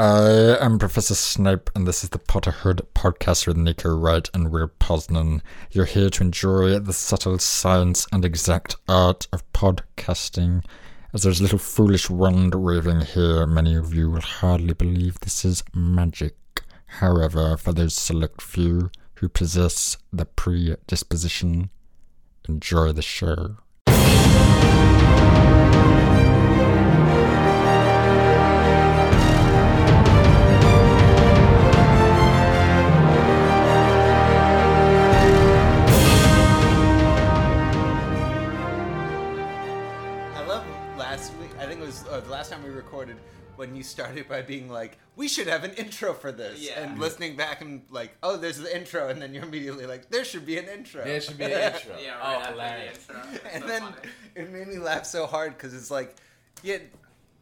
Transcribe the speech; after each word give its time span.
I 0.00 0.56
am 0.60 0.78
Professor 0.78 1.16
Snape, 1.16 1.70
and 1.74 1.84
this 1.84 2.04
is 2.04 2.10
the 2.10 2.20
Potterhood 2.20 2.82
podcast 2.94 3.48
with 3.48 3.56
Neko 3.56 4.00
White 4.00 4.30
and 4.32 4.52
Will 4.52 4.68
Poznan. 4.78 5.40
You're 5.72 5.86
here 5.86 6.08
to 6.08 6.22
enjoy 6.22 6.78
the 6.78 6.92
subtle 6.92 7.40
science 7.40 8.06
and 8.12 8.24
exact 8.24 8.76
art 8.88 9.26
of 9.32 9.42
podcasting. 9.52 10.64
As 11.12 11.24
there's 11.24 11.40
a 11.40 11.42
little 11.42 11.58
foolish 11.58 12.08
wand 12.08 12.54
waving 12.54 13.00
here, 13.00 13.44
many 13.44 13.74
of 13.74 13.92
you 13.92 14.08
will 14.08 14.20
hardly 14.20 14.72
believe 14.72 15.18
this 15.18 15.44
is 15.44 15.64
magic. 15.74 16.36
However, 16.86 17.56
for 17.56 17.72
those 17.72 17.94
select 17.94 18.40
few 18.40 18.92
who 19.14 19.28
possess 19.28 19.96
the 20.12 20.26
predisposition, 20.26 21.70
enjoy 22.48 22.92
the 22.92 23.02
show. 23.02 23.56
When 43.58 43.74
you 43.76 43.82
started 43.82 44.28
by 44.28 44.40
being 44.40 44.70
like, 44.70 44.96
"We 45.16 45.28
should 45.28 45.48
have 45.48 45.64
an 45.64 45.72
intro 45.74 46.14
for 46.14 46.32
this," 46.32 46.60
Yeah. 46.60 46.80
and 46.80 46.98
listening 46.98 47.36
back 47.36 47.60
and 47.60 47.82
like, 47.90 48.16
"Oh, 48.22 48.36
there's 48.36 48.56
the 48.58 48.74
intro," 48.74 49.08
and 49.08 49.20
then 49.20 49.34
you're 49.34 49.42
immediately 49.44 49.84
like, 49.84 50.08
"There 50.10 50.24
should 50.24 50.46
be 50.46 50.56
an 50.58 50.66
intro." 50.68 51.04
There 51.04 51.20
should 51.20 51.36
be 51.36 51.44
an 51.44 51.74
intro. 51.74 51.96
Yeah, 52.02 52.16
oh, 52.22 52.26
right 52.26 52.36
after 52.40 52.52
hilarious. 52.52 52.98
the 53.06 53.14
intro. 53.14 53.50
And 53.52 53.62
so 53.62 53.68
then 53.68 53.82
funny. 53.82 53.96
it 54.36 54.50
made 54.50 54.68
me 54.68 54.78
laugh 54.78 55.04
so 55.04 55.26
hard 55.26 55.52
because 55.56 55.74
it's 55.74 55.90
like, 55.90 56.14
yeah. 56.62 56.78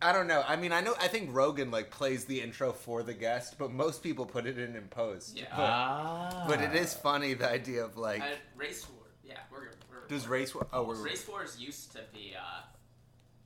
I 0.02 0.12
don't 0.12 0.26
know. 0.26 0.44
I 0.46 0.56
mean, 0.56 0.72
I 0.72 0.82
know. 0.82 0.94
I 1.00 1.08
think 1.08 1.30
Rogan 1.32 1.70
like 1.70 1.90
plays 1.90 2.26
the 2.26 2.40
intro 2.42 2.72
for 2.72 3.02
the 3.02 3.14
guest, 3.14 3.56
but 3.58 3.72
most 3.72 4.02
people 4.02 4.26
put 4.26 4.46
it 4.46 4.58
in 4.58 4.76
in 4.76 4.88
post. 4.88 5.36
Yeah. 5.38 5.44
But, 5.50 5.62
Ah. 5.62 6.44
but 6.48 6.60
it 6.60 6.74
is 6.74 6.92
funny 6.92 7.32
the 7.32 7.48
idea 7.50 7.82
of 7.82 7.96
like, 7.96 8.20
Uh, 8.20 8.26
race 8.56 8.86
war. 8.90 9.06
Yeah, 9.24 9.38
we're. 9.50 9.70
we're 9.90 10.06
does 10.06 10.26
race? 10.28 10.54
war- 10.54 10.66
Oh, 10.72 10.82
we're 10.82 10.96
race 11.02 11.26
wars 11.26 11.56
used 11.58 11.92
to 11.92 12.00
be. 12.12 12.34
Uh, 12.38 12.60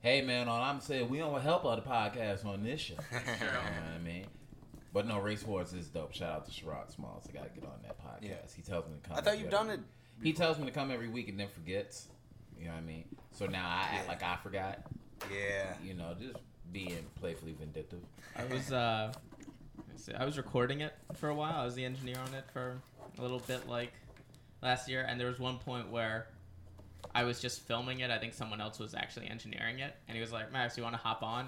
Hey 0.01 0.23
man, 0.23 0.49
all 0.49 0.59
I'm 0.59 0.81
saying, 0.81 1.09
we 1.09 1.19
don't 1.19 1.39
help 1.41 1.63
other 1.63 1.83
podcasts 1.83 2.43
on 2.43 2.63
this 2.63 2.81
show. 2.81 2.95
you 3.11 3.19
know 3.19 3.35
true. 3.37 3.47
what 3.47 3.95
I 3.95 3.99
mean? 4.03 4.25
But 4.91 5.07
no, 5.07 5.19
Race 5.19 5.45
Wars 5.45 5.73
is 5.73 5.89
dope. 5.89 6.11
Shout 6.13 6.31
out 6.31 6.45
to 6.45 6.51
Sherrod 6.51 6.91
Smalls. 6.91 7.27
I 7.29 7.31
gotta 7.31 7.49
get 7.49 7.63
on 7.63 7.79
that 7.83 7.99
podcast. 7.99 8.29
Yeah. 8.29 8.35
He 8.55 8.63
tells 8.63 8.87
me 8.87 8.95
to 9.01 9.07
come. 9.07 9.17
I 9.17 9.21
thought 9.21 9.39
you've 9.39 9.51
done 9.51 9.69
it. 9.69 9.79
week. 9.79 9.85
He 10.23 10.33
tells 10.33 10.57
me 10.57 10.65
to 10.65 10.71
come 10.71 10.89
every 10.89 11.07
week 11.07 11.29
and 11.29 11.39
then 11.39 11.49
forgets. 11.49 12.07
You 12.59 12.65
know 12.65 12.71
what 12.71 12.79
I 12.79 12.81
mean? 12.81 13.05
So 13.31 13.45
now 13.45 13.63
I 13.63 13.95
act 13.95 14.07
like 14.07 14.23
I 14.23 14.37
forgot. 14.41 14.79
Yeah. 15.31 15.73
You 15.83 15.93
know, 15.93 16.15
just 16.19 16.37
being 16.71 17.05
playfully 17.19 17.53
vindictive. 17.53 18.01
I 18.35 18.45
was 18.45 18.71
uh, 18.71 19.13
I 20.17 20.25
was 20.25 20.37
recording 20.37 20.81
it 20.81 20.95
for 21.13 21.29
a 21.29 21.35
while. 21.35 21.61
I 21.61 21.63
was 21.63 21.75
the 21.75 21.85
engineer 21.85 22.17
on 22.27 22.33
it 22.33 22.45
for 22.51 22.81
a 23.19 23.21
little 23.21 23.39
bit, 23.39 23.69
like 23.69 23.93
last 24.63 24.89
year. 24.89 25.05
And 25.07 25.19
there 25.19 25.27
was 25.27 25.39
one 25.39 25.59
point 25.59 25.91
where 25.91 26.25
I 27.13 27.23
was 27.23 27.39
just 27.39 27.61
filming 27.61 27.99
it. 28.01 28.09
I 28.11 28.17
think 28.17 28.33
someone 28.33 28.61
else 28.61 28.79
was 28.79 28.93
actually 28.93 29.27
engineering 29.27 29.79
it, 29.79 29.95
and 30.07 30.15
he 30.15 30.21
was 30.21 30.31
like, 30.31 30.51
"Max, 30.51 30.77
you 30.77 30.83
want 30.83 30.95
to 30.95 31.01
hop 31.01 31.23
on?" 31.23 31.47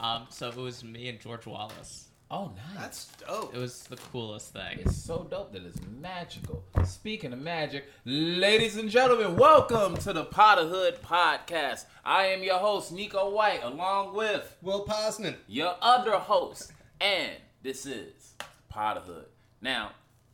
Um, 0.00 0.26
so 0.30 0.48
it 0.48 0.56
was 0.56 0.84
me 0.84 1.08
and 1.08 1.20
George 1.20 1.46
Wallace. 1.46 2.08
Oh, 2.30 2.50
nice. 2.56 2.80
That's 2.80 3.06
dope. 3.28 3.54
It 3.54 3.58
was 3.58 3.82
the 3.84 3.96
coolest 3.96 4.54
thing. 4.54 4.78
It's 4.78 4.96
so 4.96 5.26
dope 5.30 5.52
that 5.52 5.64
it's 5.66 5.78
magical. 6.00 6.64
Speaking 6.84 7.32
of 7.34 7.38
magic, 7.38 7.84
ladies 8.06 8.78
and 8.78 8.88
gentlemen, 8.88 9.36
welcome 9.36 9.98
to 9.98 10.14
the 10.14 10.24
Potterhood 10.24 10.98
Podcast. 11.00 11.84
I 12.06 12.28
am 12.28 12.42
your 12.42 12.56
host, 12.58 12.94
Neko 12.94 13.30
White, 13.32 13.62
along 13.62 14.14
with 14.14 14.56
Will 14.62 14.86
Poznan. 14.86 15.36
your 15.46 15.76
other 15.82 16.12
host, 16.12 16.72
and 17.02 17.32
this 17.62 17.84
is 17.84 18.32
Potterhood. 18.72 19.26
Now, 19.60 19.90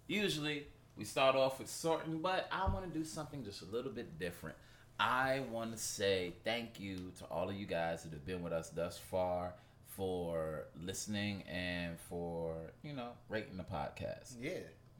usually 0.07 0.69
we 0.99 1.05
start 1.05 1.37
off 1.37 1.61
with 1.61 1.71
sorting, 1.71 2.19
but 2.19 2.49
I 2.51 2.67
want 2.67 2.93
to 2.93 2.99
do 2.99 3.05
something 3.05 3.45
just 3.45 3.63
a 3.63 3.67
little 3.67 3.93
bit 3.93 4.19
different. 4.19 4.57
I 4.99 5.43
want 5.53 5.73
to 5.73 5.79
say 5.79 6.35
thank 6.45 6.81
you 6.81 7.13
to 7.19 7.25
all 7.27 7.49
of 7.49 7.55
you 7.55 7.67
guys 7.67 8.03
that 8.03 8.13
have 8.13 8.27
been 8.27 8.43
with 8.43 8.53
us 8.53 8.71
thus 8.71 8.99
far 8.99 9.55
for 9.87 10.67
listening 10.83 11.43
and 11.43 11.99
for, 12.09 12.57
you 12.83 12.93
know, 12.95 13.11
rating 13.29 13.57
the 13.57 13.63
podcast. 13.63 14.35
Yeah. 14.41 14.51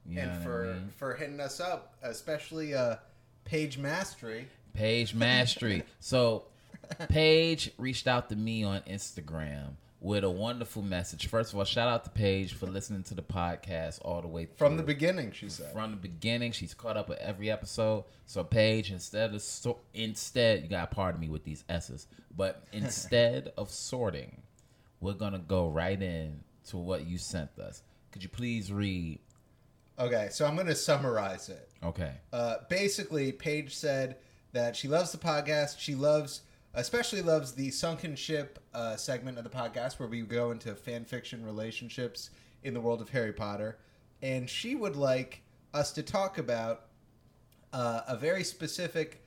You 0.07 0.21
and 0.21 0.31
what 0.31 0.41
I 0.41 0.45
for 0.45 0.65
mean? 0.65 0.89
for 0.97 1.15
hitting 1.15 1.41
us 1.41 1.59
up, 1.59 1.97
especially 2.03 2.75
uh 2.75 2.97
Paige 3.45 3.77
Mastery. 3.79 4.47
Paige 4.75 5.15
Mastery. 5.15 5.83
so 6.01 6.45
Paige 7.09 7.73
reached 7.77 8.07
out 8.07 8.29
to 8.29 8.37
me 8.37 8.63
on 8.63 8.81
Instagram 8.83 9.73
with 10.01 10.25
a 10.25 10.31
wonderful 10.31 10.83
message. 10.83 11.27
First 11.27 11.53
of 11.53 11.59
all, 11.59 11.65
shout 11.65 11.89
out 11.89 12.05
to 12.05 12.11
Paige 12.11 12.55
for 12.55 12.67
listening 12.67 13.03
to 13.05 13.15
the 13.15 13.23
podcast 13.23 13.99
all 14.03 14.21
the 14.23 14.29
way 14.29 14.45
through. 14.45 14.57
From 14.57 14.77
the 14.77 14.83
beginning, 14.83 15.33
she 15.33 15.49
said. 15.49 15.73
From 15.73 15.91
the 15.91 15.97
beginning, 15.97 16.53
she's 16.53 16.75
caught 16.75 16.97
up 16.97 17.09
with 17.09 17.19
every 17.19 17.51
episode. 17.51 18.05
So 18.27 18.45
Paige, 18.45 18.93
instead 18.93 19.35
of 19.35 19.43
so, 19.43 19.79
instead, 19.95 20.63
you 20.63 20.69
got 20.69 20.91
to 20.91 20.95
pardon 20.95 21.21
me 21.21 21.29
with 21.29 21.45
these 21.45 21.65
s's, 21.69 22.07
but 22.37 22.65
instead 22.73 23.53
of 23.57 23.71
sorting, 23.71 24.43
we're 25.01 25.15
gonna 25.15 25.39
go 25.39 25.69
right 25.69 26.01
in 26.01 26.41
to 26.69 26.77
what 26.77 27.07
you 27.07 27.19
sent 27.19 27.59
us. 27.59 27.83
Could 28.13 28.23
you 28.23 28.29
please 28.29 28.73
read? 28.73 29.19
Okay, 29.99 30.29
so 30.31 30.47
I'm 30.47 30.55
going 30.55 30.69
to 30.69 30.75
summarize 30.77 31.49
it. 31.49 31.69
Okay. 31.83 32.13
Uh, 32.33 32.57
basically, 32.69 33.33
Paige 33.33 33.75
said 33.75 34.17
that 34.53 34.77
she 34.77 34.87
loves 34.87 35.11
the 35.11 35.19
podcast. 35.19 35.79
She 35.81 35.95
loves, 35.95 36.43
especially 36.75 37.23
loves 37.23 37.53
the 37.53 37.71
Sunken 37.71 38.17
Ship 38.17 38.59
uh, 38.75 38.97
segment 38.97 39.39
of 39.39 39.45
the 39.45 39.51
podcast 39.51 39.99
where 39.99 40.09
we 40.09 40.21
go 40.23 40.51
into 40.51 40.75
fan 40.75 41.05
fiction 41.05 41.45
relationships 41.45 42.31
in 42.63 42.75
the 42.75 42.81
world 42.81 43.01
of 43.01 43.09
Harry 43.11 43.33
Potter. 43.33 43.79
And 44.23 44.49
she 44.49 44.75
would 44.75 44.97
like 44.97 45.43
us 45.73 45.93
to 45.93 46.03
talk 46.03 46.39
about 46.39 46.87
uh, 47.73 48.03
a 48.09 48.17
very 48.17 48.45
specific 48.45 49.25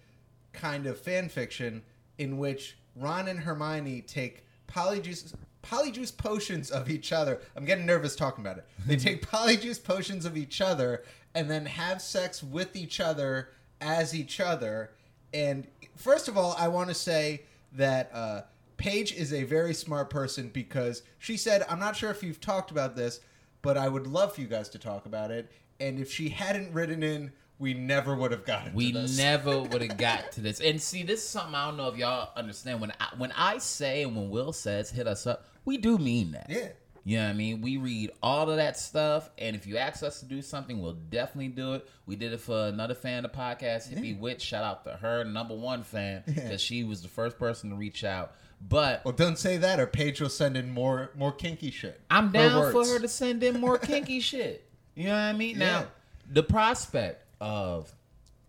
kind 0.54 0.86
of 0.86 1.00
fan 1.00 1.30
fiction 1.30 1.82
in 2.18 2.38
which 2.38 2.78
Ron 2.96 3.28
and 3.28 3.40
Hermione 3.40 4.02
take 4.02 4.46
polyjuice 4.68 5.34
polyjuice 5.64 6.16
potions 6.16 6.72
of 6.72 6.90
each 6.90 7.12
other. 7.12 7.40
I'm 7.56 7.66
getting 7.66 7.86
nervous 7.86 8.16
talking 8.16 8.44
about 8.44 8.58
it. 8.58 8.68
They 8.86 8.96
take 8.98 9.26
polyjuice 9.26 9.84
potions 9.84 10.26
of 10.26 10.36
each 10.36 10.60
other 10.60 11.04
and 11.36 11.50
then 11.50 11.66
have 11.66 12.02
sex 12.02 12.44
with 12.44 12.76
each 12.76 13.00
other 13.00 13.50
as 13.80 14.16
each 14.16 14.40
other. 14.40 14.92
And 15.34 15.68
first 15.96 16.28
of 16.28 16.38
all, 16.38 16.56
I 16.58 16.68
want 16.68 16.90
to 16.90 16.96
say 16.96 17.44
that 17.74 18.10
uh, 18.14 18.42
Paige 18.78 19.14
is 19.14 19.34
a 19.34 19.44
very 19.44 19.74
smart 19.74 20.10
person 20.10 20.50
because 20.50 21.04
she 21.20 21.38
said, 21.38 21.64
"I'm 21.70 21.80
not 21.80 21.96
sure 21.96 22.12
if 22.12 22.24
you've 22.24 22.42
talked 22.42 22.72
about 22.72 22.96
this, 22.96 23.20
but 23.62 23.78
I 23.78 23.88
would 23.88 24.08
love 24.08 24.36
for 24.36 24.42
you 24.42 24.48
guys 24.48 24.70
to 24.70 24.80
talk 24.80 25.06
about 25.06 25.32
it." 25.32 25.52
And 25.80 26.00
if 26.00 26.12
she 26.12 26.30
hadn't 26.30 26.74
written 26.74 27.02
in, 27.02 27.32
we 27.60 27.74
never 27.74 28.16
would 28.16 28.32
have 28.32 28.46
gotten 28.46 28.74
We 28.74 28.92
to 28.92 29.02
this. 29.02 29.18
never 29.18 29.62
would 29.62 29.82
have 29.82 29.98
got 29.98 30.32
to 30.34 30.42
this. 30.42 30.60
And 30.60 30.82
see, 30.82 31.04
this 31.04 31.22
is 31.24 31.30
something 31.30 31.56
I 31.56 31.68
don't 31.68 31.78
know 31.78 31.88
if 31.88 31.98
y'all 31.98 32.30
understand. 32.36 32.82
When 32.82 32.92
I, 33.00 33.08
when 33.18 33.32
I 33.34 33.58
say 33.60 34.04
and 34.04 34.16
when 34.16 34.30
Will 34.30 34.52
says 34.52 34.90
hit 34.92 35.08
us 35.08 35.26
up, 35.28 35.46
we 35.64 35.78
do 35.78 35.98
mean 35.98 36.32
that. 36.32 36.48
Yeah. 36.50 36.70
You 37.04 37.18
know 37.18 37.24
what 37.24 37.30
I 37.32 37.34
mean? 37.34 37.62
We 37.62 37.78
read 37.78 38.12
all 38.22 38.50
of 38.50 38.58
that 38.58 38.78
stuff, 38.78 39.32
and 39.40 39.56
if 39.56 39.66
you 39.66 39.78
ask 39.78 40.04
us 40.04 40.20
to 40.20 40.26
do 40.26 40.42
something, 40.44 40.80
we'll 40.82 40.94
definitely 40.94 41.48
do 41.48 41.74
it. 41.74 41.90
We 42.06 42.16
did 42.16 42.32
it 42.32 42.40
for 42.42 42.68
another 42.68 42.94
fan 42.94 43.26
of 43.26 43.32
the 43.32 43.38
podcast, 43.38 43.92
Hippie 43.92 44.20
Witch. 44.20 44.42
Shout 44.42 44.64
out 44.64 44.84
to 44.84 44.92
her, 44.92 45.24
number 45.24 45.56
one 45.56 45.82
fan, 45.82 46.22
because 46.28 46.62
she 46.62 46.84
was 46.84 47.02
the 47.02 47.08
first 47.08 47.40
person 47.40 47.72
to 47.72 47.76
reach 47.76 48.04
out. 48.04 48.34
But 48.62 49.04
Well, 49.04 49.14
don't 49.16 49.40
say 49.40 49.58
that, 49.58 49.80
or 49.80 49.88
Paige 49.88 50.22
will 50.22 50.30
send 50.30 50.56
in 50.56 50.70
more 50.70 51.10
more 51.16 51.32
kinky 51.32 51.72
shit. 51.72 52.00
I'm 52.12 52.28
Her 52.28 52.34
down 52.34 52.72
for 52.72 52.78
words. 52.78 52.92
her 52.92 53.00
to 53.00 53.08
send 53.08 53.42
in 53.42 53.60
more 53.60 53.80
kinky 53.80 54.20
shit. 54.22 54.64
You 54.94 55.06
know 55.06 55.14
what 55.14 55.20
I 55.22 55.34
mean? 55.34 55.58
Now, 55.58 55.88
the 56.32 56.44
prospect 56.44 57.26
of 57.40 57.92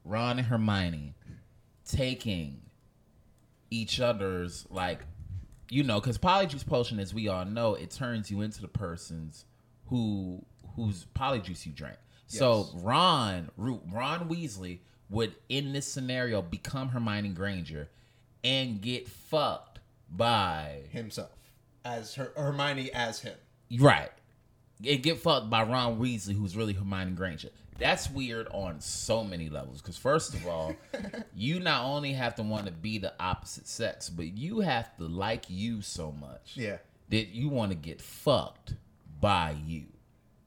Ron 0.05 0.37
and 0.39 0.47
Hermione 0.49 1.15
taking 1.87 2.61
each 3.71 4.01
other's 4.01 4.67
like, 4.69 5.01
you 5.71 5.83
know, 5.83 6.01
because 6.01 6.19
polyjuice 6.19 6.67
potion, 6.67 6.99
as 6.99 7.15
we 7.15 7.29
all 7.29 7.45
know, 7.45 7.75
it 7.75 7.91
turns 7.91 8.31
you 8.31 8.41
into 8.41 8.61
the 8.61 8.69
person's 8.69 9.45
who 9.87 10.45
whose 10.77 11.07
polyjuice 11.15 11.67
you 11.67 11.73
drank. 11.73 11.99
So 12.27 12.71
Ron, 12.77 13.51
Ron 13.59 14.29
Weasley 14.29 14.79
would 15.11 15.35
in 15.51 15.73
this 15.75 15.87
scenario 15.87 16.41
become 16.41 16.89
Hermione 16.89 17.29
Granger 17.31 17.91
and 18.43 18.81
get 18.81 19.07
fucked 19.07 19.81
by 20.11 20.85
himself 20.91 21.31
as 21.85 22.15
her 22.15 22.33
Hermione 22.37 22.91
as 22.93 23.21
him. 23.21 23.35
Right. 23.79 24.11
And 24.87 25.03
get 25.03 25.19
fucked 25.19 25.51
by 25.51 25.63
Ron 25.63 25.99
Weasley, 25.99 26.35
who's 26.35 26.57
really 26.57 26.73
Hermione 26.73 27.13
Granger. 27.13 27.51
That's 27.83 28.09
weird 28.11 28.49
on 28.53 28.81
so 28.81 29.23
many 29.25 29.49
levels. 29.51 29.83
Because 29.83 29.97
first 29.99 30.35
of 30.35 30.47
all, 30.47 30.75
you 31.37 31.61
not 31.61 31.85
only 31.85 32.13
have 32.13 32.35
to 32.37 32.43
want 32.43 32.67
to 32.67 32.73
be 32.73 32.99
the 32.99 33.13
opposite 33.21 33.67
sex, 33.69 34.09
but 34.09 34.37
you 34.37 34.61
have 34.61 34.97
to 34.97 35.05
like 35.05 35.45
you 35.49 35.83
so 35.83 36.13
much 36.13 36.53
Yeah. 36.57 36.79
that 37.11 37.29
you 37.29 37.49
want 37.49 37.73
to 37.73 37.77
get 37.77 38.01
fucked 38.01 38.75
by 39.21 39.57
you. 39.67 39.85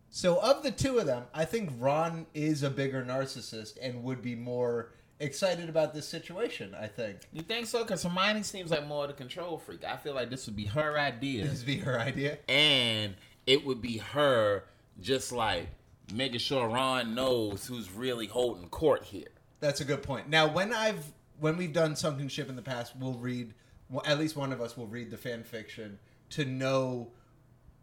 So 0.10 0.38
of 0.42 0.64
the 0.64 0.72
two 0.72 0.98
of 1.00 1.06
them, 1.08 1.24
I 1.34 1.44
think 1.46 1.72
Ron 1.78 2.26
is 2.34 2.64
a 2.64 2.70
bigger 2.70 3.04
narcissist 3.04 3.78
and 3.81 4.04
would 4.04 4.22
be 4.22 4.34
more 4.36 4.92
excited 5.20 5.68
about 5.70 5.94
this 5.94 6.08
situation. 6.08 6.74
I 6.80 6.88
think 6.88 7.18
You 7.34 7.42
think 7.42 7.68
so? 7.68 7.84
Because 7.84 8.04
Hermione 8.04 8.44
seems 8.44 8.72
like 8.72 8.88
more 8.88 9.04
of 9.04 9.10
the 9.10 9.14
control 9.16 9.58
freak. 9.58 9.84
I 9.84 9.98
feel 9.98 10.14
like 10.14 10.30
this 10.30 10.46
would 10.46 10.56
be 10.56 10.66
her 10.66 10.98
idea, 10.98 11.44
this 11.46 11.60
would 11.60 11.68
be 11.68 11.78
her 11.80 12.00
idea. 12.00 12.38
and 12.48 13.16
it 13.46 13.66
would 13.66 13.81
be 13.81 13.98
her 13.98 14.64
just 15.02 15.31
like 15.34 15.68
making 16.13 16.40
sure 16.40 16.68
Ron 16.68 17.16
knows 17.16 17.66
who's 17.66 17.92
really 17.92 18.28
holding 18.28 18.69
court 18.69 19.04
here. 19.04 19.28
That's 19.60 19.81
a 19.81 19.86
good 19.86 20.04
point. 20.04 20.30
Now, 20.30 20.48
when 20.52 20.74
I've 20.74 21.04
when 21.40 21.57
we've 21.57 21.74
done 21.74 21.96
sunken 21.96 22.28
ship 22.28 22.50
in 22.50 22.56
the 22.56 22.62
past, 22.62 22.94
we'll 22.98 23.13
read. 23.13 23.54
Well, 23.90 24.04
at 24.06 24.19
least 24.19 24.36
one 24.36 24.52
of 24.52 24.62
us 24.62 24.75
will 24.75 24.88
read 24.88 25.12
the 25.12 25.18
fan 25.18 25.44
fiction 25.44 26.00
to 26.31 26.46
know 26.46 27.12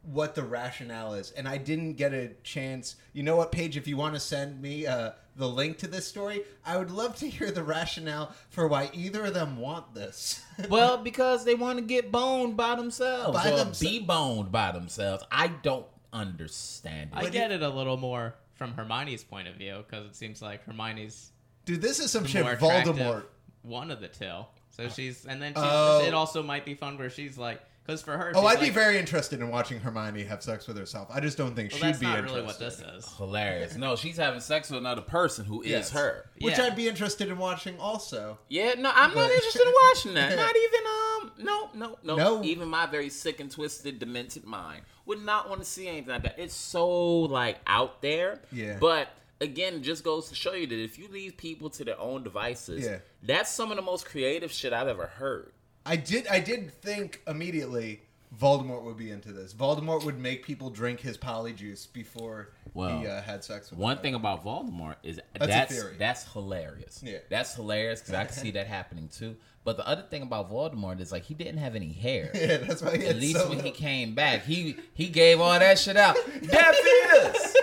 what 0.03 0.35
the 0.35 0.43
rationale 0.43 1.15
is. 1.15 1.31
And 1.33 1.47
I 1.47 1.59
didn't 1.59 1.93
get 1.95 2.13
a 2.13 2.31
chance. 2.43 2.97
You 3.13 3.23
know 3.23 3.37
what, 3.37 3.53
Paige? 3.53 3.77
If 3.77 3.87
you 3.87 3.97
want 3.97 4.15
to 4.15 4.21
send 4.21 4.61
me 4.61 4.85
uh, 4.87 5.13
the 5.37 5.49
link 5.49 5.79
to 5.79 5.87
this 5.87 6.07
story, 6.07 6.43
I 6.67 6.77
would 6.77 6.91
love 6.91 7.15
to 7.17 7.29
hear 7.29 7.53
the 7.53 7.63
rationale 7.63 8.35
for 8.51 8.67
why 8.67 8.91
either 8.93 9.27
of 9.27 9.35
them 9.35 9.57
want 9.57 9.95
this. 9.95 10.43
Well, 10.69 10.99
because 10.99 11.45
they 11.45 11.55
want 11.55 11.79
to 11.79 11.85
get 11.85 12.13
boned 12.13 12.57
by 12.57 12.75
themselves 12.77 13.37
By 13.37 13.51
or 13.51 13.59
themse- 13.65 13.81
be 13.81 14.01
boned 14.01 14.53
by 14.53 14.71
themselves. 14.71 15.25
I 15.31 15.49
don't 15.49 15.87
understand 16.13 17.11
it. 17.13 17.19
I 17.19 17.29
get 17.31 17.51
it 17.53 17.63
a 17.63 17.69
little 17.69 17.97
more 17.97 18.35
from 18.55 18.73
Hermione's 18.75 19.25
point 19.25 19.49
of 19.49 19.55
view 19.57 19.85
because 19.89 20.07
it 20.07 20.15
seems 20.17 20.43
like 20.43 20.65
Hermione's 20.65 21.31
Dude, 21.65 21.81
this 21.81 22.01
is 22.01 22.11
some 22.11 22.25
the 22.25 22.29
shit 22.29 22.43
more 22.43 22.53
attractive 22.53 22.97
Voldemort. 22.97 23.25
one 23.63 23.91
of 23.91 24.01
the 24.01 24.09
two. 24.09 24.31
So 24.71 24.89
she's 24.89 25.27
and 25.27 25.41
then 25.41 25.53
she's, 25.55 25.63
Oh. 25.65 26.03
it 26.07 26.15
also 26.15 26.43
might 26.43 26.65
be 26.65 26.75
fun 26.75 26.99
where 26.99 27.11
she's 27.11 27.37
like 27.39 27.61
because 27.85 28.01
for 28.01 28.17
her. 28.17 28.33
Oh, 28.35 28.43
she's 28.43 28.51
I'd 28.51 28.61
be 28.61 28.67
like, 28.67 28.75
very 28.75 28.97
interested 28.99 29.41
in 29.41 29.49
watching 29.49 29.81
Hermione 29.81 30.23
have 30.25 30.41
sex 30.43 30.69
with 30.69 30.77
herself. 30.79 31.09
I 31.13 31.19
just 31.21 31.37
don't 31.37 31.55
think 31.57 31.73
Well, 31.73 31.79
she'd 31.81 31.87
that's 31.87 31.99
be 31.99 32.07
not 32.07 32.19
interested. 32.19 32.35
really 32.37 32.47
what 32.47 32.59
this 32.61 32.79
is. 32.81 33.17
Hilarious. 33.17 33.75
No, 33.77 33.97
she's 33.97 34.17
having 34.17 34.39
sex 34.41 34.71
with 34.71 34.79
another 34.79 35.03
person 35.03 35.45
who 35.45 35.63
is 35.63 35.69
Yes. 35.71 35.91
her. 35.91 36.31
Which 36.41 36.59
Yeah. 36.59 36.67
I'd 36.67 36.77
be 36.77 36.87
interested 36.89 37.29
in 37.29 37.39
watching 37.39 37.79
also. 37.81 38.39
Yeah, 38.49 38.75
no, 38.79 38.91
I'm 38.95 39.09
not 39.09 39.15
But- 39.15 39.31
interested 39.33 39.63
in 39.67 39.75
watching 39.89 40.15
that. 40.15 40.37
Not 40.37 40.55
even 40.57 40.81
um, 40.87 41.12
no, 41.39 41.71
no, 41.75 41.99
no, 42.03 42.17
No. 42.17 42.45
Even 42.45 42.69
my 42.69 42.87
very 42.87 43.09
sick 43.09 43.41
and 43.41 43.51
twisted, 43.51 43.99
demented 43.99 44.45
mind 44.45 44.83
would 45.07 45.23
not 45.25 45.49
want 45.49 45.61
to 45.61 45.67
see 45.67 45.89
anything 45.89 46.11
like 46.11 46.23
that. 46.23 46.39
It's 46.39 46.55
so 46.55 46.89
like 47.21 47.59
out 47.67 48.03
there. 48.03 48.41
Yeah. 48.53 48.77
But 48.81 49.09
again, 49.41 49.75
it 49.75 49.83
just 49.83 50.05
goes 50.05 50.29
to 50.29 50.35
show 50.35 50.53
you 50.55 50.67
that 50.67 50.79
if 50.83 50.99
you 50.99 51.09
leave 51.09 51.37
people 51.37 51.71
to 51.71 51.85
their 51.85 51.99
own 52.01 52.23
devices, 52.23 52.85
Yeah. 52.85 52.99
that's 53.23 53.51
some 53.51 53.71
of 53.71 53.77
the 53.77 53.83
most 53.83 54.07
creative 54.07 54.53
shit 54.53 54.73
I've 54.73 54.89
ever 54.89 55.07
heard. 55.07 55.53
I 55.85 55.97
did. 55.97 56.29
I 56.29 56.39
did 56.39 56.73
think 56.81 57.21
immediately 57.27 58.03
Voldemort 58.41 58.83
would 58.85 58.97
be 58.97 59.11
into 59.11 59.31
this. 59.33 59.53
Voldemort 59.53 60.05
would 60.05 60.19
make 60.19 60.43
people 60.45 60.71
drink 60.71 61.01
his 61.01 61.19
polyjuice 61.19 61.93
before 61.93 62.51
Well, 62.73 63.01
he 63.01 63.07
uh, 63.07 63.21
had 63.21 63.45
sex 63.45 63.71
with 63.71 63.79
One 63.79 63.97
them. 63.97 64.03
thing 64.03 64.15
about 64.15 64.43
Voldemort 64.45 64.97
is 65.03 65.21
That's 65.39 65.47
that's 65.49 65.99
that's, 65.99 66.33
hilarious. 66.33 67.03
Yeah. 67.05 67.19
That's 67.29 67.55
hilarious 67.55 68.01
because 68.01 68.15
I 68.15 68.25
can 68.25 68.35
see 68.35 68.51
that 68.53 68.67
happening 68.67 69.09
too. 69.09 69.37
But 69.65 69.77
the 69.77 69.87
other 69.87 70.03
thing 70.03 70.23
about 70.23 70.51
Voldemort 70.51 71.01
is 71.01 71.13
like 71.13 71.25
he 71.25 71.35
didn't 71.35 71.59
have 71.59 71.77
any 71.77 71.93
hair. 71.93 72.31
Yeah, 72.35 72.57
that's 72.57 72.81
why. 72.83 72.97
He 72.97 73.07
At 73.07 73.17
least 73.17 73.39
so 73.39 73.49
when 73.51 73.61
he 73.61 73.71
came 73.71 74.15
back, 74.15 74.45
he 74.45 74.77
he 74.95 75.09
gave 75.09 75.41
all 75.41 75.59
that 75.59 75.79
shit 75.79 75.97
out. 75.97 76.17
Death 76.43 76.77
eaters, 77.05 77.57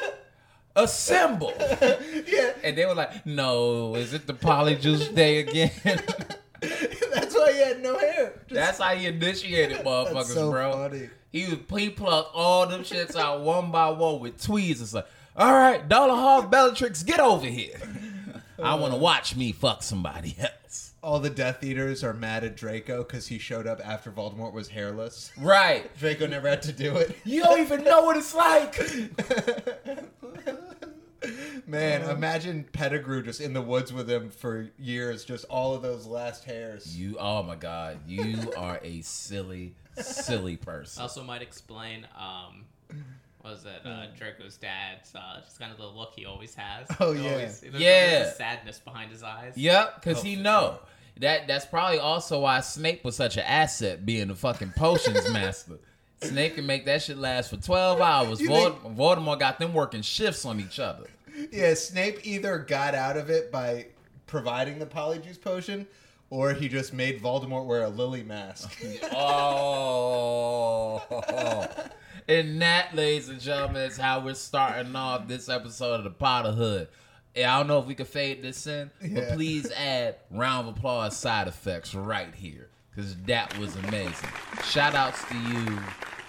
assemble. 0.75 1.54
yeah, 1.60 2.51
And 2.63 2.77
they 2.77 2.86
were 2.86 2.95
like, 2.95 3.25
"No, 3.25 3.95
is 3.95 4.13
it 4.13 4.27
the 4.27 4.33
polyjuice 4.33 5.13
day 5.13 5.39
again?" 5.39 5.71
that's 7.13 7.35
why 7.35 7.51
he 7.53 7.59
had 7.59 7.81
no 7.81 7.97
hair. 7.97 8.33
Just- 8.47 8.53
That's 8.56 8.77
how 8.79 8.95
he 8.95 9.06
initiated 9.07 9.77
motherfuckers, 9.85 10.23
so 10.33 10.51
bro. 10.51 10.71
funny. 10.73 11.09
He 11.31 11.45
was 11.45 11.57
he 11.79 11.89
plucked 11.89 12.33
all 12.35 12.65
them 12.67 12.81
shits 12.83 13.15
out 13.15 13.41
one 13.41 13.71
by 13.71 13.89
one 13.91 14.19
with 14.19 14.41
tweezers. 14.44 14.81
It's 14.81 14.94
like, 14.94 15.07
all 15.35 15.53
right, 15.53 15.88
Dolohov 15.88 16.50
Bellatrix, 16.50 17.03
get 17.03 17.19
over 17.19 17.45
here. 17.45 17.79
I 18.61 18.75
want 18.75 18.94
to 18.94 19.00
watch 19.00 19.35
me 19.35 19.51
fuck 19.53 19.83
somebody 19.83 20.35
else. 20.39 20.94
all 21.01 21.19
the 21.19 21.29
Death 21.29 21.63
Eaters 21.63 22.03
are 22.03 22.13
mad 22.13 22.44
at 22.44 22.57
Draco 22.57 23.03
because 23.03 23.27
he 23.27 23.38
showed 23.39 23.67
up 23.67 23.79
after 23.88 24.11
Voldemort 24.11 24.51
was 24.53 24.67
hairless. 24.67 25.31
Right. 25.38 25.95
Draco 25.97 26.27
never 26.27 26.50
had 26.50 26.61
to 26.63 26.73
do 26.73 26.97
it. 26.97 27.15
You 27.23 27.44
don't 27.44 27.61
even 27.61 27.83
know 27.85 28.03
what 28.03 28.17
it's 28.17 28.35
like. 28.35 28.75
Man, 31.69 32.10
imagine 32.10 32.66
Pettigrew 32.71 33.24
just 33.24 33.42
in 33.42 33.54
the 33.54 33.62
woods 33.62 33.94
with 33.94 34.10
him 34.10 34.30
for 34.30 34.69
years, 34.80 35.24
just 35.24 35.45
all 35.45 35.74
of 35.75 35.81
those 35.81 36.06
last 36.07 36.44
hairs. 36.45 36.98
You, 36.98 37.18
oh 37.19 37.44
my 37.44 37.56
god, 37.56 38.00
you 38.07 38.51
are 38.57 38.80
a 38.83 39.01
silly, 39.01 39.75
silly 39.98 40.57
person. 40.57 41.01
also 41.01 41.24
might 41.24 41.42
explain. 41.42 42.07
Um, 42.18 42.66
what 43.42 43.54
was 43.54 43.66
it 43.66 43.86
uh, 43.86 44.07
Draco's 44.18 44.57
dad's? 44.57 45.13
Uh, 45.16 45.39
just 45.44 45.60
kind 45.60 45.71
of 45.71 45.77
the 45.77 45.86
look 45.88 46.13
he 46.16 46.25
always 46.25 46.56
has. 46.56 46.88
Oh, 47.00 47.13
He 47.13 47.24
yeah. 47.24 47.31
always- 47.31 47.60
there's, 47.62 47.74
Yeah. 47.75 48.10
there's 48.24 48.36
sadness 48.36 48.80
behind 48.80 49.12
his 49.12 49.24
eyes. 49.24 49.54
Yep, 49.56 49.95
because 50.01 50.19
Oh, 50.19 50.24
he 50.24 50.36
know 50.36 50.62
sure. 50.62 50.80
that. 51.19 51.48
That's 51.48 51.66
probably 51.66 52.00
also 52.00 52.42
why 52.42 52.60
Snape 52.62 53.04
was 53.06 53.16
such 53.16 53.38
an 53.38 53.44
asset, 53.44 54.06
being 54.06 54.27
the 54.27 54.36
fucking 54.36 54.74
potions 54.75 55.30
master. 55.33 55.80
Snape 56.21 56.56
can 56.56 56.66
make 56.66 56.83
that 56.86 57.01
shit 57.01 57.18
last 57.18 57.50
for 57.50 57.56
twelve 57.57 58.01
hours. 58.01 58.42
Vold- 58.42 58.81
think- 58.81 58.98
Voldemort 58.98 59.39
got 59.39 59.57
them 59.60 59.74
working 59.74 60.01
shifts 60.01 60.44
on 60.45 60.60
each 60.60 60.80
other. 60.80 61.06
Yeah, 61.51 61.73
Snape 61.73 62.19
either 62.25 62.57
got 62.59 62.95
out 62.95 63.17
of 63.17 63.29
it 63.29 63.51
by 63.51 63.87
providing 64.27 64.79
the 64.79 64.85
polyjuice 64.85 65.39
potion, 65.41 65.87
or 66.29 66.53
he 66.53 66.67
just 66.69 66.93
made 66.93 67.21
Voldemort 67.21 67.65
wear 67.65 67.83
a 67.83 67.89
lily 67.89 68.23
mask. 68.23 68.71
Oh. 69.11 71.03
And 72.27 72.61
that, 72.61 72.95
ladies 72.95 73.29
and 73.29 73.39
gentlemen, 73.41 73.81
is 73.89 73.97
how 73.97 74.19
we're 74.19 74.35
starting 74.35 74.95
off 74.95 75.27
this 75.27 75.49
episode 75.49 75.95
of 75.95 76.03
the 76.03 76.11
Potterhood. 76.11 76.87
Yeah, 77.35 77.55
I 77.55 77.57
don't 77.59 77.67
know 77.67 77.79
if 77.79 77.85
we 77.85 77.95
can 77.95 78.05
fade 78.05 78.43
this 78.43 78.67
in, 78.67 78.91
but 79.01 79.09
Yeah. 79.09 79.33
please 79.35 79.71
add 79.71 80.17
round 80.29 80.67
of 80.69 80.77
applause 80.77 81.17
side 81.17 81.47
effects 81.47 81.95
right 81.95 82.33
here. 82.35 82.69
Because 82.93 83.15
that 83.27 83.57
was 83.57 83.75
amazing. 83.77 84.29
Shout 84.63 84.93
outs 84.93 85.23
to 85.29 85.35
you. 85.37 85.79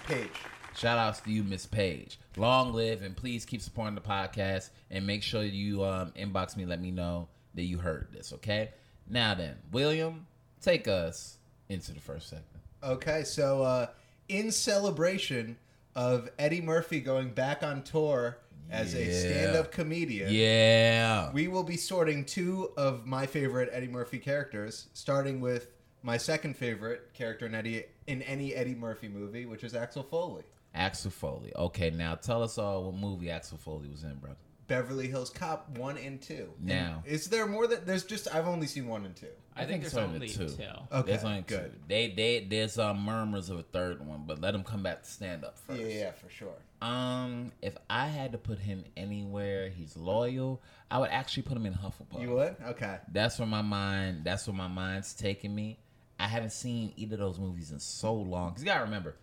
Paige. 0.07 0.29
Shout 0.75 0.97
outs 0.97 1.19
to 1.21 1.31
you, 1.31 1.43
Miss 1.43 1.65
Paige. 1.65 2.17
Long 2.37 2.73
live 2.73 3.01
and 3.01 3.15
please 3.15 3.45
keep 3.45 3.61
supporting 3.61 3.95
the 3.95 4.01
podcast 4.01 4.69
and 4.89 5.05
make 5.05 5.21
sure 5.23 5.43
you 5.43 5.83
um, 5.83 6.11
inbox 6.17 6.55
me, 6.55 6.65
let 6.65 6.81
me 6.81 6.91
know 6.91 7.27
that 7.55 7.63
you 7.63 7.77
heard 7.77 8.07
this, 8.11 8.31
okay? 8.33 8.71
Now 9.09 9.33
then, 9.35 9.55
William, 9.71 10.25
take 10.61 10.87
us 10.87 11.37
into 11.69 11.91
the 11.93 11.99
first 11.99 12.29
segment. 12.29 12.47
Okay, 12.83 13.23
so 13.23 13.61
uh, 13.61 13.87
in 14.29 14.51
celebration 14.51 15.57
of 15.95 16.29
Eddie 16.39 16.61
Murphy 16.61 16.99
going 17.01 17.29
back 17.31 17.63
on 17.63 17.83
tour 17.83 18.37
as 18.69 18.95
a 18.95 19.11
stand-up 19.11 19.71
comedian, 19.73 20.29
Yeah. 20.33 21.29
we 21.33 21.49
will 21.49 21.63
be 21.63 21.75
sorting 21.75 22.23
two 22.23 22.71
of 22.77 23.05
my 23.05 23.25
favorite 23.25 23.69
Eddie 23.73 23.89
Murphy 23.89 24.17
characters, 24.17 24.87
starting 24.93 25.41
with 25.41 25.67
my 26.03 26.15
second 26.15 26.55
favorite 26.55 27.13
character 27.13 27.45
in 27.45 27.53
Eddie 27.53 27.83
in 28.07 28.21
any 28.23 28.55
Eddie 28.55 28.73
Murphy 28.75 29.09
movie, 29.09 29.45
which 29.45 29.63
is 29.65 29.75
Axel 29.75 30.03
Foley. 30.03 30.43
Axel 30.73 31.11
Foley. 31.11 31.51
Okay, 31.55 31.89
now 31.89 32.15
tell 32.15 32.43
us 32.43 32.57
all 32.57 32.83
what 32.85 32.95
movie 32.95 33.29
Axel 33.29 33.57
Foley 33.57 33.89
was 33.89 34.03
in, 34.03 34.15
brother. 34.15 34.37
Beverly 34.67 35.07
Hills 35.07 35.29
Cop 35.29 35.77
one 35.77 35.97
and 35.97 36.21
two. 36.21 36.49
And 36.59 36.67
Now. 36.67 37.03
is 37.05 37.27
there 37.27 37.45
more 37.45 37.67
than 37.67 37.83
there's 37.85 38.05
just 38.05 38.33
I've 38.33 38.47
only 38.47 38.67
seen 38.67 38.87
one 38.87 39.05
and 39.05 39.13
two. 39.15 39.27
I, 39.53 39.65
think, 39.65 39.81
there's 39.81 39.97
only 39.97 40.29
two. 40.29 40.43
Okay, 40.43 41.11
There's 41.11 41.25
only 41.25 41.41
good. 41.41 41.73
two. 41.73 41.77
They, 41.89 42.09
they, 42.11 42.47
there's 42.49 42.79
uh, 42.79 42.93
murmurs 42.93 43.49
of 43.49 43.59
a 43.59 43.63
third 43.63 44.05
one, 44.05 44.23
but 44.25 44.39
let 44.39 44.55
him 44.55 44.63
come 44.63 44.81
back 44.81 45.03
to 45.03 45.09
stand 45.09 45.43
up 45.43 45.57
first. 45.59 45.81
Yeah, 45.81 45.87
yeah, 45.87 46.11
for 46.11 46.29
sure. 46.29 46.53
Um, 46.81 47.51
if 47.61 47.75
I 47.89 48.07
had 48.07 48.31
to 48.31 48.37
put 48.37 48.59
him 48.59 48.85
anywhere 48.95 49.67
he's 49.69 49.97
loyal, 49.97 50.61
I 50.89 50.99
would 50.99 51.09
actually 51.09 51.43
put 51.43 51.57
him 51.57 51.65
in 51.65 51.73
Hufflepuff. 51.73 52.21
You 52.21 52.29
would? 52.35 52.55
Okay. 52.65 52.97
That's 53.11 53.37
where 53.39 53.47
my 53.47 53.61
mind. 53.61 54.21
That's 54.23 54.47
where 54.47 54.55
my 54.55 54.69
mind's 54.69 55.13
taking 55.13 55.53
me. 55.53 55.77
I 56.17 56.27
haven't 56.27 56.53
seen 56.53 56.93
either 56.95 57.15
of 57.15 57.19
those 57.19 57.39
movies 57.39 57.71
in 57.71 57.79
so 57.79 58.13
long. 58.13 58.51
Cause 58.53 58.61
you 58.61 58.67
gotta 58.67 58.85
remember, 58.85 59.15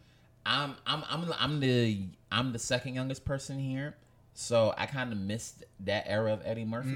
I'm 0.48 0.74
I'm 0.86 1.04
I'm 1.08 1.32
I'm 1.38 1.60
the 1.60 2.04
I'm 2.32 2.52
the 2.52 2.58
second 2.58 2.94
youngest 2.94 3.24
person 3.24 3.58
here, 3.58 3.94
so 4.32 4.74
I 4.78 4.86
kind 4.86 5.12
of 5.12 5.18
missed 5.18 5.64
that 5.80 6.04
era 6.06 6.32
of 6.32 6.40
Eddie 6.44 6.64
Murphy. 6.64 6.88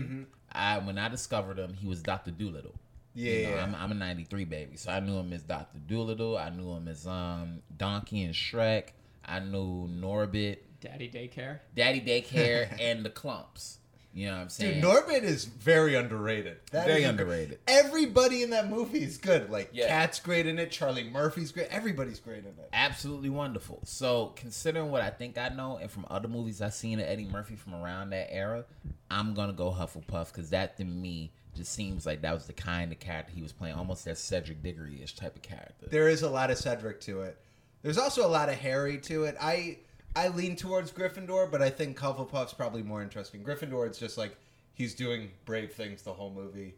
I 0.51 0.79
when 0.79 0.97
I 0.99 1.09
discovered 1.09 1.59
him, 1.59 1.75
he 1.75 1.87
was 1.87 2.03
Doctor 2.03 2.31
Dolittle. 2.31 2.75
Yeah. 3.15 3.33
You 3.33 3.51
know, 3.51 3.57
I'm, 3.59 3.75
I'm 3.75 3.93
a 3.93 3.95
'93 3.95 4.47
baby, 4.47 4.77
so 4.77 4.91
I 4.91 5.01
knew 5.01 5.19
him 5.19 5.33
as 5.35 5.43
Doctor 5.43 5.79
Dolittle. 5.87 6.39
I 6.39 6.49
knew 6.49 6.73
him 6.73 6.89
as 6.89 7.07
um 7.07 7.61
Donkey 7.77 8.23
and 8.23 8.35
Shrek. 8.35 8.89
I 9.25 9.39
knew 9.41 9.87
Norbit, 9.89 10.59
Daddy 10.81 11.11
daycare. 11.11 11.61
Daddy 11.77 12.01
Daycare, 12.01 12.75
and 12.81 13.05
the 13.05 13.11
Klumps. 13.11 13.77
You 14.15 14.27
know 14.27 14.35
what 14.35 14.41
I'm 14.43 14.49
saying? 14.51 14.81
Dude, 14.81 14.85
Norbit 14.85 15.23
is 15.23 15.47
very 15.47 15.95
underrated. 15.95 16.59
That 16.71 16.87
Very 16.87 17.05
underrated. 17.05 17.61
Everybody 17.67 18.43
in 18.43 18.51
that 18.51 18.69
movie 18.69 19.03
is 19.03 19.17
good. 19.17 19.49
Like 19.51 19.71
Yeah. 19.73 19.89
Katt's 19.89 20.21
great 20.21 20.47
in 20.47 20.59
it. 20.59 20.71
Charlie 20.71 21.05
Murphy's 21.05 21.51
great. 21.51 21.69
Everybody's 21.71 22.21
great 22.21 22.41
in 22.41 22.47
it. 22.51 22.69
absolutely 22.75 23.31
wonderful. 23.31 23.81
So, 23.85 24.33
considering 24.37 24.91
what 24.91 25.01
I 25.03 25.11
think 25.11 25.39
I 25.39 25.49
know 25.49 25.79
and 25.79 25.91
from 25.91 26.05
other 26.11 26.29
movies 26.29 26.61
I've 26.61 26.75
seen 26.75 27.01
of 27.01 27.07
Eddie 27.07 27.25
Murphy 27.25 27.57
from 27.57 27.75
around 27.75 28.11
that 28.11 28.29
era, 28.31 28.65
I'm 29.11 29.33
gonna 29.35 29.53
go 29.55 29.71
Hufflepuff 29.71 30.33
because 30.33 30.51
that 30.51 30.77
to 30.77 30.85
me 30.85 31.33
just 31.55 31.73
seems 31.73 32.05
like 32.07 32.23
that 32.23 32.35
was 32.35 32.47
the 32.47 32.53
kind 32.53 32.93
of 32.93 32.99
character 32.99 33.33
he 33.35 33.43
was 33.43 33.53
playing, 33.53 33.75
almost 33.77 34.05
that 34.05 34.19
Cedric 34.19 34.63
Diggory 34.63 35.03
ish 35.03 35.15
type 35.15 35.37
of 35.37 35.43
character. 35.43 35.87
There 35.89 36.09
is 36.09 36.23
a 36.23 36.31
lot 36.31 36.51
of 36.51 36.59
Cedric 36.59 37.01
to 37.03 37.23
it. 37.23 37.39
There's 37.83 37.99
also 37.99 38.27
a 38.27 38.29
lot 38.29 38.49
of 38.49 38.55
Harry 38.57 38.99
to 38.99 39.25
it. 39.25 39.37
I 39.41 39.79
I 40.15 40.29
lean 40.29 40.57
towards 40.57 40.93
Gryffindor, 40.93 41.51
but 41.51 41.63
I 41.63 41.71
think 41.71 41.99
Hufflepuff's 41.99 42.55
probably 42.55 42.83
more 42.83 43.03
interesting. 43.03 43.43
Gryffindor, 43.43 43.87
it's 43.87 43.99
just 43.99 44.19
like 44.19 44.37
he's 44.75 44.95
doing 44.95 45.31
brave 45.45 45.73
things 45.73 46.03
the 46.03 46.13
whole 46.13 46.31
movie, 46.31 46.75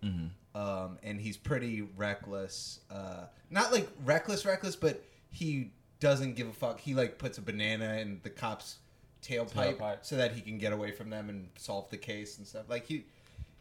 um, 0.55 0.99
and 1.03 1.21
he's 1.21 1.37
pretty 1.37 1.83
reckless. 1.97 2.81
Uh, 2.91 3.25
not 3.51 3.73
like 3.73 3.89
reckless, 4.05 4.45
reckless, 4.45 4.77
but 4.77 5.03
he 5.31 5.73
doesn't 6.01 6.35
give 6.35 6.49
a 6.49 6.53
fuck. 6.53 6.81
He 6.81 6.95
like 6.95 7.19
puts 7.19 7.39
a 7.39 7.43
banana 7.43 7.97
in 7.99 8.21
the 8.23 8.31
cop's 8.31 8.77
tailpipe, 9.23 9.79
Tailpipe. 9.79 9.99
so 10.03 10.17
that 10.17 10.33
he 10.33 10.41
can 10.41 10.59
get 10.59 10.73
away 10.73 10.93
from 10.93 11.11
them 11.11 11.29
and 11.29 11.49
solve 11.57 11.89
the 11.91 11.97
case 11.97 12.39
and 12.39 12.47
stuff. 12.47 12.65
Like 12.69 12.87
he, 12.87 13.05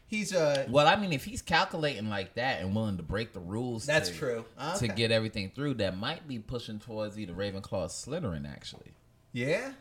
he's 0.08 0.34
uh, 0.34 0.66
Well, 0.70 0.88
I 0.88 0.96
mean, 0.96 1.14
if 1.14 1.24
he's 1.24 1.42
calculating 1.42 2.10
like 2.10 2.36
that 2.36 2.62
and 2.62 2.76
willing 2.76 2.98
to 2.98 3.04
break 3.04 3.34
the 3.34 3.40
rules, 3.40 3.86
That's 3.86 4.10
to, 4.10 4.16
true. 4.16 4.46
To 4.80 4.88
get 4.88 5.12
everything 5.12 5.52
through, 5.56 5.76
that 5.76 5.98
might 5.98 6.28
be 6.28 6.40
pushing 6.40 6.80
towards 6.80 7.18
either 7.18 7.34
Ravenclaw 7.34 7.72
or 7.72 7.88
Slytherin, 7.88 8.50
actually, 8.52 8.92
yeah. 9.34 9.72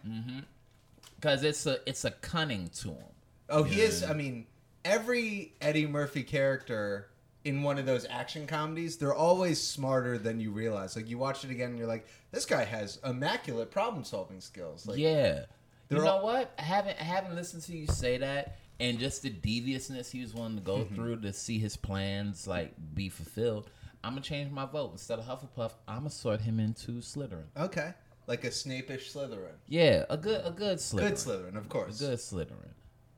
because 1.17 1.45
it's 1.45 1.67
a 1.67 1.79
it's 1.89 2.05
a 2.05 2.11
cunning 2.11 2.69
to 2.81 2.89
him. 2.89 3.05
Oh, 3.49 3.63
he 3.63 3.81
is. 3.81 4.03
I 4.03 4.13
mean, 4.15 4.47
every 4.85 5.53
Eddie 5.61 5.87
Murphy 5.87 6.23
character 6.23 7.09
in 7.45 7.63
one 7.63 7.79
of 7.79 7.87
those 7.87 8.07
action 8.09 8.47
comedies, 8.47 8.97
they're 8.97 9.15
always 9.15 9.61
smarter 9.61 10.17
than 10.19 10.41
you 10.41 10.51
realize. 10.51 10.97
Like 10.97 11.09
you 11.09 11.19
watch 11.19 11.45
it 11.45 11.51
again, 11.51 11.71
and 11.71 11.79
you're 11.79 11.89
like, 11.89 12.07
this 12.31 12.47
guy 12.47 12.65
has 12.65 12.99
immaculate 13.05 13.71
problem 13.71 14.05
solving 14.05 14.41
skills. 14.41 14.87
Like, 14.87 14.99
yeah. 14.99 15.45
You 15.91 15.99
know 15.99 16.07
all- 16.07 16.25
what? 16.25 16.53
I 16.59 16.63
haven't 16.63 16.97
I 17.01 17.05
haven't 17.05 17.35
listened 17.35 17.63
to 17.65 17.77
you 17.77 17.87
say 17.87 18.17
that, 18.19 18.57
and 18.81 18.99
just 18.99 19.23
the 19.23 19.29
deviousness 19.31 20.11
he 20.11 20.21
was 20.23 20.33
willing 20.35 20.57
to 20.57 20.63
go 20.63 20.79
Mm-hmm. 20.79 20.95
through 20.95 21.21
to 21.21 21.33
see 21.33 21.59
his 21.59 21.77
plans 21.77 22.47
like 22.47 22.73
be 22.95 23.09
fulfilled. 23.11 23.71
I'm 24.05 24.13
gonna 24.13 24.23
change 24.23 24.51
my 24.51 24.65
vote 24.65 24.93
instead 24.93 25.19
of 25.19 25.27
Hufflepuff. 25.27 25.73
I'm 25.87 25.99
gonna 25.99 26.11
sort 26.11 26.41
him 26.41 26.59
into 26.59 26.93
Slytherin. 27.03 27.45
okay, 27.57 27.93
like 28.33 28.45
a 28.45 28.51
Snape-ish 28.51 29.13
Slytherin. 29.13 29.57
Yeah, 29.69 30.05
a 30.09 30.17
good 30.17 30.41
a 30.45 30.51
good 30.51 30.79
Slytherin. 30.79 30.99
Good 30.99 31.15
Slytherin, 31.15 31.57
of 31.57 31.67
A 31.67 31.69
course. 31.69 31.99
good 32.01 32.19
Slytherin. 32.19 32.73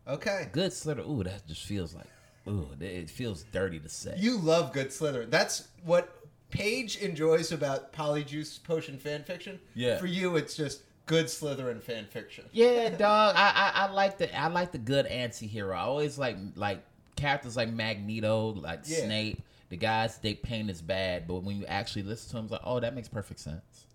Okay, 0.09 0.49
Good 0.52 0.73
Slytherin. 0.73 1.09
Ooh, 1.09 1.23
that 1.25 1.47
just 1.47 1.62
feels 1.64 1.94
like 1.94 2.09
ooh, 2.49 2.68
it 2.80 3.09
feels 3.09 3.44
dirty 3.52 3.78
to 3.78 3.88
say. 3.88 4.14
you 4.18 4.37
love 4.38 4.73
good 4.73 4.88
Slytherin. 4.88 5.30
That's 5.30 5.68
what 5.85 6.09
Paige 6.50 6.97
enjoys 6.99 7.52
about 7.52 7.92
Polyjuice 7.92 8.62
Potion 8.64 8.99
fanfiction. 8.99 9.59
Yeah. 9.75 9.99
For 9.99 10.06
you, 10.06 10.37
it's 10.37 10.54
just 10.56 10.83
good 11.06 11.26
Slytherin 11.26 11.83
fan 11.83 12.06
fiction. 12.06 12.44
Yeah, 12.52 12.88
dog. 13.06 13.35
I, 13.37 13.50
I 13.75 13.87
I 13.87 13.90
like 13.92 14.18
the 14.18 14.28
I 14.38 14.49
like 14.49 14.73
the 14.73 14.78
good 14.78 15.06
anti-hero. 15.06 15.75
I 15.76 15.80
always 15.83 16.18
like 16.18 16.37
like 16.56 16.83
characters 17.16 17.56
like 17.56 17.71
Magneto, 17.73 18.49
like 18.54 18.80
Yeah. 18.85 19.04
Snape. 19.04 19.42
The 19.71 19.78
guys 19.78 20.18
they 20.18 20.35
paint 20.35 20.68
as 20.71 20.83
bad, 20.83 21.26
but 21.26 21.42
when 21.42 21.56
you 21.56 21.64
actually 21.66 22.02
listen 22.02 22.28
to 22.30 22.35
them, 22.37 22.44
it's 22.44 22.52
like, 22.52 22.61
oh, 22.64 22.78
that 22.80 22.94
makes 22.94 23.09
perfect 23.09 23.40
sense. 23.40 23.87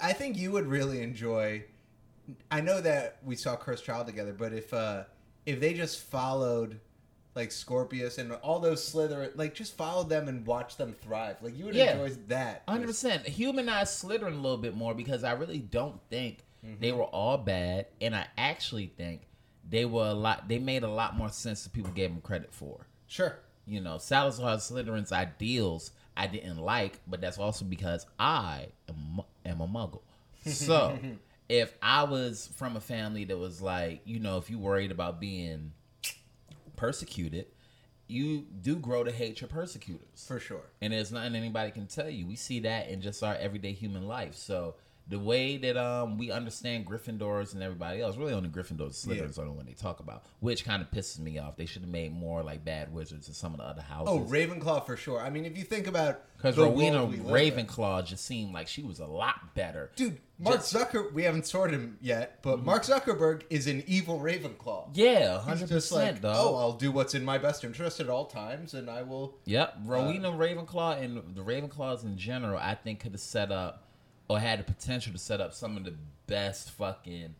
I 0.00 0.12
think 0.12 0.36
you 0.36 0.52
would 0.52 0.66
really 0.66 1.02
enjoy. 1.02 1.64
I 2.50 2.60
know 2.60 2.80
that 2.80 3.18
we 3.24 3.36
saw 3.36 3.56
Cursed 3.56 3.84
Child 3.84 4.06
together, 4.06 4.32
but 4.32 4.52
if 4.52 4.72
uh 4.72 5.04
if 5.46 5.60
they 5.60 5.74
just 5.74 6.00
followed 6.00 6.80
like 7.34 7.50
Scorpius 7.50 8.18
and 8.18 8.32
all 8.32 8.60
those 8.60 8.80
Slytherin, 8.92 9.32
like 9.36 9.54
just 9.54 9.76
followed 9.76 10.08
them 10.08 10.28
and 10.28 10.46
watched 10.46 10.78
them 10.78 10.94
thrive, 11.02 11.36
like 11.42 11.56
you 11.58 11.64
would 11.66 11.74
Yeah. 11.74 11.92
enjoy 11.96 12.14
that. 12.28 12.62
Hundred 12.68 12.86
percent. 12.86 13.26
Humanize 13.26 13.90
Slytherin 13.90 14.32
a 14.32 14.40
little 14.40 14.56
bit 14.56 14.76
more 14.76 14.94
because 14.94 15.24
I 15.24 15.32
really 15.32 15.58
don't 15.58 16.00
think 16.10 16.38
Mm-hmm. 16.64 16.80
they 16.80 16.92
were 16.92 17.04
all 17.04 17.36
bad, 17.36 17.88
and 18.00 18.16
I 18.16 18.26
actually 18.38 18.86
think 18.86 19.20
they 19.68 19.84
were 19.84 20.06
a 20.06 20.14
lot. 20.14 20.48
They 20.48 20.58
made 20.58 20.82
a 20.82 20.88
lot 20.88 21.14
more 21.14 21.28
sense 21.28 21.62
than 21.64 21.72
people 21.72 21.92
gave 21.92 22.08
them 22.10 22.22
credit 22.22 22.54
for. 22.54 22.86
Sure. 23.06 23.38
You 23.66 23.82
know, 23.82 23.98
Salazar 23.98 24.56
Slytherin's 24.56 25.12
ideals 25.12 25.90
I 26.16 26.26
didn't 26.26 26.58
like, 26.58 27.00
but 27.06 27.20
that's 27.20 27.38
also 27.38 27.64
because 27.64 28.06
I 28.18 28.68
am, 28.88 29.22
am 29.44 29.60
a 29.60 29.66
muggle. 29.66 30.02
So, 30.46 30.98
if 31.48 31.76
I 31.82 32.04
was 32.04 32.48
from 32.56 32.76
a 32.76 32.80
family 32.80 33.24
that 33.24 33.36
was 33.36 33.60
like, 33.60 34.02
you 34.04 34.20
know, 34.20 34.38
if 34.38 34.50
you 34.50 34.58
worried 34.58 34.90
about 34.90 35.20
being 35.20 35.72
persecuted, 36.76 37.46
you 38.06 38.46
do 38.62 38.76
grow 38.76 39.04
to 39.04 39.10
hate 39.10 39.40
your 39.40 39.48
persecutors. 39.48 40.24
For 40.26 40.38
sure. 40.38 40.62
And 40.80 40.92
there's 40.92 41.10
nothing 41.10 41.34
anybody 41.34 41.70
can 41.70 41.86
tell 41.86 42.08
you. 42.08 42.26
We 42.26 42.36
see 42.36 42.60
that 42.60 42.88
in 42.88 43.00
just 43.00 43.22
our 43.22 43.34
everyday 43.34 43.72
human 43.72 44.06
life. 44.06 44.34
So 44.34 44.76
the 45.06 45.18
way 45.18 45.56
that 45.58 45.76
um 45.76 46.16
we 46.16 46.30
understand 46.30 46.86
Gryffindors 46.86 47.52
and 47.52 47.62
everybody 47.62 48.00
else, 48.00 48.16
really 48.16 48.32
only 48.32 48.48
Gryffindors 48.48 49.04
and 49.06 49.18
Slytherins 49.18 49.38
are 49.38 49.44
the 49.44 49.52
one 49.52 49.66
they 49.66 49.72
talk 49.72 50.00
about, 50.00 50.24
which 50.40 50.64
kind 50.64 50.80
of 50.80 50.90
pisses 50.90 51.18
me 51.18 51.38
off. 51.38 51.56
They 51.56 51.66
should 51.66 51.82
have 51.82 51.90
made 51.90 52.12
more 52.12 52.42
like 52.42 52.64
bad 52.64 52.92
wizards 52.92 53.28
in 53.28 53.34
some 53.34 53.52
of 53.52 53.58
the 53.58 53.64
other 53.64 53.82
houses. 53.82 54.08
Oh, 54.14 54.20
Ravenclaw 54.20 54.86
for 54.86 54.96
sure. 54.96 55.20
I 55.20 55.30
mean, 55.30 55.44
if 55.44 55.58
you 55.58 55.64
think 55.64 55.86
about 55.86 56.22
because 56.36 56.56
Rowena 56.56 56.98
world 56.98 57.10
we 57.10 57.16
live 57.18 57.58
in- 57.58 57.66
Ravenclaw 57.66 58.06
just 58.06 58.24
seemed 58.24 58.54
like 58.54 58.68
she 58.68 58.82
was 58.82 58.98
a 58.98 59.06
lot 59.06 59.54
better. 59.54 59.90
dude, 59.96 60.18
Mark 60.38 60.56
Just- 60.56 60.74
Zucker. 60.74 61.12
We 61.12 61.22
haven't 61.24 61.46
sorted 61.46 61.78
him 61.78 61.98
yet, 62.00 62.40
but 62.42 62.64
Mark 62.64 62.82
Zuckerberg 62.84 63.42
is 63.50 63.66
an 63.66 63.84
evil 63.86 64.18
Ravenclaw. 64.18 64.90
Yeah, 64.94 65.38
hundred 65.38 65.62
like, 65.62 65.70
percent, 65.70 66.22
dog. 66.22 66.36
oh, 66.38 66.56
I'll 66.56 66.72
do 66.72 66.90
what's 66.90 67.14
in 67.14 67.24
my 67.24 67.38
best 67.38 67.62
interest 67.62 68.00
at 68.00 68.08
all 68.08 68.24
times, 68.24 68.72
and 68.74 68.88
I 68.90 69.02
will. 69.02 69.36
Yep, 69.44 69.80
Rowena 69.84 70.30
Ravenclaw 70.30 71.02
and 71.02 71.36
the 71.36 71.42
Ravenclaws 71.42 72.04
in 72.04 72.16
general, 72.16 72.58
I 72.58 72.74
think 72.74 73.00
could 73.00 73.12
have 73.12 73.20
set 73.20 73.52
up 73.52 73.82
or 74.28 74.38
had 74.38 74.58
the 74.58 74.64
potential 74.64 75.12
to 75.12 75.18
set 75.18 75.40
up 75.40 75.52
some 75.52 75.76
of 75.76 75.84
the 75.84 75.94
best 76.26 76.70
fucking 76.70 77.34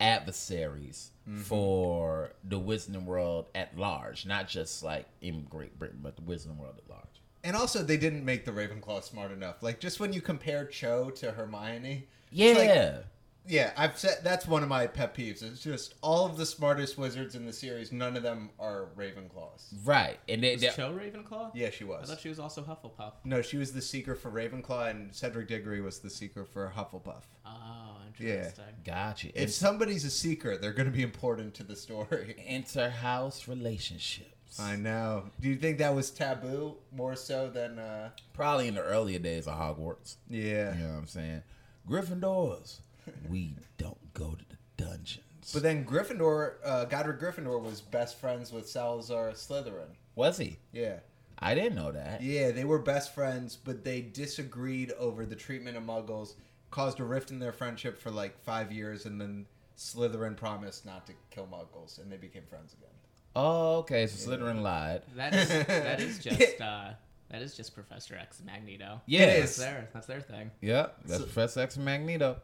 adversaries 0.00 1.10
mm-hmm. 1.28 1.40
for 1.42 2.32
the 2.42 2.58
Wizarding 2.58 3.04
world 3.04 3.46
at 3.54 3.76
large, 3.76 4.26
not 4.26 4.48
just 4.48 4.82
like 4.82 5.06
in 5.20 5.44
Great 5.44 5.78
Britain, 5.78 6.00
but 6.02 6.16
the 6.16 6.22
Wizarding 6.22 6.56
world 6.56 6.74
at 6.78 6.90
large. 6.90 7.04
And 7.42 7.54
also, 7.54 7.82
they 7.82 7.98
didn't 7.98 8.24
make 8.24 8.46
the 8.46 8.52
Ravenclaw 8.52 9.02
smart 9.04 9.30
enough. 9.30 9.62
Like, 9.62 9.78
just 9.78 10.00
when 10.00 10.14
you 10.14 10.22
compare 10.22 10.64
Cho 10.64 11.10
to 11.10 11.32
Hermione, 11.32 12.06
Yeah, 12.30 12.52
like- 12.52 13.04
yeah, 13.46 13.72
I've 13.76 13.98
said 13.98 14.18
that's 14.22 14.46
one 14.46 14.62
of 14.62 14.68
my 14.68 14.86
pet 14.86 15.14
peeves. 15.14 15.42
It's 15.42 15.60
just 15.62 15.94
all 16.02 16.26
of 16.26 16.36
the 16.36 16.46
smartest 16.46 16.96
wizards 16.98 17.34
in 17.34 17.44
the 17.46 17.52
series, 17.52 17.92
none 17.92 18.16
of 18.16 18.22
them 18.22 18.50
are 18.58 18.88
Ravenclaws. 18.96 19.74
right. 19.84 20.18
And 20.28 20.42
they, 20.42 20.52
Was 20.52 20.62
they 20.62 20.68
Cho 20.70 20.92
Ravenclaw? 20.92 21.50
Yeah, 21.54 21.70
she 21.70 21.84
was. 21.84 22.08
I 22.10 22.14
thought 22.14 22.22
she 22.22 22.28
was 22.28 22.38
also 22.38 22.62
Hufflepuff. 22.62 23.12
No, 23.24 23.42
she 23.42 23.56
was 23.56 23.72
the 23.72 23.82
seeker 23.82 24.14
for 24.14 24.30
Ravenclaw, 24.30 24.90
and 24.90 25.14
Cedric 25.14 25.48
Diggory 25.48 25.80
was 25.80 25.98
the 25.98 26.10
seeker 26.10 26.44
for 26.44 26.72
Hufflepuff. 26.76 27.22
Oh, 27.46 27.96
interesting. 28.06 28.64
got 28.84 29.22
you. 29.24 29.30
If 29.34 29.42
It's 29.48 29.56
somebody's 29.56 30.04
a 30.04 30.10
seeker, 30.10 30.56
they're 30.56 30.72
going 30.72 30.90
to 30.90 30.96
be 30.96 31.02
important 31.02 31.54
to 31.54 31.64
the 31.64 31.76
story. 31.76 32.36
inter-house 32.46 33.46
relationships. 33.48 34.30
I 34.60 34.76
know. 34.76 35.24
Do 35.40 35.48
you 35.48 35.56
think 35.56 35.78
that 35.78 35.94
was 35.94 36.10
taboo 36.10 36.76
more 36.92 37.16
so 37.16 37.50
than? 37.50 37.78
uh 37.78 38.10
Probably 38.34 38.68
in 38.68 38.74
the 38.76 38.82
earlier 38.82 39.18
days 39.18 39.48
of 39.48 39.58
Hogwarts. 39.58 40.14
Yeah. 40.30 40.76
You 40.76 40.84
know 40.84 40.90
what 40.92 40.98
I'm 40.98 41.06
saying? 41.08 41.42
Gryffindors, 41.88 42.80
we 43.28 43.54
don't 43.78 44.12
go 44.14 44.30
to 44.34 44.44
the 44.48 44.82
dungeons. 44.84 45.20
But 45.52 45.62
then 45.62 45.84
Gryffindor, 45.84 46.54
uh, 46.64 46.84
Godric 46.86 47.20
Gryffindor 47.20 47.60
was 47.62 47.80
best 47.80 48.18
friends 48.18 48.52
with 48.52 48.68
Salazar 48.68 49.30
Slytherin. 49.32 49.88
was 50.14 50.38
he? 50.38 50.58
Yeah. 50.72 51.00
I 51.38 51.54
didn't 51.54 51.74
know 51.74 51.92
that. 51.92 52.22
Yeah, 52.22 52.52
they 52.52 52.64
were 52.64 52.78
best 52.78 53.14
friends, 53.14 53.56
but 53.62 53.84
they 53.84 54.00
disagreed 54.00 54.92
over 54.92 55.26
the 55.26 55.34
treatment 55.36 55.76
of 55.76 55.82
Muggles, 55.82 56.34
caused 56.70 57.00
a 57.00 57.04
rift 57.04 57.30
in 57.30 57.38
their 57.40 57.52
friendship 57.52 57.98
for 58.00 58.10
like 58.10 58.38
five 58.44 58.72
years, 58.72 59.04
and 59.04 59.20
then 59.20 59.44
Slytherin 59.76 60.36
promised 60.36 60.86
not 60.86 61.06
to 61.08 61.12
kill 61.30 61.46
Muggles, 61.46 62.00
and 62.00 62.10
they 62.10 62.16
became 62.16 62.44
friends 62.48 62.72
again. 62.72 62.88
Oh, 63.36 63.78
okay. 63.78 64.06
So 64.06 64.30
Slytherin 64.30 64.62
lied. 64.62 65.02
That 65.16 65.34
is 65.34 65.48
that 65.66 66.00
is 66.00 66.18
just 66.22 66.60
uh, 66.60 66.90
that 67.30 67.42
is 67.42 67.54
just 67.56 67.74
Professor 67.74 68.14
X 68.16 68.40
Magneto. 68.46 69.00
Yeah. 69.06 69.22
It 69.24 69.40
That's 69.40 69.56
their 69.56 69.88
that's 69.92 70.06
their 70.06 70.20
thing. 70.20 70.52
Yep. 70.60 70.96
That's 71.04 71.18
So- 71.18 71.24
Professor 71.24 71.60
X 71.60 71.76
Magneto. 71.76 72.36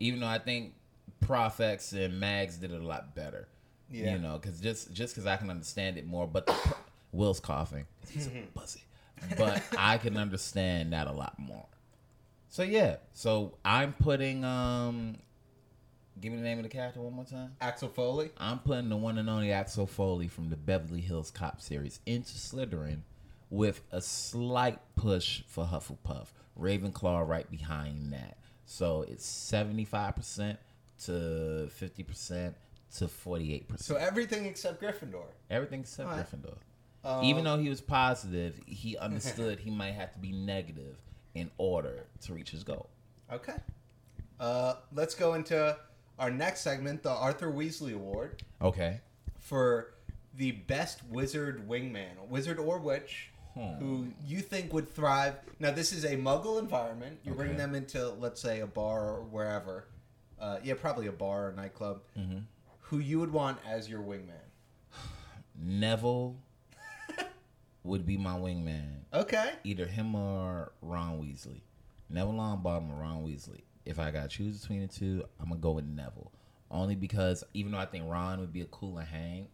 Even 0.00 0.20
though 0.20 0.26
I 0.26 0.38
think 0.38 0.74
Profex 1.24 1.92
and 1.92 2.18
Mags 2.18 2.56
did 2.56 2.72
it 2.72 2.80
a 2.80 2.86
lot 2.86 3.14
better. 3.14 3.46
Yeah. 3.90 4.12
You 4.12 4.18
know, 4.18 4.38
because 4.40 4.60
just 4.60 4.92
just 4.92 5.14
because 5.14 5.26
I 5.26 5.36
can 5.36 5.50
understand 5.50 5.98
it 5.98 6.06
more, 6.06 6.26
but 6.26 6.46
the, 6.46 6.54
Will's 7.12 7.40
coughing. 7.40 7.86
He's 8.08 8.26
a 8.26 8.30
pussy. 8.54 8.82
But 9.36 9.62
I 9.76 9.98
can 9.98 10.16
understand 10.16 10.92
that 10.92 11.06
a 11.06 11.12
lot 11.12 11.38
more. 11.38 11.66
So 12.48 12.62
yeah. 12.62 12.96
So 13.12 13.56
I'm 13.64 13.92
putting 13.92 14.44
um. 14.44 15.16
Give 16.20 16.32
me 16.32 16.38
the 16.38 16.44
name 16.44 16.58
of 16.58 16.64
the 16.64 16.68
character 16.68 17.00
one 17.00 17.14
more 17.14 17.24
time. 17.24 17.52
Axel 17.62 17.88
Foley. 17.88 18.30
I'm 18.36 18.58
putting 18.58 18.90
the 18.90 18.96
one 18.96 19.16
and 19.16 19.30
only 19.30 19.52
Axel 19.52 19.86
Foley 19.86 20.28
from 20.28 20.50
the 20.50 20.56
Beverly 20.56 21.00
Hills 21.00 21.30
Cop 21.30 21.62
series 21.62 22.00
into 22.04 22.32
Slytherin 22.32 22.98
with 23.48 23.80
a 23.90 24.02
slight 24.02 24.78
push 24.96 25.42
for 25.46 25.64
Hufflepuff. 25.64 26.26
Ravenclaw 26.60 27.26
right 27.26 27.50
behind 27.50 28.12
that. 28.12 28.36
So 28.70 29.04
it's 29.08 29.26
75% 29.26 30.56
to 31.06 31.10
50% 31.10 32.54
to 32.98 33.04
48%. 33.04 33.80
So 33.80 33.96
everything 33.96 34.46
except 34.46 34.80
Gryffindor. 34.80 35.24
Everything 35.50 35.80
except 35.80 36.08
Alright. 36.08 36.24
Gryffindor. 36.24 36.54
Um, 37.04 37.24
Even 37.24 37.42
though 37.42 37.58
he 37.58 37.68
was 37.68 37.80
positive, 37.80 38.60
he 38.66 38.96
understood 39.00 39.58
he 39.58 39.72
might 39.72 39.94
have 39.94 40.12
to 40.12 40.20
be 40.20 40.30
negative 40.30 40.96
in 41.34 41.50
order 41.58 42.06
to 42.20 42.32
reach 42.32 42.50
his 42.50 42.62
goal. 42.62 42.88
Okay. 43.32 43.56
Uh, 44.38 44.74
let's 44.94 45.16
go 45.16 45.34
into 45.34 45.76
our 46.20 46.30
next 46.30 46.60
segment, 46.60 47.02
the 47.02 47.10
Arthur 47.10 47.50
Weasley 47.50 47.94
Award 47.94 48.44
Okay. 48.62 49.00
for 49.40 49.94
the 50.36 50.52
best 50.52 51.00
wizard 51.10 51.68
wingman, 51.68 52.28
wizard 52.28 52.60
or 52.60 52.78
witch, 52.78 53.29
Hmm. 53.54 53.74
who 53.80 54.06
you 54.24 54.40
think 54.40 54.72
would 54.72 54.94
thrive. 54.94 55.34
Now, 55.58 55.72
this 55.72 55.92
is 55.92 56.04
a 56.04 56.16
Muggle 56.16 56.60
environment. 56.60 57.18
You 57.24 57.32
bring 57.32 57.56
them 57.56 57.74
into, 57.74 58.10
let's 58.10 58.40
say, 58.40 58.60
a 58.60 58.66
bar 58.66 59.16
or 59.16 59.22
wherever. 59.22 59.86
Uh, 60.40 60.58
yeah, 60.62 60.74
probably 60.74 61.08
a 61.08 61.12
bar 61.12 61.48
or 61.48 61.52
nightclub. 61.52 62.00
Mm-hmm. 62.18 62.38
Who 62.82 62.98
you 62.98 63.18
would 63.18 63.32
want 63.32 63.58
as 63.68 63.88
your 63.88 64.00
wingman? 64.00 64.46
Neville 65.60 66.36
would 67.84 68.06
be 68.06 68.16
my 68.16 68.34
wingman. 68.34 69.00
Okay. 69.12 69.52
Either 69.64 69.86
him 69.86 70.14
or 70.14 70.72
Ron 70.80 71.20
Weasley. 71.20 71.62
Neville 72.08 72.34
Longbottom 72.34 72.90
or 72.90 73.00
Ron 73.00 73.24
Weasley. 73.24 73.62
If 73.84 73.98
I 73.98 74.10
got 74.10 74.30
to 74.30 74.36
choose 74.36 74.60
between 74.60 74.82
the 74.82 74.88
two, 74.88 75.24
I'm 75.40 75.48
gonna 75.48 75.60
go 75.60 75.72
with 75.72 75.86
Neville. 75.86 76.32
Only 76.70 76.94
because 76.94 77.42
even 77.52 77.72
though 77.72 77.78
I 77.78 77.86
think 77.86 78.04
Ron 78.08 78.40
would 78.40 78.52
be 78.52 78.60
a 78.60 78.66
cooler 78.66 79.02
hang, 79.02 79.48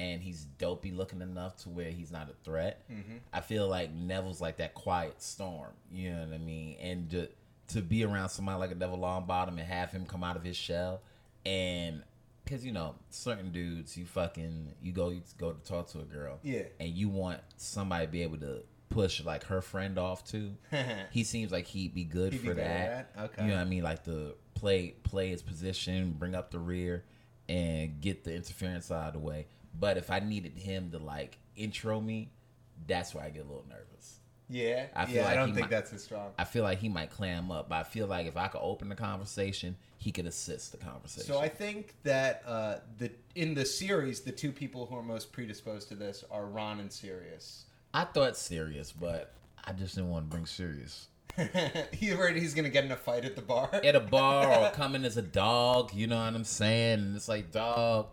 and 0.00 0.22
he's 0.22 0.44
dopey 0.58 0.92
looking 0.92 1.20
enough 1.20 1.56
to 1.58 1.68
where 1.68 1.90
he's 1.90 2.10
not 2.10 2.30
a 2.30 2.34
threat, 2.42 2.82
mm-hmm. 2.90 3.18
I 3.32 3.40
feel 3.40 3.68
like 3.68 3.92
Neville's 3.92 4.40
like 4.40 4.56
that 4.56 4.72
quiet 4.74 5.20
storm. 5.22 5.72
You 5.92 6.12
know 6.12 6.24
what 6.24 6.34
I 6.34 6.38
mean? 6.38 6.76
And 6.80 7.10
to, 7.10 7.28
to 7.68 7.82
be 7.82 8.02
around 8.04 8.30
somebody 8.30 8.58
like 8.58 8.70
a 8.70 8.74
Neville 8.74 8.98
Longbottom 8.98 9.48
and 9.48 9.60
have 9.60 9.90
him 9.92 10.06
come 10.06 10.24
out 10.24 10.36
of 10.36 10.42
his 10.42 10.56
shell, 10.56 11.02
and 11.44 12.02
because 12.44 12.64
you 12.64 12.72
know 12.72 12.94
certain 13.10 13.52
dudes, 13.52 13.96
you 13.96 14.06
fucking 14.06 14.72
you 14.82 14.92
go 14.92 15.10
you 15.10 15.20
go 15.38 15.52
to 15.52 15.62
talk 15.70 15.88
to 15.90 16.00
a 16.00 16.04
girl, 16.04 16.38
Yeah. 16.42 16.62
and 16.80 16.88
you 16.88 17.08
want 17.10 17.40
somebody 17.58 18.06
to 18.06 18.10
be 18.12 18.22
able 18.22 18.38
to 18.38 18.62
push 18.88 19.22
like 19.22 19.44
her 19.44 19.60
friend 19.60 19.98
off 19.98 20.24
too. 20.24 20.54
he 21.10 21.24
seems 21.24 21.52
like 21.52 21.66
he'd 21.66 21.94
be 21.94 22.04
good 22.04 22.32
He'd 22.32 22.40
for 22.40 22.54
be 22.54 22.54
that. 22.54 22.66
at 22.66 23.14
that? 23.14 23.22
Okay. 23.24 23.42
You 23.42 23.48
know 23.50 23.56
what 23.56 23.66
I 23.66 23.66
mean? 23.66 23.82
Like 23.82 24.04
to 24.04 24.34
play 24.54 24.94
play 25.02 25.28
his 25.28 25.42
position, 25.42 26.16
bring 26.18 26.34
up 26.34 26.50
the 26.50 26.58
rear, 26.58 27.04
and 27.48 28.00
get 28.00 28.24
the 28.24 28.34
interference 28.34 28.90
out 28.90 29.08
of 29.08 29.12
the 29.14 29.18
way. 29.20 29.46
But 29.78 29.96
if 29.96 30.10
I 30.10 30.20
needed 30.20 30.58
him 30.58 30.90
to 30.90 30.98
like 30.98 31.38
intro 31.56 32.00
me, 32.00 32.30
that's 32.86 33.14
where 33.14 33.24
I 33.24 33.30
get 33.30 33.44
a 33.44 33.48
little 33.48 33.66
nervous. 33.68 34.20
Yeah. 34.48 34.86
I 34.94 35.06
feel 35.06 35.16
yeah, 35.16 35.22
like 35.22 35.32
I 35.32 35.36
don't 35.36 35.54
think 35.54 35.60
might- 35.60 35.70
that's 35.70 35.92
as 35.92 36.02
strong. 36.02 36.32
I 36.38 36.44
feel 36.44 36.64
like 36.64 36.78
he 36.78 36.88
might 36.88 37.10
clam 37.10 37.52
up, 37.52 37.68
but 37.68 37.76
I 37.76 37.82
feel 37.84 38.06
like 38.06 38.26
if 38.26 38.36
I 38.36 38.48
could 38.48 38.60
open 38.60 38.88
the 38.88 38.96
conversation, 38.96 39.76
he 39.98 40.10
could 40.10 40.26
assist 40.26 40.72
the 40.72 40.78
conversation. 40.78 41.32
So 41.32 41.38
I 41.38 41.48
think 41.48 41.94
that 42.02 42.42
uh, 42.46 42.76
the 42.98 43.12
in 43.36 43.54
the 43.54 43.64
series, 43.64 44.20
the 44.20 44.32
two 44.32 44.50
people 44.50 44.86
who 44.86 44.96
are 44.96 45.02
most 45.02 45.32
predisposed 45.32 45.88
to 45.88 45.94
this 45.94 46.24
are 46.30 46.46
Ron 46.46 46.80
and 46.80 46.92
Sirius. 46.92 47.66
I 47.94 48.04
thought 48.04 48.36
Sirius, 48.36 48.92
but 48.92 49.34
I 49.64 49.72
just 49.72 49.94
didn't 49.94 50.10
want 50.10 50.26
to 50.26 50.30
bring 50.30 50.46
Sirius. 50.46 51.08
He's 51.92 52.16
worried 52.16 52.36
he's 52.36 52.54
gonna 52.54 52.70
get 52.70 52.84
in 52.84 52.90
a 52.90 52.96
fight 52.96 53.24
at 53.24 53.36
the 53.36 53.42
bar. 53.42 53.70
at 53.72 53.94
a 53.94 54.00
bar 54.00 54.64
or 54.64 54.70
coming 54.74 55.04
as 55.04 55.16
a 55.16 55.22
dog, 55.22 55.94
you 55.94 56.08
know 56.08 56.16
what 56.16 56.34
I'm 56.34 56.44
saying? 56.44 56.98
And 56.98 57.16
it's 57.16 57.28
like, 57.28 57.52
dog, 57.52 58.08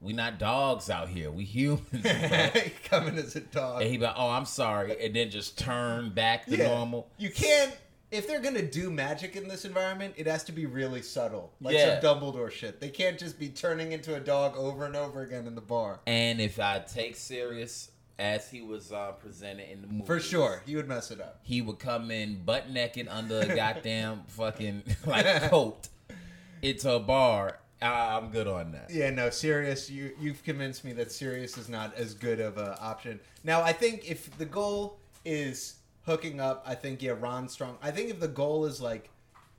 we 0.00 0.12
not 0.12 0.38
dogs 0.38 0.90
out 0.90 1.08
here. 1.08 1.30
We 1.30 1.44
humans. 1.44 1.82
Coming 2.84 3.16
as 3.18 3.34
a 3.36 3.40
dog. 3.40 3.82
and 3.82 3.90
he 3.90 3.96
be 3.96 4.04
like, 4.04 4.14
oh, 4.16 4.30
I'm 4.30 4.44
sorry. 4.44 5.04
And 5.04 5.14
then 5.14 5.30
just 5.30 5.58
turn 5.58 6.10
back 6.10 6.46
to 6.46 6.56
Yeah. 6.56 6.68
normal. 6.68 7.08
You 7.18 7.30
can't. 7.30 7.76
If 8.10 8.26
they're 8.26 8.40
gonna 8.40 8.62
do 8.62 8.90
magic 8.90 9.36
in 9.36 9.48
this 9.48 9.66
environment, 9.66 10.14
it 10.16 10.26
has 10.26 10.42
to 10.44 10.52
be 10.52 10.64
really 10.64 11.02
subtle, 11.02 11.52
like 11.60 11.74
Yeah. 11.74 12.00
some 12.00 12.20
Dumbledore 12.20 12.50
shit. 12.50 12.80
They 12.80 12.88
can't 12.88 13.18
just 13.18 13.38
be 13.38 13.48
turning 13.50 13.92
into 13.92 14.14
a 14.14 14.20
dog 14.20 14.56
over 14.56 14.86
and 14.86 14.96
over 14.96 15.20
again 15.22 15.46
in 15.46 15.54
the 15.54 15.60
bar. 15.60 16.00
And 16.06 16.40
if 16.40 16.58
I 16.58 16.78
take 16.78 17.16
Sirius 17.16 17.90
as 18.18 18.50
he 18.50 18.62
was 18.62 18.90
uh, 18.92 19.12
presented 19.12 19.70
in 19.70 19.82
the 19.82 19.88
movie. 19.88 20.06
For 20.06 20.18
sure, 20.20 20.62
he 20.64 20.74
would 20.74 20.88
mess 20.88 21.10
it 21.10 21.20
up. 21.20 21.38
He 21.42 21.60
would 21.60 21.78
come 21.78 22.10
in 22.10 22.42
butt 22.44 22.70
naked 22.70 23.08
under 23.08 23.40
a 23.40 23.46
goddamn 23.54 24.22
fucking 24.28 24.84
like 25.06 25.26
coat 25.50 25.88
into 26.62 26.90
a 26.90 26.98
bar. 27.00 27.58
I- 27.80 28.16
I'm 28.16 28.30
good 28.30 28.46
on 28.46 28.72
that. 28.72 28.90
Yeah, 28.90 29.10
no, 29.10 29.30
Sirius, 29.30 29.90
you 29.90 30.14
you've 30.20 30.42
convinced 30.42 30.84
me 30.84 30.92
that 30.94 31.12
Sirius 31.12 31.56
is 31.58 31.68
not 31.68 31.94
as 31.94 32.14
good 32.14 32.40
of 32.40 32.58
an 32.58 32.74
option. 32.80 33.20
Now, 33.44 33.62
I 33.62 33.72
think 33.72 34.10
if 34.10 34.36
the 34.38 34.46
goal 34.46 34.98
is 35.24 35.76
hooking 36.04 36.40
up, 36.40 36.64
I 36.66 36.74
think 36.74 37.02
yeah, 37.02 37.14
Ron 37.18 37.48
Strong. 37.48 37.78
I 37.82 37.90
think 37.90 38.10
if 38.10 38.20
the 38.20 38.28
goal 38.28 38.64
is 38.64 38.80
like 38.80 39.10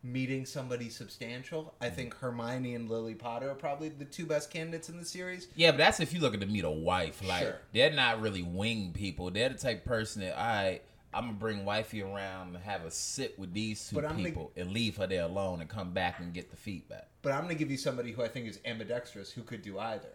meeting 0.03 0.45
somebody 0.45 0.89
substantial, 0.89 1.73
I 1.79 1.87
mm-hmm. 1.87 1.95
think 1.95 2.15
Hermione 2.15 2.75
and 2.75 2.89
Lily 2.89 3.15
Potter 3.15 3.51
are 3.51 3.55
probably 3.55 3.89
the 3.89 4.05
two 4.05 4.25
best 4.25 4.51
candidates 4.51 4.89
in 4.89 4.97
the 4.97 5.05
series. 5.05 5.47
Yeah, 5.55 5.71
but 5.71 5.77
that's 5.77 5.99
if 5.99 6.13
you're 6.13 6.21
looking 6.21 6.39
to 6.39 6.45
meet 6.45 6.63
a 6.63 6.69
wife. 6.69 7.21
Like 7.25 7.43
Sure. 7.43 7.55
they're 7.73 7.91
not 7.91 8.21
really 8.21 8.41
wing 8.41 8.93
people. 8.93 9.29
They're 9.31 9.49
the 9.49 9.57
type 9.57 9.79
of 9.79 9.85
person 9.85 10.21
that 10.21 10.37
I 10.37 10.81
I'm 11.13 11.25
gonna 11.25 11.33
bring 11.33 11.65
wifey 11.65 12.01
around 12.01 12.55
and 12.55 12.63
have 12.63 12.85
a 12.85 12.91
sit 12.91 13.37
with 13.39 13.53
these 13.53 13.89
two 13.89 14.01
people 14.15 14.51
and 14.55 14.71
leave 14.71 14.97
her 14.97 15.07
there 15.07 15.23
alone 15.23 15.59
and 15.59 15.69
come 15.69 15.91
back 15.91 16.19
and 16.19 16.33
get 16.33 16.51
the 16.51 16.57
feedback. 16.57 17.08
But 17.21 17.33
I'm 17.33 17.43
going 17.43 17.55
to 17.55 17.59
give 17.59 17.69
you 17.69 17.77
somebody 17.77 18.11
who 18.11 18.23
I 18.23 18.27
think 18.27 18.47
is 18.47 18.59
ambidextrous 18.65 19.31
who 19.31 19.41
could 19.43 19.61
do 19.61 19.77
either. 19.79 20.09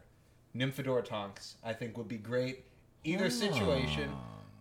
Nymphadora 0.57 1.05
Tonks, 1.05 1.57
I 1.64 1.73
think, 1.73 1.99
would 1.99 2.09
be 2.09 2.17
great. 2.17 2.64
Either 3.05 3.27
ah. 3.27 3.29
situation, 3.29 4.11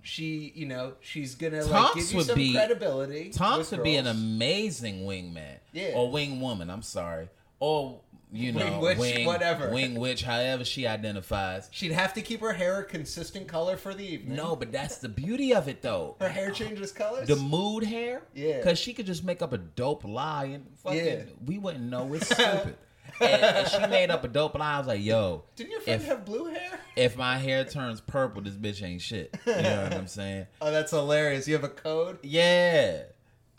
she, 0.02 0.52
you 0.56 0.66
know, 0.66 0.94
she's 1.00 1.36
going 1.36 1.54
to 1.54 1.64
like 1.64 1.72
Tonks 1.72 1.96
give 1.96 2.12
you 2.12 2.18
would 2.18 2.26
some 2.28 2.36
be- 2.36 2.54
credibility. 2.54 3.30
Tonks 3.30 3.72
with 3.72 3.80
would 3.80 3.84
be 3.84 3.96
an 3.96 4.06
girls. 4.06 4.18
amazing 4.18 5.06
wingman. 5.06 5.60
Yeah. 5.72 5.94
Or 5.96 6.12
wing 6.12 6.42
woman, 6.42 6.70
I'm 6.70 6.82
sorry. 6.82 7.30
Or 7.60 8.02
you 8.34 8.52
know, 8.52 8.60
Wing 8.65 8.80
witch, 8.80 8.98
wing, 8.98 9.26
whatever. 9.26 9.69
Wing 9.69 9.96
witch, 10.00 10.24
however 10.24 10.65
she 10.65 10.88
identifies. 10.88 11.69
She'd 11.72 11.91
have 11.91 12.13
to 12.15 12.22
keep 12.22 12.41
her 12.41 12.54
hair 12.54 12.80
a 12.80 12.84
consistent 12.84 13.48
color 13.48 13.78
for 13.78 13.93
the 13.93 14.04
evening. 14.04 14.36
No, 14.36 14.56
but 14.56 14.72
that's 14.72 14.98
the 14.98 15.10
beauty 15.10 15.54
of 15.54 15.67
it 15.67 15.82
though. 15.82 16.15
her 16.19 16.30
hair 16.30 16.50
changes 16.52 16.91
colors. 16.91 17.28
The 17.28 17.36
mood 17.36 17.84
hair? 17.84 18.24
Yeah. 18.34 18.58
Because 18.58 18.80
she 18.80 18.93
could 18.93 19.06
just 19.06 19.24
make 19.24 19.41
up 19.41 19.54
a 19.54 19.58
dope 19.60 20.04
lie 20.04 20.46
and 20.46 20.65
fucking, 20.84 21.06
Yeah. 21.06 21.22
we 21.46 21.58
wouldn't 21.60 21.84
know. 21.89 22.12
It's 22.13 22.26
stupid. 22.34 22.76
and, 23.22 23.32
and 23.43 23.67
she 23.67 23.80
made 23.88 24.10
up 24.10 24.24
a 24.24 24.28
dope 24.28 24.56
lie. 24.56 24.74
I 24.74 24.78
was 24.80 24.88
like, 24.88 25.04
yo, 25.04 25.43
Didn't 25.56 25.72
your 25.72 25.82
friend 25.82 26.02
if- 26.02 26.08
have 26.08 26.26
blue 26.26 26.46
hair? 26.46 26.80
if 26.96 27.15
my 27.15 27.38
hair 27.38 27.63
turns 27.65 28.02
purple, 28.02 28.41
this 28.41 28.56
bitch 28.56 28.82
ain't 28.84 29.02
shit. 29.02 29.38
You 29.46 29.54
know 29.54 29.84
what 29.84 29.93
I'm 29.93 30.08
saying? 30.08 30.48
Oh, 30.62 30.72
that's 30.72 30.89
hilarious. 30.91 31.48
You 31.48 31.54
have 31.54 31.63
a 31.63 31.69
code? 31.69 32.17
Yeah. 32.24 33.04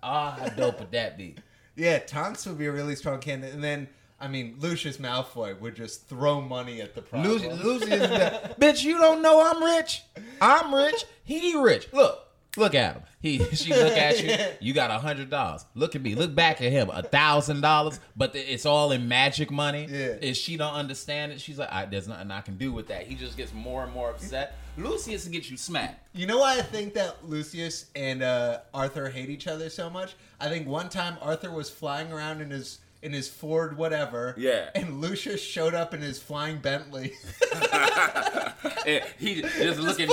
Ah, 0.03 0.37
how 0.39 0.49
dope 0.49 0.81
would 0.81 0.91
that 0.93 1.17
be? 1.17 1.37
Yeah, 1.77 1.99
Tonks 1.99 2.47
would 2.47 2.57
be 2.59 2.67
a 2.67 2.71
really 2.73 2.95
strong 2.95 3.19
candidate. 3.19 3.53
And 3.53 3.65
then, 3.65 3.89
I 4.25 4.29
mean, 4.29 4.57
Lucius 4.59 4.97
Malfoy 4.97 5.61
would 5.61 5.77
just 5.77 6.09
throw 6.09 6.41
money 6.41 6.81
at 6.81 6.95
the 6.95 7.03
problem. 7.03 7.31
Lucius, 7.63 8.09
that. 8.09 8.59
bitch, 8.61 8.83
you 8.83 8.97
don't 8.97 9.21
know 9.21 9.45
I'm 9.45 9.63
rich. 9.63 10.03
I'm 10.41 10.75
rich. 10.75 11.05
He 11.25 11.55
rich. 11.61 11.89
Look, 11.93 12.27
look 12.57 12.75
at 12.75 12.95
him. 12.95 13.03
He, 13.21 13.39
she 13.55 13.75
look 13.75 13.93
at 13.93 14.25
you. 14.25 14.35
You 14.61 14.73
got 14.73 14.91
a 14.91 14.99
hundred 14.99 15.29
dollars. 15.29 15.67
Look 15.75 15.95
at 15.95 16.01
me. 16.01 16.15
Look 16.15 16.35
back 16.35 16.63
at 16.63 16.73
him. 16.73 16.89
A 16.91 17.03
thousand 17.03 17.61
dollars, 17.61 18.01
but 18.17 18.33
the- 18.33 18.41
it's 18.41 18.65
all 18.65 18.93
in 18.93 19.09
magic 19.09 19.51
money. 19.51 19.87
Yeah. 19.91 20.17
If 20.23 20.37
she 20.37 20.57
don't 20.57 20.73
understand 20.73 21.33
it, 21.33 21.41
she's 21.41 21.59
like, 21.59 21.71
I, 21.71 21.85
"There's 21.85 22.09
nothing 22.09 22.31
I 22.31 22.41
can 22.41 22.57
do 22.57 22.73
with 22.73 22.89
that." 22.89 23.07
He 23.07 23.17
just 23.17 23.37
gets 23.37 23.53
more 23.53 23.85
and 23.85 23.93
more 23.93 24.09
upset. 24.09 24.57
Lucius 24.79 25.27
will 25.27 25.33
get 25.33 25.51
you 25.51 25.57
smacked. 25.59 26.09
You 26.15 26.27
know 26.27 26.39
why 26.39 26.59
I 26.59 26.63
think 26.63 26.95
that 26.95 27.29
Lucius 27.29 27.87
and 27.95 28.23
uh, 28.23 28.61
Arthur 28.73 29.09
hate 29.11 29.29
each 29.29 29.47
other 29.47 29.69
so 29.69 29.89
much? 29.91 30.15
I 30.41 30.49
think 30.49 30.67
one 30.67 30.89
time 30.89 31.17
Arthur 31.21 31.53
was 31.53 31.71
flying 31.71 32.11
around 32.11 32.41
in 32.41 32.51
his 32.51 32.81
in 33.05 33.13
his 33.13 33.29
Ford 33.29 33.77
whatever. 33.77 34.35
Yeah. 34.37 34.71
And 34.75 35.01
Lucius 35.01 35.43
showed 35.43 35.75
up 35.75 35.95
in 35.95 36.01
his 36.01 36.19
flying 36.19 36.59
Bentley. 36.59 37.13
And 38.87 39.03
he 39.19 39.41
just 39.43 39.81
looking, 39.81 40.11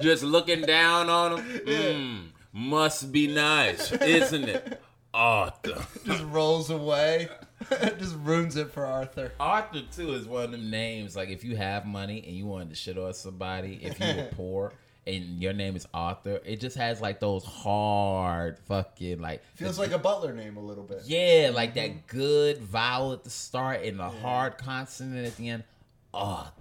just 0.00 0.22
looking 0.22 0.62
down 0.62 1.08
on 1.08 1.38
him. 1.38 1.60
Mm, 1.64 2.26
must 2.52 3.12
be 3.12 3.28
nice, 3.28 3.92
isn't 3.92 4.48
it, 4.48 4.80
Arthur? 5.14 5.86
just 6.04 6.24
rolls 6.24 6.70
away. 6.70 7.28
just 7.98 8.16
ruins 8.16 8.56
it 8.56 8.72
for 8.72 8.84
Arthur. 8.84 9.32
Arthur 9.38 9.82
too 9.92 10.14
is 10.14 10.26
one 10.26 10.44
of 10.44 10.50
them 10.52 10.70
names. 10.70 11.14
Like 11.14 11.28
if 11.28 11.44
you 11.44 11.56
have 11.56 11.86
money 11.86 12.22
and 12.26 12.36
you 12.36 12.46
wanted 12.46 12.70
to 12.70 12.74
shit 12.74 12.98
on 12.98 13.12
somebody, 13.14 13.78
if 13.82 14.00
you 14.00 14.06
were 14.06 14.28
poor 14.32 14.72
and 15.06 15.40
your 15.40 15.52
name 15.52 15.76
is 15.76 15.86
Arthur, 15.94 16.40
it 16.44 16.60
just 16.60 16.76
has 16.76 17.00
like 17.00 17.20
those 17.20 17.44
hard 17.44 18.58
fucking 18.66 19.20
like 19.20 19.42
Feels 19.54 19.78
like 19.78 19.92
a 19.92 19.98
butler 19.98 20.32
name 20.32 20.56
a 20.56 20.60
little 20.60 20.84
bit. 20.84 21.02
yeah, 21.04 21.50
like 21.54 21.74
that 21.74 22.06
good 22.06 22.58
vowel 22.58 23.12
at 23.12 23.24
the 23.24 23.30
start 23.30 23.82
and 23.82 23.98
the 23.98 24.08
hard 24.08 24.58
consonant 24.58 25.26
at 25.26 25.36
the 25.36 25.48
end. 25.48 25.64
Arthur. 26.12 26.52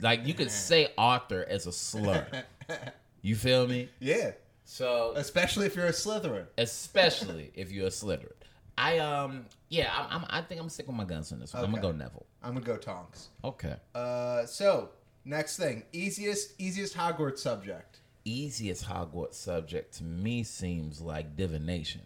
Like 0.00 0.26
you 0.26 0.34
could 0.34 0.50
say 0.50 0.88
Arthur 0.98 1.44
as 1.48 1.66
a 1.66 1.72
slur. 1.72 2.26
You 3.24 3.36
feel 3.36 3.68
me? 3.68 3.88
Yeah. 4.00 4.32
So 4.64 5.12
Especially 5.14 5.66
if 5.66 5.76
you're 5.76 5.86
a 5.86 5.92
Slytherin. 5.92 6.46
especially 6.58 7.52
if 7.54 7.70
you're 7.70 7.86
a 7.86 7.90
Slytherin. 7.90 8.32
I 8.76 8.98
um 8.98 9.46
yeah, 9.68 9.92
I'm, 9.96 10.22
I'm 10.22 10.26
I 10.28 10.42
think 10.42 10.60
I'm 10.60 10.68
sick 10.68 10.88
with 10.88 10.96
my 10.96 11.04
guns 11.04 11.30
on 11.30 11.38
this 11.38 11.54
one. 11.54 11.62
I'm 11.64 11.70
gonna 11.70 11.82
go 11.82 11.92
Neville. 11.92 12.26
I'm 12.42 12.54
gonna 12.54 12.66
go 12.66 12.76
Tonks. 12.76 13.28
Okay. 13.44 13.76
Uh, 13.94 14.44
so 14.46 14.88
next 15.24 15.56
thing, 15.56 15.84
easiest 15.92 16.60
easiest 16.60 16.96
Hogwarts 16.96 17.38
subject. 17.38 17.98
easiest 18.24 18.86
Hogwarts 18.86 19.34
subject 19.34 19.94
to 19.98 20.04
me 20.04 20.42
seems 20.42 21.00
like 21.00 21.36
divination. 21.36 22.02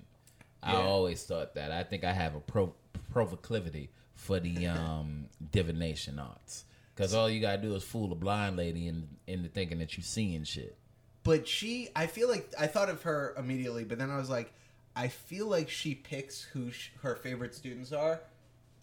I 0.62 0.74
always 0.74 1.22
thought 1.22 1.54
that. 1.54 1.70
I 1.70 1.84
think 1.84 2.02
I 2.02 2.12
have 2.12 2.34
a 2.34 2.40
pro 2.40 2.72
proclivity 3.12 3.90
for 4.14 4.40
the 4.40 4.66
um 4.66 5.26
divination 5.52 6.18
arts. 6.18 6.64
Cause 6.96 7.12
all 7.12 7.28
you 7.28 7.40
gotta 7.40 7.60
do 7.60 7.74
is 7.74 7.84
fool 7.84 8.10
a 8.10 8.14
blind 8.14 8.56
lady 8.56 8.88
in, 8.88 9.06
into 9.26 9.48
thinking 9.50 9.78
that 9.80 9.96
you're 9.96 10.04
seeing 10.04 10.44
shit. 10.44 10.76
But 11.24 11.46
she, 11.46 11.90
I 11.94 12.06
feel 12.06 12.28
like 12.28 12.52
I 12.58 12.68
thought 12.68 12.88
of 12.88 13.02
her 13.02 13.34
immediately, 13.36 13.84
but 13.84 13.98
then 13.98 14.10
I 14.10 14.16
was 14.16 14.30
like, 14.30 14.52
I 14.94 15.08
feel 15.08 15.46
like 15.46 15.68
she 15.68 15.94
picks 15.94 16.40
who 16.40 16.70
sh- 16.70 16.90
her 17.02 17.14
favorite 17.16 17.54
students 17.54 17.92
are 17.92 18.20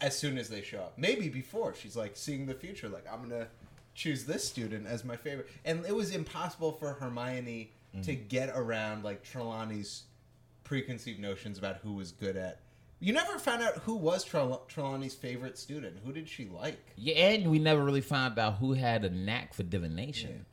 as 0.00 0.16
soon 0.16 0.38
as 0.38 0.48
they 0.48 0.62
show 0.62 0.78
up. 0.78 0.96
Maybe 0.96 1.28
before 1.28 1.74
she's 1.74 1.96
like 1.96 2.16
seeing 2.16 2.46
the 2.46 2.54
future, 2.54 2.88
like 2.88 3.04
I'm 3.12 3.28
gonna 3.28 3.48
choose 3.94 4.24
this 4.24 4.46
student 4.46 4.86
as 4.86 5.04
my 5.04 5.16
favorite. 5.16 5.48
And 5.64 5.84
it 5.86 5.94
was 5.94 6.14
impossible 6.14 6.72
for 6.72 6.94
Hermione 6.94 7.72
to 8.02 8.14
get 8.14 8.50
around 8.56 9.04
like 9.04 9.22
Trelawney's 9.22 10.02
preconceived 10.64 11.20
notions 11.20 11.58
about 11.58 11.76
who 11.76 11.92
was 11.92 12.10
good 12.12 12.36
at. 12.36 12.60
You 13.00 13.12
never 13.12 13.38
found 13.38 13.62
out 13.62 13.74
who 13.78 13.94
was 13.94 14.24
Trel- 14.24 14.64
Trelawney's 14.66 15.14
favorite 15.14 15.58
student. 15.58 15.98
Who 16.04 16.12
did 16.12 16.28
she 16.28 16.46
like? 16.46 16.78
Yeah, 16.96 17.14
and 17.14 17.50
we 17.50 17.58
never 17.58 17.84
really 17.84 18.00
found 18.00 18.38
out 18.38 18.54
who 18.54 18.72
had 18.72 19.04
a 19.04 19.10
knack 19.10 19.52
for 19.54 19.62
divination. 19.62 20.46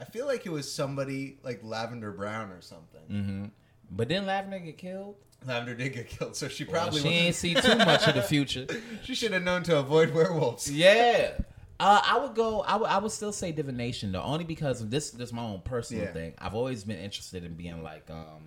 I 0.00 0.04
feel 0.04 0.26
like 0.26 0.46
it 0.46 0.50
was 0.50 0.72
somebody 0.72 1.38
like 1.42 1.60
Lavender 1.62 2.10
Brown 2.12 2.50
or 2.50 2.62
something. 2.62 3.00
hmm 3.08 3.44
But 3.90 4.08
then 4.08 4.26
Lavender 4.26 4.58
get 4.58 4.78
killed. 4.78 5.16
Lavender 5.46 5.74
did 5.74 5.92
get 5.92 6.08
killed, 6.08 6.34
so 6.34 6.48
she 6.48 6.64
Well, 6.64 6.72
probably 6.82 7.00
she 7.00 7.08
ain't 7.08 7.26
wasn't- 7.28 7.36
see 7.36 7.54
too 7.70 7.76
much 7.78 8.08
of 8.08 8.14
the 8.14 8.22
future. 8.22 8.66
She 9.04 9.14
should 9.14 9.32
have 9.32 9.42
known 9.44 9.62
to 9.64 9.78
avoid 9.78 10.12
werewolves. 10.14 10.70
Yeah. 10.70 11.32
Uh, 11.80 12.00
I 12.04 12.18
would 12.18 12.34
go. 12.34 12.60
I 12.62 12.76
would. 12.76 12.88
I 12.88 12.98
would 12.98 13.12
still 13.12 13.32
say 13.32 13.52
divination 13.52 14.10
though, 14.12 14.22
only 14.22 14.44
because 14.44 14.80
of 14.80 14.90
this. 14.90 15.10
This 15.10 15.28
is 15.28 15.32
my 15.32 15.42
own 15.42 15.60
personal 15.60 16.04
Yeah. 16.04 16.12
thing. 16.12 16.34
I've 16.38 16.54
always 16.54 16.82
been 16.84 16.98
interested 16.98 17.44
in 17.44 17.54
being 17.54 17.82
like, 17.82 18.10
um, 18.10 18.42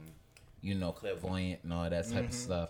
you 0.62 0.76
know, 0.76 0.91
clairvoyant 0.91 1.62
and 1.63 1.72
all 1.72 1.89
that 1.89 1.91
type 1.91 2.13
Mm-hmm. 2.13 2.26
of 2.28 2.34
stuff. 2.34 2.70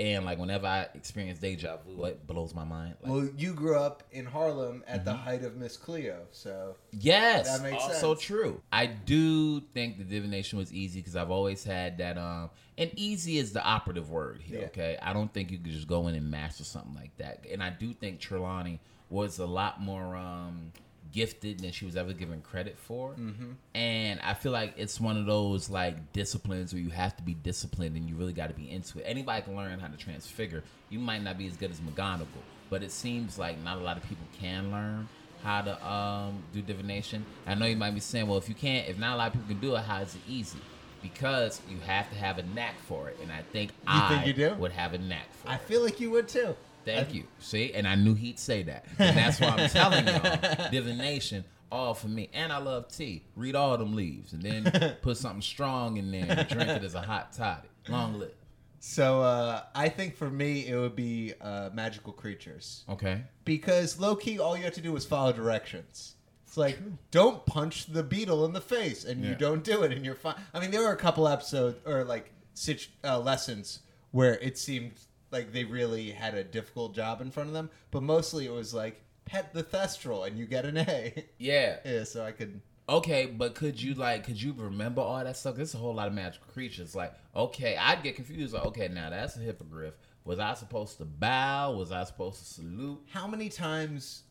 And 0.00 0.24
like 0.24 0.38
whenever 0.38 0.66
I 0.66 0.88
experience 0.94 1.40
deja 1.40 1.76
vu, 1.86 2.04
it 2.06 2.26
blows 2.26 2.54
my 2.54 2.64
mind. 2.64 2.94
Like, 3.02 3.12
Well, 3.12 3.28
you 3.36 3.52
grew 3.52 3.76
up 3.78 4.02
in 4.12 4.24
Harlem 4.24 4.82
at 4.86 5.04
the 5.04 5.12
height 5.12 5.44
of 5.44 5.56
Miss 5.56 5.76
Cleo, 5.76 6.22
so 6.32 6.74
Yes, 6.90 7.46
That 7.58 7.62
makes 7.62 7.82
also 7.84 8.14
sense. 8.14 8.22
true. 8.22 8.62
I 8.72 8.86
do 8.86 9.60
think 9.60 9.98
the 9.98 10.04
divination 10.04 10.58
was 10.58 10.72
easy 10.72 11.00
because 11.00 11.16
I've 11.16 11.30
always 11.30 11.64
had 11.64 11.98
that. 11.98 12.16
Um, 12.16 12.48
and 12.78 12.90
easy 12.96 13.36
is 13.36 13.52
the 13.52 13.62
operative 13.62 14.08
word 14.10 14.40
here. 14.42 14.60
Yeah. 14.60 14.66
Okay, 14.68 14.96
I 15.02 15.12
don't 15.12 15.32
think 15.34 15.50
you 15.50 15.58
could 15.58 15.70
just 15.72 15.86
go 15.86 16.08
in 16.08 16.14
and 16.14 16.30
master 16.30 16.64
something 16.64 16.94
like 16.94 17.14
that. 17.18 17.44
And 17.52 17.62
I 17.62 17.68
do 17.68 17.92
think 17.92 18.20
Trelawney 18.20 18.80
was 19.10 19.38
a 19.38 19.46
lot 19.46 19.80
more 19.80 20.16
um, 20.16 20.72
gifted 21.12 21.60
than 21.60 21.72
she 21.72 21.84
was 21.84 21.96
ever 21.96 22.12
given 22.12 22.40
credit 22.40 22.78
for. 22.78 23.10
Mm-hmm. 23.12 23.52
And 23.74 24.20
I 24.20 24.34
feel 24.34 24.52
like 24.52 24.74
it's 24.76 25.00
one 25.00 25.16
of 25.16 25.26
those 25.26 25.68
like 25.68 26.12
disciplines 26.12 26.72
where 26.72 26.80
you 26.80 26.90
have 26.90 27.16
to 27.16 27.22
be 27.22 27.34
disciplined 27.34 27.96
and 27.96 28.08
you 28.08 28.14
really 28.14 28.32
got 28.32 28.48
to 28.48 28.54
be 28.54 28.70
into 28.70 29.00
it. 29.00 29.04
Anybody 29.06 29.42
can 29.42 29.56
learn 29.56 29.78
how 29.80 29.88
to 29.88 29.96
transfigure. 29.96 30.62
You 30.88 30.98
might 30.98 31.22
not 31.22 31.36
be 31.36 31.46
as 31.46 31.56
good 31.56 31.70
as 31.70 31.80
McGonagall, 31.80 32.26
but 32.70 32.82
it 32.82 32.92
seems 32.92 33.38
like 33.38 33.58
not 33.62 33.78
a 33.78 33.80
lot 33.80 33.96
of 33.96 34.04
people 34.04 34.26
can 34.40 34.70
learn 34.70 35.08
how 35.42 35.62
to 35.62 35.86
um, 35.86 36.42
do 36.52 36.62
divination. 36.62 37.24
I 37.46 37.54
know 37.54 37.66
you 37.66 37.76
might 37.76 37.94
be 37.94 38.00
saying, 38.00 38.28
well, 38.28 38.38
if 38.38 38.48
you 38.48 38.54
can't, 38.54 38.88
if 38.88 38.98
not 38.98 39.14
a 39.14 39.16
lot 39.16 39.26
of 39.28 39.32
people 39.32 39.48
can 39.48 39.60
do 39.60 39.74
it, 39.74 39.80
how 39.80 40.02
is 40.02 40.14
it 40.14 40.20
easy? 40.28 40.58
Because 41.02 41.62
you 41.68 41.78
have 41.86 42.10
to 42.10 42.16
have 42.16 42.36
a 42.36 42.42
knack 42.42 42.74
for 42.86 43.08
it, 43.08 43.16
and 43.22 43.32
I 43.32 43.40
think 43.40 43.70
I 43.86 44.08
think 44.10 44.26
you 44.26 44.34
do? 44.34 44.54
would 44.56 44.72
have 44.72 44.92
a 44.92 44.98
knack 44.98 45.32
for 45.32 45.48
I 45.48 45.54
it. 45.54 45.62
feel 45.62 45.82
like 45.82 45.98
you 45.98 46.10
would 46.10 46.28
too. 46.28 46.54
Thank 46.84 47.14
you. 47.14 47.24
See, 47.38 47.72
and 47.74 47.86
I 47.86 47.94
knew 47.94 48.14
he'd 48.14 48.38
say 48.38 48.62
that, 48.64 48.86
and 48.98 49.16
that's 49.16 49.40
why 49.40 49.48
I'm 49.48 49.68
telling 49.68 50.06
y'all, 50.06 50.70
divination, 50.70 51.44
all 51.70 51.94
for 51.94 52.08
me. 52.08 52.30
And 52.32 52.52
I 52.52 52.58
love 52.58 52.88
tea. 52.88 53.24
Read 53.36 53.54
all 53.54 53.76
them 53.78 53.94
leaves, 53.94 54.32
and 54.32 54.42
then 54.42 54.96
put 55.02 55.16
something 55.16 55.42
strong 55.42 55.96
in 55.98 56.10
there 56.10 56.26
and 56.28 56.48
drink 56.48 56.68
it 56.70 56.82
as 56.84 56.94
a 56.94 57.02
hot 57.02 57.32
toddy. 57.32 57.68
Long 57.88 58.18
live. 58.18 58.32
So 58.82 59.20
uh, 59.20 59.62
I 59.74 59.90
think 59.90 60.16
for 60.16 60.30
me 60.30 60.66
it 60.66 60.74
would 60.76 60.96
be 60.96 61.34
uh, 61.40 61.68
magical 61.74 62.14
creatures 62.14 62.84
Okay. 62.88 63.22
because 63.44 64.00
low 64.00 64.16
key 64.16 64.38
all 64.38 64.56
you 64.56 64.64
have 64.64 64.72
to 64.74 64.80
do 64.80 64.96
is 64.96 65.04
follow 65.04 65.32
directions. 65.34 66.14
It's 66.46 66.56
like 66.56 66.78
don't 67.10 67.44
punch 67.44 67.86
the 67.86 68.02
beetle 68.02 68.44
in 68.46 68.52
the 68.54 68.60
face, 68.60 69.04
and 69.04 69.22
you 69.24 69.34
don't 69.34 69.62
do 69.62 69.82
it, 69.82 69.92
and 69.92 70.04
you're 70.04 70.14
fine. 70.16 70.34
I 70.54 70.60
mean, 70.60 70.70
there 70.70 70.80
were 70.82 70.92
a 70.92 70.96
couple 70.96 71.28
episodes 71.28 71.76
or 71.86 72.04
like 72.04 72.32
situ- 72.54 72.88
uh, 73.04 73.20
lessons 73.20 73.80
where 74.12 74.34
it 74.38 74.56
seemed 74.58 74.92
like 75.30 75.52
they 75.52 75.64
really 75.64 76.10
had 76.10 76.34
a 76.34 76.44
difficult 76.44 76.94
job 76.94 77.20
in 77.20 77.30
front 77.30 77.48
of 77.48 77.54
them, 77.54 77.70
but 77.90 78.02
mostly 78.02 78.46
it 78.46 78.52
was 78.52 78.74
like 78.74 79.00
pet 79.24 79.52
the 79.54 79.62
thestral 79.62 80.26
and 80.26 80.38
you 80.38 80.46
get 80.46 80.64
an 80.64 80.78
A. 80.78 81.24
Yeah. 81.38 81.76
yeah, 81.84 82.04
so 82.04 82.24
I 82.24 82.32
could. 82.32 82.60
Okay, 82.88 83.26
but 83.26 83.54
could 83.54 83.80
you 83.80 83.94
like 83.94 84.24
could 84.24 84.40
you 84.42 84.52
remember 84.56 85.00
all 85.00 85.22
that 85.22 85.36
stuff? 85.36 85.54
There's 85.54 85.74
a 85.74 85.78
whole 85.78 85.94
lot 85.94 86.08
of 86.08 86.14
magical 86.14 86.48
creatures. 86.52 86.94
Like, 86.96 87.14
okay, 87.36 87.76
I'd 87.76 88.02
get 88.02 88.16
confused. 88.16 88.52
Like, 88.52 88.66
okay, 88.66 88.88
now 88.88 89.10
that's 89.10 89.36
a 89.36 89.40
hippogriff. 89.40 89.94
Was 90.24 90.40
I 90.40 90.54
supposed 90.54 90.98
to 90.98 91.04
bow? 91.04 91.72
Was 91.76 91.92
I 91.92 92.02
supposed 92.04 92.40
to 92.40 92.44
salute? 92.44 93.00
How 93.10 93.26
many 93.28 93.48
times, 93.48 94.24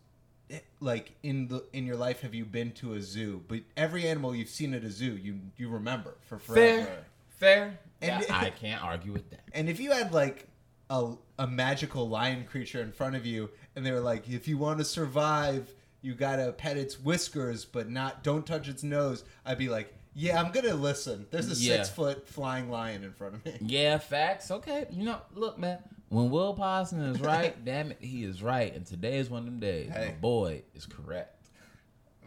eh, 0.51 0.59
like 0.81 1.15
in 1.23 1.47
the 1.47 1.63
in 1.71 1.85
your 1.85 1.95
life, 1.95 2.19
have 2.21 2.33
you 2.35 2.43
been 2.43 2.71
to 2.73 2.95
a 2.95 3.01
zoo? 3.01 3.41
But 3.47 3.61
every 3.77 4.05
animal 4.09 4.35
you've 4.35 4.49
seen 4.49 4.73
at 4.73 4.83
a 4.83 4.91
zoo, 4.91 5.15
you 5.15 5.39
you 5.55 5.69
remember 5.69 6.15
for 6.27 6.37
forever. 6.37 6.83
Fair, 6.83 7.05
fair. 7.29 7.79
And- 8.01 8.25
Yeah, 8.27 8.37
I 8.37 8.49
can't 8.49 8.83
argue 8.83 9.13
with 9.13 9.29
that. 9.29 9.43
And 9.53 9.69
if 9.69 9.79
you 9.79 9.91
had 9.91 10.13
like 10.13 10.48
a 10.89 11.13
a 11.37 11.47
magical 11.47 12.09
lion 12.09 12.43
creature 12.45 12.81
in 12.81 12.91
front 12.91 13.15
of 13.15 13.25
you, 13.25 13.49
and 13.75 13.85
they 13.85 13.91
were 13.91 13.99
like, 13.99 14.29
if 14.29 14.47
you 14.47 14.57
want 14.57 14.79
to 14.79 14.85
survive, 14.85 15.73
you 16.01 16.13
gotta 16.13 16.51
pet 16.51 16.77
its 16.77 16.99
whiskers, 16.99 17.65
but 17.65 17.89
not 17.89 18.23
don't 18.23 18.45
touch 18.45 18.67
its 18.67 18.83
nose. 18.83 19.23
I'd 19.45 19.57
be 19.57 19.69
like, 19.69 19.93
yeah, 20.15 20.41
I'm 20.41 20.51
gonna 20.51 20.73
listen. 20.73 21.27
There's 21.31 21.47
a 21.47 21.61
Yeah. 21.63 21.77
six 21.77 21.89
foot 21.89 22.27
flying 22.27 22.69
lion 22.69 23.03
in 23.03 23.13
front 23.13 23.35
of 23.35 23.45
me. 23.45 23.53
Yeah, 23.61 23.97
facts. 23.99 24.51
Okay, 24.51 24.85
you 24.91 25.03
know, 25.05 25.21
look, 25.33 25.57
man. 25.57 25.79
When 26.09 26.31
Will 26.31 26.55
Parson 26.55 26.99
is 27.01 27.21
right, 27.21 27.63
damn 27.65 27.91
it, 27.91 27.97
he 28.01 28.23
is 28.23 28.41
right. 28.41 28.73
And 28.75 28.85
today 28.85 29.17
is 29.19 29.29
one 29.29 29.39
of 29.41 29.45
them 29.45 29.59
days. 29.59 29.91
Hey. 29.91 30.07
My 30.07 30.11
boy 30.13 30.63
is 30.73 30.87
correct. 30.87 31.35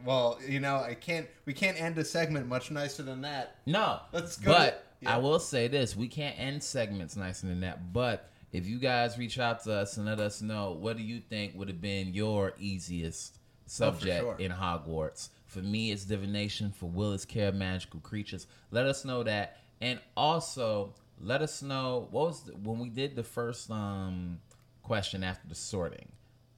Well, 0.05 0.39
you 0.49 0.61
know, 0.61 0.77
I 0.77 0.95
can't. 0.95 1.27
We 1.47 1.53
can't 1.53 1.81
end 1.81 1.99
a 1.99 2.05
segment 2.05 2.47
much 2.49 2.71
nicer 2.71 3.03
than 3.03 3.23
that. 3.23 3.57
No, 3.67 4.01
Let's 4.13 4.37
go 4.37 4.53
But 4.53 4.85
yeah. 5.01 5.15
I 5.15 5.19
will 5.19 5.39
say 5.39 5.69
this: 5.69 5.97
we 5.97 6.09
can't 6.09 6.39
end 6.39 6.63
segments 6.63 7.17
nicer 7.17 7.47
than 7.47 7.61
that. 7.61 7.93
But 7.93 8.31
if 8.53 8.67
you 8.67 8.79
guys 8.79 9.19
reach 9.19 9.39
out 9.39 9.65
to 9.65 9.73
us 9.73 9.97
and 9.97 10.07
let 10.07 10.21
us 10.21 10.43
know 10.43 10.73
what 10.73 10.97
do 10.97 11.03
you 11.03 11.21
think 11.21 11.55
would 11.57 11.69
have 11.69 11.81
been 11.81 12.13
your 12.13 12.53
easiest 12.59 13.39
subject 13.67 14.21
sure. 14.21 14.37
in 14.39 14.53
Hogwarts. 14.53 15.31
For 15.47 15.61
me, 15.61 15.91
it's 15.91 16.05
divination. 16.05 16.71
For 16.73 16.87
Will, 16.89 17.13
it's 17.13 17.25
care 17.25 17.49
of 17.49 17.55
magical 17.55 18.01
creatures. 18.01 18.47
Let 18.71 18.87
us 18.87 19.05
know 19.05 19.23
that, 19.23 19.59
and 19.81 20.01
also 20.17 20.95
let 21.21 21.43
us 21.43 21.63
know 21.63 22.09
what 22.11 22.27
was 22.29 22.43
the, 22.45 22.53
when 22.53 22.79
we 22.79 22.89
did 22.89 23.17
the 23.17 23.23
first 23.23 23.71
um 23.71 24.39
question 24.83 25.23
after 25.25 25.49
the 25.49 25.55
sorting. 25.55 26.09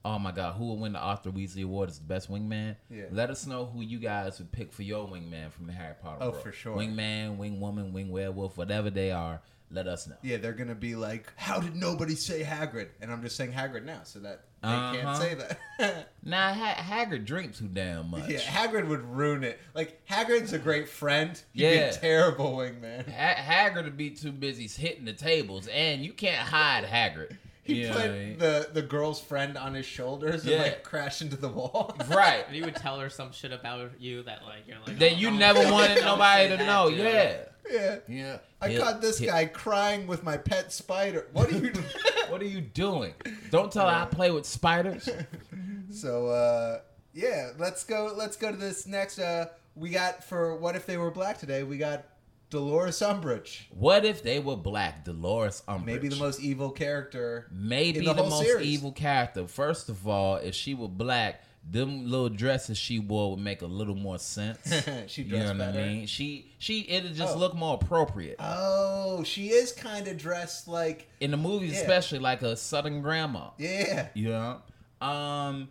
Oh 0.07 0.19
my 0.19 0.33
God, 0.33 0.55
who 0.57 0.67
will 0.67 0.77
win 0.77 0.93
the 0.93 0.99
Arthur 0.99 1.31
Weasley 1.31 1.65
Award 1.65 1.89
as 1.89 1.99
the 1.99 2.05
best 2.05 2.31
wingman? 2.31 2.77
Yeah. 2.91 3.05
Let 3.11 3.31
us 3.31 3.47
know 3.47 3.65
who 3.65 3.81
you 3.81 3.99
guys 3.99 4.39
would 4.39 4.53
pick 4.53 4.71
for 4.71 4.83
your 4.83 5.09
wingman 5.09 5.51
from 5.51 5.67
the 5.67 5.73
Harry 5.73 5.95
Potter 6.01 6.19
Oh, 6.21 6.31
world. 6.31 6.43
for 6.43 6.53
sure. 6.53 6.77
Wingman, 6.77 7.39
wing 7.39 7.59
woman, 7.59 7.93
wing 7.93 8.11
werewolf, 8.11 8.59
whatever 8.59 8.91
they 8.91 9.11
are, 9.13 9.41
let 9.75 9.87
us 9.89 10.07
know. 10.07 10.17
Yeah, 10.23 10.37
they're 10.39 10.53
gonna 10.53 10.75
be 10.75 10.95
like, 10.95 11.33
"How 11.37 11.61
did 11.61 11.75
nobody 11.77 12.15
say 12.15 12.43
Hagrid?" 12.43 12.89
And 13.01 13.11
I'm 13.13 13.23
just 13.23 13.37
saying 13.37 13.53
Hagrid 13.53 13.85
now, 13.85 14.01
so 14.05 14.21
that 14.21 14.45
they 14.63 14.69
can't 14.69 15.05
Uh-huh. 15.05 15.15
say 15.21 15.35
that. 15.35 16.09
Now, 16.23 16.55
ha- 16.55 16.77
Hagrid 16.77 17.27
drinks 17.27 17.59
too 17.59 17.69
damn 17.69 18.11
much. 18.11 18.29
yeah, 18.31 18.39
Hagrid 18.39 18.89
would 18.89 19.03
ruin 19.05 19.45
it. 19.45 19.61
Like 19.75 20.01
Hagrid's 20.09 20.53
a 20.55 20.59
great 20.59 20.89
friend. 20.89 21.31
He'd 21.53 21.59
be 21.61 21.65
Yeah. 21.77 21.81
a 21.87 21.93
terrible 21.93 22.57
wingman. 22.57 23.07
Ha- 23.13 23.35
Hagrid 23.35 23.85
would 23.85 23.97
be 23.99 24.11
too 24.11 24.33
busy 24.33 24.67
hitting 24.69 25.05
the 25.05 25.13
tables, 25.13 25.67
and 25.69 26.03
you 26.03 26.13
can't 26.13 26.49
hide 26.49 26.85
Hagrid. 26.85 27.37
He 27.63 27.77
You 27.83 27.89
know 27.89 27.95
put 27.95 28.05
I 28.05 28.09
mean? 28.11 28.39
the 28.39 28.69
the 28.75 28.83
girl's 28.83 29.21
friend 29.23 29.57
on 29.57 29.73
his 29.75 29.87
shoulders 29.87 30.45
Yeah. 30.45 30.57
and 30.57 30.63
like 30.65 30.83
crash 30.85 31.23
into 31.23 31.37
the 31.37 31.49
wall. 31.49 31.97
right. 32.09 32.45
And 32.47 32.55
you 32.57 32.65
would 32.65 32.77
tell 32.77 33.01
her 33.01 33.09
some 33.09 33.33
shit 33.33 33.53
about 33.53 34.01
you 34.01 34.23
that 34.25 34.45
like 34.45 34.67
you're 34.67 34.77
like 34.87 34.99
That 34.99 35.13
oh, 35.13 35.17
you 35.17 35.31
don't- 35.31 35.39
never 35.39 35.61
wanted 35.73 36.03
nobody 36.05 36.49
to 36.57 36.57
know. 36.59 36.91
dude. 36.91 36.99
Yeah. 37.01 37.37
Yeah. 37.71 37.97
Yeah. 38.09 38.39
I 38.61 38.77
caught 38.77 39.01
this 39.01 39.21
guy 39.21 39.47
crying 39.47 40.07
with 40.07 40.23
my 40.23 40.37
pet 40.37 40.73
spider. 40.73 41.27
What 41.33 41.51
are 41.51 41.59
you 41.59 41.71
doing? 41.73 41.87
What 42.29 42.43
are 42.43 42.47
you 42.47 42.61
doing? 42.61 43.15
Don't 43.51 43.71
tell 43.71 43.89
her 43.89 43.95
I 43.95 44.07
play 44.07 44.31
with 44.31 44.47
spiders. 44.47 45.09
so 45.91 46.29
uh 46.29 46.81
yeah, 47.13 47.51
let's 47.59 47.85
go 47.85 48.13
let's 48.17 48.37
go 48.37 48.51
to 48.51 48.57
this 48.57 48.87
next 48.87 49.19
uh 49.19 49.47
we 49.77 49.91
got 49.91 50.25
for 50.25 50.57
what 50.57 50.77
if 50.77 50.87
they 50.87 50.97
were 50.97 51.11
black 51.11 51.39
today, 51.39 51.63
we 51.63 51.79
got 51.79 52.05
Dolores 52.51 53.01
Umbridge. 53.01 53.63
What 53.71 54.05
if 54.05 54.23
they 54.23 54.39
were 54.39 54.57
black? 54.57 55.05
Dolores 55.05 55.63
Umbridge. 55.67 55.85
Maybe 55.85 56.09
the 56.09 56.17
most 56.17 56.41
evil 56.41 56.71
character. 56.71 57.47
Maybe 57.51 58.01
the, 58.05 58.13
the 58.13 58.23
most 58.23 58.45
series. 58.45 58.67
evil 58.67 58.93
character. 58.93 59.49
First 59.49 59.89
of 59.89 60.07
all, 60.07 60.37
if 60.37 60.55
she 60.55 60.75
were 60.75 60.89
black, 60.89 61.43
them 61.71 62.11
little 62.11 62.29
dresses 62.29 62.77
she 62.77 62.99
wore 62.99 63.31
would 63.31 63.41
make 63.41 63.63
a 63.63 63.67
little 63.67 63.95
more 63.95 64.19
sense. 64.19 64.59
She 65.07 65.23
you 65.23 65.39
know 65.39 65.47
what 65.47 65.59
better. 65.59 65.81
I 65.81 65.87
mean? 65.89 66.07
She 66.07 66.53
she 66.59 66.87
it'd 66.89 67.15
just 67.15 67.37
Oh. 67.37 67.39
look 67.39 67.55
more 67.55 67.75
appropriate. 67.81 68.37
Oh, 68.39 69.23
she 69.25 69.49
is 69.49 69.73
kind 69.73 70.07
of 70.09 70.19
dressed 70.19 70.69
like 70.69 71.09
In 71.21 71.31
the 71.31 71.37
movies, 71.37 71.73
Yeah. 71.73 71.81
especially 71.81 72.19
like 72.19 72.43
a 72.43 72.57
southern 72.57 73.01
grandma. 73.03 73.51
yeah. 73.59 74.09
You 74.15 74.29
know? 74.29 74.63
Um 75.07 75.69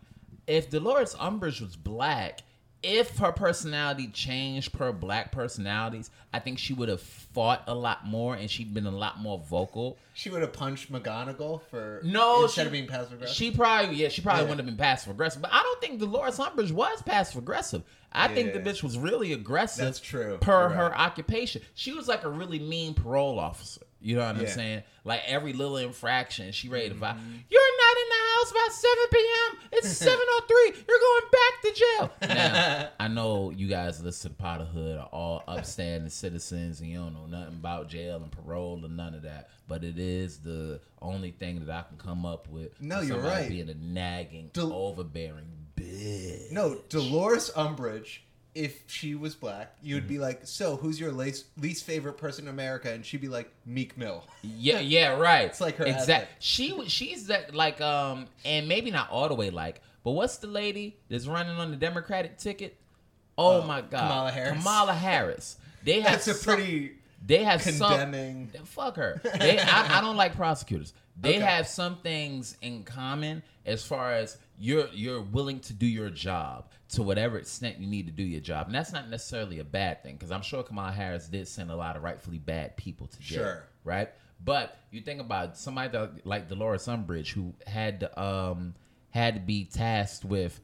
if 0.48 0.70
Dolores 0.70 1.16
Umbridge 1.16 1.62
was 1.62 1.76
black, 1.76 2.42
if 2.84 3.18
her 3.18 3.32
personality 3.32 4.08
changed 4.08 4.74
per 4.74 4.92
black 4.92 5.32
personalities, 5.32 6.12
I 6.34 6.40
think 6.40 6.60
she 6.60 6.74
would 6.74 6.90
have 6.90 7.02
fought 7.02 7.64
a 7.68 7.74
lot 7.74 8.06
more 8.06 8.36
and 8.36 8.50
she'd 8.50 8.74
been 8.74 8.86
a 8.86 8.92
lot 8.92 9.20
more 9.20 9.40
vocal. 9.40 9.98
She 10.14 10.30
would 10.30 10.42
have 10.42 10.54
punched 10.54 10.92
McGonagall 10.92 11.62
for 11.72 12.02
No, 12.04 12.44
instead 12.44 12.64
she- 12.64 12.66
of 12.68 12.72
being 12.72 12.88
passive 12.88 13.14
aggressive. 13.14 13.36
She 13.36 13.52
probably, 13.52 13.96
yeah, 13.96 14.10
she 14.10 14.22
probably 14.22 14.44
Yeah. 14.44 14.50
wouldn't 14.50 14.60
have 14.68 14.78
been 14.78 14.84
passive 14.84 15.12
aggressive. 15.12 15.42
But 15.42 15.52
I 15.54 15.62
don't 15.64 15.82
think 15.82 16.00
Dolores 16.00 16.38
Umbridge 16.38 16.72
was 16.72 17.02
passive 17.02 17.38
aggressive. 17.38 17.84
I 18.12 18.28
think 18.28 18.54
the 18.54 18.60
bitch 18.60 18.84
was 18.84 18.98
really 18.98 19.34
aggressive. 19.34 19.86
That's 19.86 20.00
true. 20.00 20.38
Per 20.40 20.52
You're 20.52 20.70
her 20.70 20.96
occupation, 20.98 21.64
she 21.74 21.94
was 21.94 22.08
like 22.08 22.24
a 22.24 22.30
really 22.30 22.60
mean 22.60 22.94
parole 22.94 23.40
officer. 23.40 23.82
You 24.02 24.16
know 24.18 24.22
what 24.26 24.36
I'm 24.36 24.42
Mm-hmm. 24.44 24.54
saying? 24.54 24.84
Like 25.06 25.22
every 25.26 25.54
little 25.54 25.78
infraction, 25.78 26.52
she 26.52 26.68
ready 26.70 26.90
to 26.90 26.96
fight. 26.96 27.16
You're 27.50 27.78
not 27.78 27.83
in 28.52 28.58
about 28.58 28.74
7 28.74 28.98
p.m. 29.12 29.58
It's 29.74 30.04
7:03. 30.04 30.86
You're 30.88 31.00
going 31.00 31.32
back 31.32 31.62
to 31.62 31.74
jail. 31.74 32.12
Now, 32.36 32.90
I 33.00 33.08
know 33.08 33.52
you 33.52 33.68
guys 33.68 34.02
listen 34.04 34.36
to 34.36 34.44
Potterhood 34.44 35.00
are 35.02 35.10
all 35.12 35.44
upstanding 35.48 36.10
citizens 36.10 36.80
and 36.82 36.90
you 36.90 36.98
don't 36.98 37.14
know 37.14 37.26
nothing 37.26 37.56
about 37.56 37.90
jail 37.90 38.18
and 38.18 38.32
parole 38.32 38.84
and 38.84 38.96
none 38.98 39.14
of 39.14 39.24
that. 39.24 39.50
But 39.68 39.84
it 39.84 39.98
is 39.98 40.40
the 40.40 40.80
only 41.02 41.32
thing 41.32 41.66
that 41.66 41.74
I 41.74 41.82
can 41.88 41.98
come 41.98 42.26
up 42.26 42.48
with. 42.50 42.80
No, 42.82 43.02
you're 43.02 43.20
right. 43.20 43.48
Being 43.50 43.70
a 43.70 43.74
nagging, 43.76 44.50
Del- 44.54 44.74
overbearing 44.74 45.46
bitch. 45.76 46.52
no, 46.52 46.76
Dolores 46.90 47.50
Umbridge. 47.56 48.20
If 48.56 48.84
she 48.88 49.16
was 49.16 49.34
black, 49.36 49.76
you 49.82 49.96
would 49.96 50.08
be 50.08 50.16
Mm-hmm. 50.16 50.24
like, 50.24 50.42
"So, 50.44 50.76
who's 50.76 51.00
your 51.00 51.12
least 51.12 51.46
least 51.58 51.86
favorite 51.86 52.18
person 52.18 52.46
in 52.46 52.50
America?" 52.52 52.92
And 52.92 53.04
she'd 53.06 53.22
be 53.22 53.28
like, 53.28 53.50
"Meek 53.66 53.98
Mill." 53.98 54.24
Yeah, 54.44 54.80
yeah, 54.80 55.18
right. 55.18 55.46
It's 55.46 55.60
like 55.60 55.78
her 55.78 55.86
exact. 55.86 56.28
She 56.44 56.88
she's 56.88 57.28
that 57.28 57.56
like 57.56 57.82
um 57.82 58.28
and 58.46 58.68
maybe 58.68 58.92
not 58.92 59.10
all 59.10 59.28
the 59.28 59.34
way 59.34 59.50
like, 59.50 59.82
but 60.04 60.12
what's 60.12 60.38
the 60.38 60.48
lady 60.48 60.98
that's 61.10 61.26
running 61.26 61.56
on 61.58 61.72
the 61.72 61.78
Democratic 61.78 62.38
ticket? 62.38 62.78
Oh, 63.38 63.62
Oh, 63.62 63.64
my 63.66 63.82
God, 63.82 63.90
Kamala 64.10 64.32
Harris? 64.32 64.58
Kamala 64.60 64.94
Harris. 64.94 65.58
They 65.84 66.02
have 66.02 66.12
That's 66.12 66.28
a 66.28 66.34
some- 66.36 66.56
pretty 66.56 66.92
They 67.26 67.44
have 67.44 67.62
some- 67.64 67.90
condemning. 67.90 68.52
Fuck 68.66 68.98
her. 68.98 69.20
They, 69.40 69.58
I, 69.58 69.98
I 69.98 70.02
don't 70.02 70.16
like 70.18 70.36
prosecutors. 70.36 70.94
They 71.20 71.36
Okay. 71.38 71.46
have 71.46 71.68
some 71.68 71.98
things 71.98 72.58
in 72.64 72.84
common 72.84 73.44
as 73.68 73.84
far 73.86 74.14
as 74.14 74.36
you're 74.58 74.88
you're 74.94 75.22
willing 75.22 75.60
to 75.62 75.74
do 75.74 75.86
your 75.86 76.10
job 76.10 76.70
to 76.90 77.02
whatever 77.04 77.38
extent 77.38 77.80
you 77.80 77.88
need 77.88 78.06
to 78.06 78.12
do 78.12 78.24
your 78.24 78.42
job, 78.42 78.68
and 78.68 78.76
that's 78.76 78.94
not 78.94 79.10
necessarily 79.10 79.60
a 79.60 79.64
bad 79.64 80.04
thing 80.04 80.16
because 80.16 80.32
I'm 80.32 80.42
sure 80.44 80.62
Kamala 80.64 80.92
Harris 80.92 81.28
did 81.28 81.48
send 81.48 81.72
a 81.72 81.76
lot 81.76 81.96
of 81.96 82.04
rightfully 82.04 82.38
bad 82.38 82.78
people 82.78 83.08
to 83.08 83.20
jail, 83.20 83.38
Sure. 83.44 83.64
right? 83.84 84.10
But 84.44 84.78
you 84.92 85.02
think 85.02 85.22
about 85.22 85.58
somebody 85.58 85.90
that, 85.94 86.26
like 86.28 86.50
Dolores 86.50 86.86
Umbridge 86.88 87.30
who 87.32 87.54
had 87.66 88.02
to, 88.02 88.22
um 88.22 88.76
had 89.12 89.36
to 89.36 89.40
be 89.40 89.66
tasked 89.66 90.26
with 90.26 90.60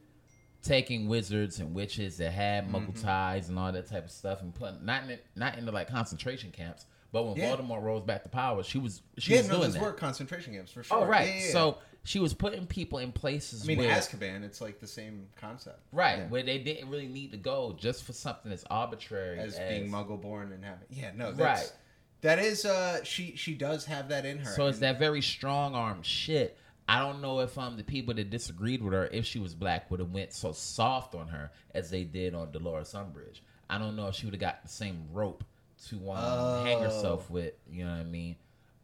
taking 0.61 1.07
wizards 1.07 1.59
and 1.59 1.73
witches 1.73 2.17
that 2.17 2.31
had 2.31 2.65
Mm-hmm. 2.65 2.75
muggle 2.75 3.01
ties 3.01 3.49
and 3.49 3.57
all 3.57 3.71
that 3.71 3.87
type 3.89 4.05
of 4.05 4.11
stuff 4.11 4.41
and 4.41 4.53
putting 4.53 4.85
not 4.85 5.09
in 5.09 5.17
not 5.35 5.57
into 5.57 5.71
like 5.71 5.89
concentration 5.89 6.51
camps. 6.51 6.85
But 7.11 7.23
when 7.25 7.37
Yeah. 7.37 7.55
Voldemort 7.55 7.81
rose 7.81 8.03
back 8.03 8.21
to 8.23 8.29
power, 8.29 8.61
she 8.61 8.77
was 8.77 9.01
she 9.17 9.31
yeah, 9.33 9.39
was 9.39 9.47
no, 9.47 9.53
doing 9.55 9.63
those 9.63 9.73
that. 9.75 9.81
were 9.81 9.93
concentration 9.93 10.53
camps 10.53 10.71
for 10.71 10.83
sure. 10.83 10.97
oh 10.97 11.05
right, 11.05 11.27
yeah, 11.27 11.45
yeah. 11.45 11.51
so 11.51 11.77
she 12.03 12.19
was 12.19 12.33
putting 12.33 12.65
people 12.65 12.99
in 12.99 13.11
places. 13.11 13.63
I 13.63 13.67
mean, 13.67 13.77
where, 13.79 13.89
Azkaban, 13.95 14.43
it's 14.43 14.61
like 14.61 14.79
the 14.79 14.87
same 14.87 15.27
concept, 15.35 15.79
right 15.91 16.19
Yeah. 16.19 16.27
where 16.29 16.43
they 16.43 16.57
didn't 16.57 16.89
really 16.89 17.07
need 17.07 17.31
to 17.31 17.37
go 17.37 17.75
just 17.77 18.03
for 18.03 18.13
something 18.13 18.51
as 18.51 18.63
arbitrary 18.69 19.37
as 19.39 19.55
as, 19.57 19.69
being 19.69 19.91
Muggle 19.91 20.19
born 20.21 20.51
and 20.51 20.63
having. 20.63 20.87
Yeah, 20.89 21.11
no, 21.15 21.31
that's, 21.31 21.61
Right. 21.61 21.73
That 22.21 22.39
is, 22.39 22.65
uh, 22.65 23.03
she 23.03 23.35
she 23.37 23.53
does 23.53 23.85
have 23.85 24.09
that 24.09 24.25
in 24.25 24.39
her. 24.39 24.51
So 24.51 24.67
it's 24.67 24.79
that 24.79 24.99
very 24.99 25.21
strong 25.21 25.73
arm 25.75 26.01
shit. 26.03 26.57
I 26.87 26.99
don't 26.99 27.21
know 27.21 27.39
if 27.41 27.57
um 27.57 27.77
the 27.77 27.83
people 27.83 28.13
that 28.15 28.29
disagreed 28.29 28.81
with 28.81 28.93
her, 28.93 29.07
if 29.07 29.25
she 29.25 29.39
was 29.39 29.53
black, 29.53 29.89
would 29.91 29.99
have 29.99 30.11
went 30.11 30.33
so 30.33 30.51
soft 30.51 31.15
on 31.15 31.27
her 31.29 31.51
as 31.73 31.89
they 31.89 32.03
did 32.03 32.33
on 32.33 32.51
Dolores 32.51 32.93
Umbridge. 32.93 33.39
I 33.69 33.77
don't 33.77 33.95
know 33.95 34.07
if 34.07 34.15
she 34.15 34.25
would 34.25 34.33
have 34.33 34.41
got 34.41 34.63
the 34.63 34.69
same 34.69 35.05
rope 35.13 35.43
to 35.87 36.11
um, 36.11 36.65
hang 36.65 36.77
Oh. 36.79 36.81
herself 36.81 37.29
with. 37.29 37.53
You 37.71 37.85
know 37.85 37.91
what 37.91 37.99
I 37.99 38.03
mean? 38.03 38.35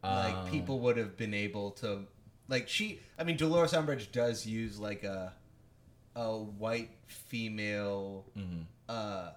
like 0.04 0.36
Um, 0.36 0.47
people 0.49 0.80
would 0.82 0.97
have 0.97 1.17
been 1.17 1.34
able 1.34 1.71
to 1.71 2.06
like 2.48 2.68
she 2.70 3.00
i 3.20 3.24
mean 3.24 3.38
dolores 3.38 3.72
umbridge 3.74 4.12
does 4.12 4.46
use 4.46 4.80
like 4.80 5.04
a 5.04 5.34
a 6.16 6.38
white 6.38 6.92
female 7.08 8.26
Mm-hmm. 8.38 8.62
uh 8.90 9.30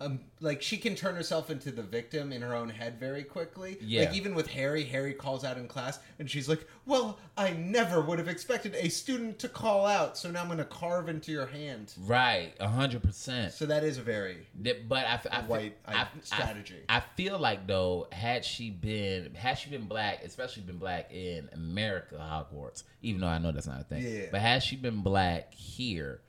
um, 0.00 0.20
like 0.40 0.62
she 0.62 0.78
can 0.78 0.94
turn 0.94 1.14
herself 1.14 1.50
into 1.50 1.70
the 1.70 1.82
victim 1.82 2.32
in 2.32 2.40
her 2.40 2.54
own 2.54 2.70
head 2.70 2.98
very 2.98 3.22
quickly. 3.22 3.76
Yeah. 3.82 4.02
Like 4.06 4.14
even 4.14 4.34
with 4.34 4.46
Harry, 4.48 4.82
Harry 4.84 5.12
calls 5.12 5.44
out 5.44 5.58
in 5.58 5.68
class, 5.68 5.98
and 6.18 6.30
she's 6.30 6.48
like, 6.48 6.66
"Well, 6.86 7.18
I 7.36 7.50
never 7.50 8.00
would 8.00 8.18
have 8.18 8.28
expected 8.28 8.74
a 8.76 8.88
student 8.88 9.38
to 9.40 9.48
call 9.48 9.84
out, 9.84 10.16
so 10.16 10.30
now 10.30 10.40
I'm 10.40 10.46
going 10.46 10.58
to 10.58 10.64
carve 10.64 11.10
into 11.10 11.30
your 11.32 11.46
hand." 11.46 11.92
Right, 12.00 12.52
a 12.58 12.68
hundred 12.68 13.02
percent. 13.02 13.52
So 13.52 13.66
that 13.66 13.84
is 13.84 13.98
a 13.98 14.02
very 14.02 14.46
But 14.88 15.04
I, 15.06 15.20
I 15.30 15.42
White, 15.42 15.76
I, 15.86 15.94
I- 15.94 16.00
I- 16.00 16.08
strategy. 16.22 16.76
I, 16.88 17.00
feel 17.16 17.38
like 17.38 17.66
though, 17.66 18.08
had 18.10 18.44
she 18.44 18.70
been, 18.70 19.34
had 19.34 19.54
she 19.58 19.68
been 19.68 19.84
black, 19.84 20.24
especially 20.24 20.62
been 20.62 20.78
black 20.78 21.12
in 21.12 21.50
America, 21.52 22.14
Hogwarts, 22.16 22.84
even 23.02 23.20
though 23.20 23.26
I 23.26 23.38
know 23.38 23.52
that's 23.52 23.66
not 23.66 23.82
a 23.82 23.84
thing. 23.84 24.02
Yeah. 24.02 24.26
But 24.32 24.40
had 24.40 24.62
she 24.62 24.76
been 24.76 25.02
black 25.02 25.52
here, 25.52 26.22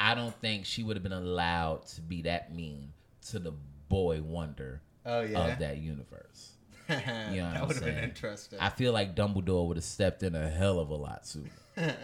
I 0.00 0.16
don't 0.16 0.34
think 0.40 0.66
she 0.66 0.82
would 0.82 0.96
have 0.96 1.04
been 1.04 1.12
allowed 1.12 1.86
to 1.88 2.00
be 2.00 2.22
that 2.22 2.52
mean 2.52 2.92
to 3.30 3.38
the 3.38 3.52
boy 3.88 4.22
wonder 4.22 4.82
oh 5.06 5.20
yeah, 5.22 5.52
of 5.52 5.58
that 5.58 5.78
universe. 5.78 6.52
You 6.88 6.96
know 6.96 7.00
what 7.00 7.32
that 7.32 7.56
I'm 7.56 7.66
would 7.68 7.76
have 7.76 7.84
been 7.84 8.04
interesting. 8.04 8.58
I 8.60 8.68
feel 8.68 8.92
like 8.92 9.16
Dumbledore 9.16 9.66
would 9.68 9.78
have 9.78 9.84
stepped 9.84 10.22
in 10.22 10.34
a 10.34 10.50
hell 10.50 10.78
of 10.78 10.90
a 10.90 10.94
lot 10.94 11.26
sooner. 11.26 11.50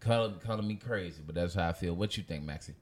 Color, 0.00 0.34
calling 0.44 0.68
me 0.68 0.74
crazy, 0.74 1.22
but 1.24 1.34
that's 1.34 1.54
how 1.54 1.68
I 1.68 1.72
feel. 1.72 1.94
What 1.94 2.16
you 2.18 2.22
think, 2.22 2.44
Maxie? 2.44 2.74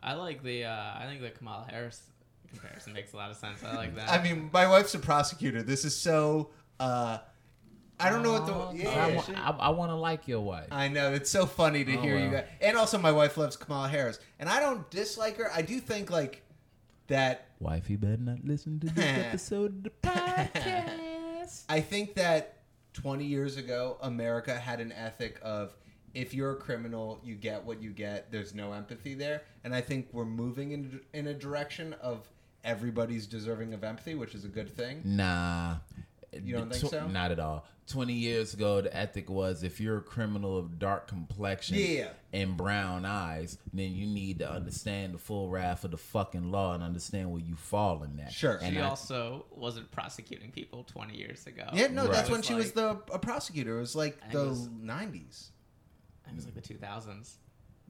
I 0.00 0.14
like 0.14 0.44
the. 0.44 0.64
Uh, 0.64 0.92
I 0.96 1.06
think 1.08 1.20
the 1.20 1.30
Kamala 1.30 1.66
Harris 1.68 2.02
comparison 2.48 2.92
makes 2.92 3.12
a 3.12 3.16
lot 3.16 3.30
of 3.32 3.36
sense. 3.36 3.64
I 3.64 3.74
like 3.74 3.94
that. 3.96 4.08
I 4.08 4.22
mean, 4.22 4.48
my 4.52 4.68
wife's 4.68 4.94
a 4.94 5.00
prosecutor. 5.00 5.62
This 5.62 5.84
is 5.84 5.96
so. 5.96 6.50
uh 6.78 7.18
I 8.00 8.10
don't 8.10 8.22
know 8.22 8.32
what 8.32 8.46
the. 8.46 8.52
I, 8.54 8.72
Yeah, 8.74 9.14
wa- 9.16 9.24
I, 9.36 9.50
I 9.66 9.68
want 9.70 9.90
to 9.90 9.96
like 9.96 10.26
your 10.28 10.40
wife. 10.40 10.68
I 10.70 10.88
know 10.88 11.12
it's 11.12 11.30
so 11.30 11.46
funny 11.46 11.84
to 11.84 11.96
Oh, 11.96 12.00
hear 12.00 12.18
you 12.18 12.30
guys. 12.30 12.46
And 12.60 12.76
also, 12.76 12.98
my 12.98 13.12
wife 13.12 13.36
loves 13.36 13.56
Kamala 13.56 13.88
Harris, 13.88 14.18
and 14.38 14.48
I 14.48 14.60
don't 14.60 14.88
dislike 14.90 15.36
her. 15.38 15.50
I 15.52 15.62
do 15.62 15.78
think 15.80 16.10
like 16.10 16.42
that. 17.08 17.46
Wifey 17.60 17.96
better 17.96 18.16
not 18.16 18.44
listen 18.44 18.80
to 18.80 18.86
this 18.86 19.04
episode 19.26 19.76
of 19.76 19.82
the 19.82 19.90
podcast. 20.08 21.64
I 21.68 21.80
think 21.80 22.14
that 22.14 22.58
20 22.94 23.24
years 23.24 23.56
ago, 23.56 23.98
America 24.02 24.54
had 24.58 24.80
an 24.80 24.92
ethic 24.92 25.38
of 25.42 25.76
if 26.14 26.34
you're 26.34 26.52
a 26.52 26.56
criminal, 26.56 27.20
you 27.22 27.34
get 27.34 27.64
what 27.64 27.80
you 27.82 27.90
get. 27.90 28.32
There's 28.32 28.54
no 28.54 28.72
empathy 28.72 29.14
there, 29.14 29.42
and 29.64 29.74
I 29.74 29.80
think 29.80 30.08
we're 30.12 30.24
moving 30.24 30.72
in 30.72 31.00
in 31.12 31.26
a 31.28 31.34
direction 31.34 31.94
of 32.00 32.28
everybody's 32.64 33.26
deserving 33.26 33.74
of 33.74 33.84
empathy, 33.84 34.14
which 34.14 34.34
is 34.34 34.44
a 34.44 34.48
good 34.48 34.68
thing. 34.74 35.02
Nah. 35.04 35.76
You 36.32 36.56
don't 36.56 36.72
think 36.72 36.88
so? 36.90 37.08
Not 37.08 37.32
at 37.32 37.40
all. 37.40 37.64
20 37.90 38.12
years 38.12 38.54
ago, 38.54 38.80
the 38.80 38.96
ethic 38.96 39.28
was 39.28 39.62
if 39.62 39.80
you're 39.80 39.98
a 39.98 40.02
criminal 40.02 40.56
of 40.56 40.78
dark 40.78 41.06
complexion 41.08 41.76
Yeah. 41.78 42.08
and 42.32 42.56
brown 42.56 43.04
eyes, 43.04 43.58
then 43.72 43.92
you 43.94 44.06
need 44.06 44.38
to 44.38 44.50
understand 44.50 45.14
the 45.14 45.18
full 45.18 45.48
wrath 45.50 45.84
of 45.84 45.90
the 45.90 45.96
fucking 45.96 46.50
law 46.50 46.74
and 46.74 46.82
understand 46.82 47.30
where 47.30 47.40
you 47.42 47.56
fall 47.56 48.02
in 48.02 48.16
that. 48.16 48.32
Sure. 48.32 48.58
And 48.62 48.74
she 48.74 48.80
I- 48.80 48.88
also 48.88 49.46
wasn't 49.50 49.90
prosecuting 49.90 50.50
people 50.52 50.84
20 50.84 51.16
years 51.16 51.46
ago. 51.46 51.68
Yeah, 51.72 51.88
no, 51.88 52.04
Right. 52.04 52.12
that's 52.12 52.30
when 52.30 52.42
she 52.42 52.54
was 52.54 52.72
the 52.72 52.90
a 53.12 53.18
prosecutor. 53.18 53.76
It 53.78 53.80
was 53.80 53.94
like 53.96 54.18
I 54.26 54.32
the 54.32 54.48
was- 54.48 54.68
90s. 54.68 55.50
It 56.28 56.34
was 56.36 56.44
like 56.44 56.54
the 56.54 56.60
2000s. 56.62 57.38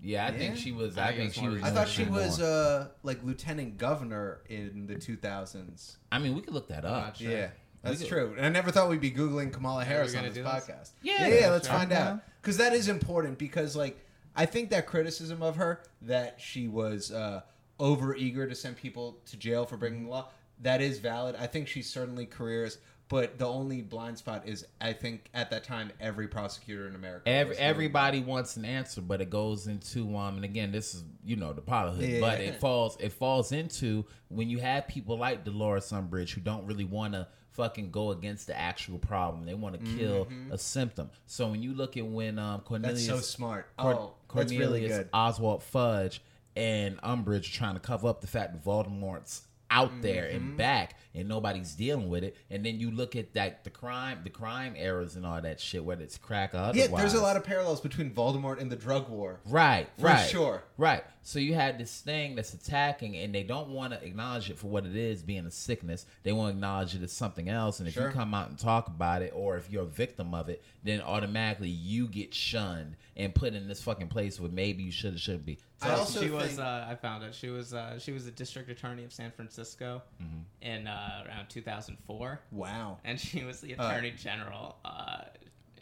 yeah, 0.02 0.26
I 0.26 0.30
think 0.32 0.56
she 0.56 0.72
was. 0.72 0.96
I 0.96 1.08
I, 1.08 1.16
think 1.16 1.30
it 1.30 1.34
think 1.34 1.46
was 1.46 1.58
she 1.58 1.62
was. 1.62 1.62
I 1.62 1.74
thought 1.74 1.88
she 1.88 2.04
was 2.04 2.40
uh 2.40 2.88
like 3.02 3.22
lieutenant 3.22 3.76
governor 3.76 4.40
in 4.48 4.86
the 4.86 4.94
2000s. 4.96 5.96
I 6.10 6.18
mean, 6.18 6.34
we 6.34 6.40
could 6.40 6.54
look 6.54 6.68
that 6.68 6.86
I'm 6.86 6.92
up. 6.94 7.04
not 7.04 7.16
sure. 7.18 7.30
Yeah, 7.30 7.50
that's 7.82 8.06
true. 8.06 8.34
And 8.36 8.46
I 8.46 8.48
never 8.48 8.70
thought 8.70 8.88
we'd 8.88 9.00
be 9.00 9.10
googling 9.10 9.52
Kamala 9.52 9.84
Harris 9.84 10.14
on 10.14 10.24
this 10.24 10.34
do 10.34 10.42
this? 10.42 10.52
podcast. 10.52 10.90
Yeah, 11.02 11.26
yeah, 11.28 11.40
yeah, 11.40 11.50
let's 11.50 11.66
sure. 11.66 11.76
find 11.76 11.92
out 11.92 12.20
because 12.40 12.56
that 12.58 12.72
is 12.72 12.88
important. 12.88 13.38
Because 13.38 13.74
like 13.76 13.98
I 14.36 14.46
think 14.46 14.70
that 14.70 14.86
criticism 14.86 15.42
of 15.42 15.56
her 15.56 15.82
that 16.02 16.40
she 16.40 16.68
was 16.68 17.10
uh, 17.10 17.42
over 17.78 18.14
eager 18.14 18.46
to 18.46 18.54
send 18.54 18.76
people 18.76 19.18
to 19.26 19.36
jail 19.36 19.64
for 19.66 19.76
breaking 19.76 20.04
the 20.04 20.10
law 20.10 20.28
that 20.62 20.80
is 20.80 20.98
valid. 20.98 21.36
I 21.38 21.46
think 21.46 21.68
she's 21.68 21.88
certainly 21.88 22.26
careers. 22.26 22.78
But 23.08 23.38
the 23.38 23.46
only 23.46 23.82
blind 23.82 24.18
spot 24.18 24.46
is, 24.46 24.64
I 24.80 24.92
think, 24.92 25.30
at 25.34 25.50
that 25.50 25.64
time, 25.64 25.90
every 26.00 26.28
prosecutor 26.28 26.86
in 26.86 26.94
America. 26.94 27.28
Every, 27.28 27.56
everybody 27.56 28.20
wants 28.20 28.56
an 28.56 28.64
answer, 28.64 29.00
but 29.00 29.20
it 29.20 29.30
goes 29.30 29.66
into 29.66 30.16
um. 30.16 30.36
And 30.36 30.44
again, 30.44 30.70
this 30.70 30.94
is 30.94 31.02
you 31.24 31.34
know 31.34 31.52
the 31.52 31.60
potterhood, 31.60 32.08
Yeah. 32.08 32.20
but 32.20 32.38
it 32.40 32.60
falls 32.60 32.96
it 33.00 33.12
falls 33.12 33.50
into 33.50 34.04
when 34.28 34.48
you 34.48 34.58
have 34.58 34.86
people 34.86 35.18
like 35.18 35.44
Dolores 35.44 35.90
Umbridge 35.90 36.30
who 36.34 36.40
don't 36.40 36.66
really 36.66 36.84
want 36.84 37.14
to 37.14 37.26
fucking 37.52 37.90
go 37.90 38.10
against 38.10 38.46
the 38.46 38.58
actual 38.58 38.98
problem. 38.98 39.44
They 39.44 39.54
want 39.54 39.78
to 39.78 39.96
kill 39.96 40.28
a 40.50 40.58
symptom. 40.58 41.10
So 41.26 41.48
when 41.48 41.62
you 41.62 41.74
look 41.74 41.96
at 41.96 42.06
when 42.06 42.38
um 42.38 42.60
Mm-hmm. 42.60 42.82
That's 42.82 43.06
Cornelius 43.06 43.06
so 43.06 43.16
smart. 43.20 43.76
Cor- 43.76 43.94
oh, 43.94 44.14
that's 44.34 44.50
Cornelius 44.52 44.60
really 44.60 44.88
good. 44.88 45.08
Oswald 45.12 45.62
Fudge 45.62 46.22
and 46.56 47.00
Umbridge 47.02 47.48
are 47.48 47.52
trying 47.54 47.74
to 47.74 47.80
cover 47.80 48.08
up 48.08 48.20
the 48.20 48.26
fact 48.26 48.52
that 48.52 48.64
Voldemort's 48.64 49.42
out 49.70 50.02
there 50.02 50.24
Mm-hmm. 50.24 50.37
and 50.37 50.56
back, 50.56 50.96
and 51.14 51.28
nobody's 51.28 51.74
dealing 51.74 52.09
with 52.09 52.24
it. 52.24 52.37
And 52.50 52.64
then 52.66 52.78
you 52.80 52.90
look 52.90 53.16
at 53.16 53.35
that 53.35 53.64
the 53.64 53.70
crime, 53.70 54.20
the 54.24 54.30
crime 54.30 54.74
errors 54.76 55.16
and 55.16 55.24
all 55.24 55.40
that 55.40 55.61
shit, 55.61 55.85
whether 55.85 56.02
it's 56.02 56.18
crack 56.18 56.54
or 56.54 56.72
Yeah, 56.74 56.88
there's 56.88 57.14
a 57.14 57.20
lot 57.22 57.37
of 57.37 57.44
parallels 57.44 57.80
between 57.80 58.11
Voldemort 58.11 58.61
and 58.61 58.70
the 58.70 58.76
drug 58.76 59.09
war. 59.09 59.40
Right, 59.46 59.88
For 59.98 60.06
right, 60.06 60.28
sure. 60.28 60.62
right. 60.76 61.04
So 61.22 61.38
you 61.38 61.54
had 61.54 61.78
this 61.78 62.00
thing 62.00 62.35
that's 62.35 62.54
attacking, 62.54 63.14
and 63.16 63.35
they 63.35 63.42
don't 63.42 63.68
want 63.68 63.92
to 63.92 64.02
acknowledge 64.04 64.48
it 64.50 64.59
for 64.59 64.68
what 64.68 64.87
it 64.87 64.96
is, 64.96 65.22
being 65.22 65.44
a 65.46 65.50
sickness. 65.50 66.06
They 66.22 66.33
want 66.33 66.48
to 66.52 66.56
acknowledge 66.56 66.94
it 66.94 67.02
as 67.02 67.12
something 67.12 67.48
else. 67.48 67.78
And 67.78 67.87
if 67.88 67.94
Sure. 67.94 68.06
you 68.09 68.12
come 68.14 68.33
out 68.35 68.48
and 68.48 68.59
talk 68.59 68.88
about 68.88 69.20
it, 69.22 69.33
or 69.37 69.56
if 69.59 69.70
you're 69.70 69.83
a 69.83 69.87
victim 69.87 70.35
of 70.35 70.48
it, 70.48 70.62
then 70.83 71.00
automatically 71.02 71.68
you 71.68 72.09
get 72.09 72.33
shunned 72.35 72.96
and 73.20 73.35
put 73.35 73.54
in 73.54 73.68
this 73.68 73.83
fucking 73.83 74.09
place 74.09 74.40
where 74.40 74.50
maybe 74.50 74.83
you 74.83 74.90
should 74.90 75.14
or 75.14 75.18
shouldn't 75.18 75.46
be. 75.46 75.59
So 75.83 75.88
I 75.88 75.92
also 75.94 76.20
she 76.22 76.30
was. 76.30 76.46
think- 76.48 76.61
Uh, 76.61 76.87
I 76.88 76.94
found 76.94 77.22
it. 77.24 77.35
She 77.35 77.48
was. 77.50 77.72
Uh, 77.74 77.98
she 77.98 78.12
was 78.12 78.24
the 78.24 78.30
district 78.30 78.70
attorney 78.70 79.04
of 79.04 79.12
San 79.12 79.30
Francisco 79.30 80.02
Mm-hmm. 80.22 80.38
in 80.62 80.87
uh, 80.87 81.24
around 81.26 81.48
2004, 81.48 82.40
Wow. 82.50 82.98
and 83.04 83.18
she 83.20 83.44
was 83.44 83.61
the 83.61 83.72
attorney 83.74 84.12
general 84.12 84.76
uh, 84.85 85.22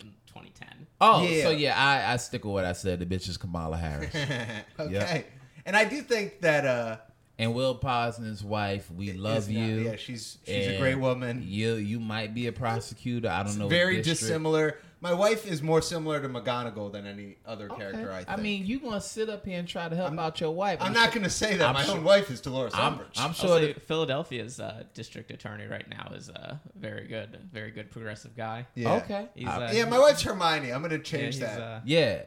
in 0.00 0.06
2010. 0.26 0.86
oh, 1.00 1.22
Yeah. 1.26 1.42
so 1.44 1.50
yeah, 1.50 1.76
I, 1.78 2.12
I 2.12 2.16
stick 2.16 2.44
with 2.44 2.52
what 2.54 2.64
I 2.64 2.72
said. 2.72 2.98
The 3.00 3.06
bitch 3.06 3.28
is 3.28 3.36
Kamala 3.36 3.76
Harris 3.76 4.14
okay. 4.80 5.24
And 5.66 5.76
I 5.76 5.84
do 5.84 6.00
think 6.02 6.40
that 6.40 6.64
uh 6.64 6.96
and 7.40 7.54
Will 7.54 7.78
Posner's 7.78 8.42
wife. 8.42 8.90
We 8.90 9.12
love 9.12 9.38
is 9.38 9.48
not- 9.48 9.60
you. 9.60 9.74
yeah, 9.82 9.96
she's 9.96 10.38
she's 10.46 10.66
a 10.68 10.78
great 10.78 10.96
woman. 10.98 11.44
You 11.46 11.74
you 11.74 12.00
might 12.00 12.34
be 12.34 12.46
a 12.48 12.52
prosecutor. 12.52 13.28
I 13.28 13.42
don't 13.44 13.58
know. 13.58 13.68
Very 13.68 13.96
district. 13.96 14.20
dissimilar. 14.22 14.78
My 15.00 15.12
wife 15.12 15.46
is 15.46 15.62
more 15.62 15.80
similar 15.80 16.20
to 16.20 16.28
McGonagall 16.28 16.90
than 16.90 17.06
any 17.06 17.36
other 17.46 17.68
character. 17.68 18.10
I 18.10 18.24
think. 18.24 18.30
I 18.30 18.36
mean, 18.36 18.66
you 18.66 18.80
gonna 18.80 19.00
sit 19.00 19.28
up 19.28 19.46
here 19.46 19.58
and 19.58 19.68
try 19.68 19.88
to 19.88 19.94
help 19.94 20.18
out 20.18 20.40
your 20.40 20.50
wife? 20.50 20.78
I'm 20.82 20.92
not 20.92 21.12
going 21.12 21.22
to 21.22 21.30
say 21.30 21.56
that. 21.56 21.68
I'm 21.68 21.74
My 21.74 21.84
sure- 21.84 21.96
own 21.98 22.04
wife 22.04 22.30
is 22.30 22.40
Dolores 22.40 22.72
I'm, 22.74 22.94
Umbridge. 22.98 23.16
I'm 23.18 23.32
sure 23.32 23.60
that. 23.60 23.82
Philadelphia's 23.86 24.58
uh, 24.58 24.82
district 24.94 25.30
attorney 25.30 25.66
right 25.66 25.88
now 25.88 26.10
is 26.16 26.28
a 26.30 26.60
very 26.74 27.06
good, 27.06 27.38
very 27.52 27.70
good 27.70 27.90
progressive 27.92 28.36
guy. 28.36 28.66
yeah. 28.74 28.94
Okay. 28.96 29.28
He's, 29.36 29.46
Uh, 29.46 29.50
uh, 29.50 29.70
Yeah, 29.72 29.84
my 29.88 29.98
wife's 30.00 30.22
Hermione. 30.22 30.72
I'm 30.72 30.80
going 30.82 30.90
to 30.90 30.98
change 30.98 31.34
he's, 31.34 31.40
that. 31.40 31.60
uh, 31.60 31.80
yeah. 31.84 32.22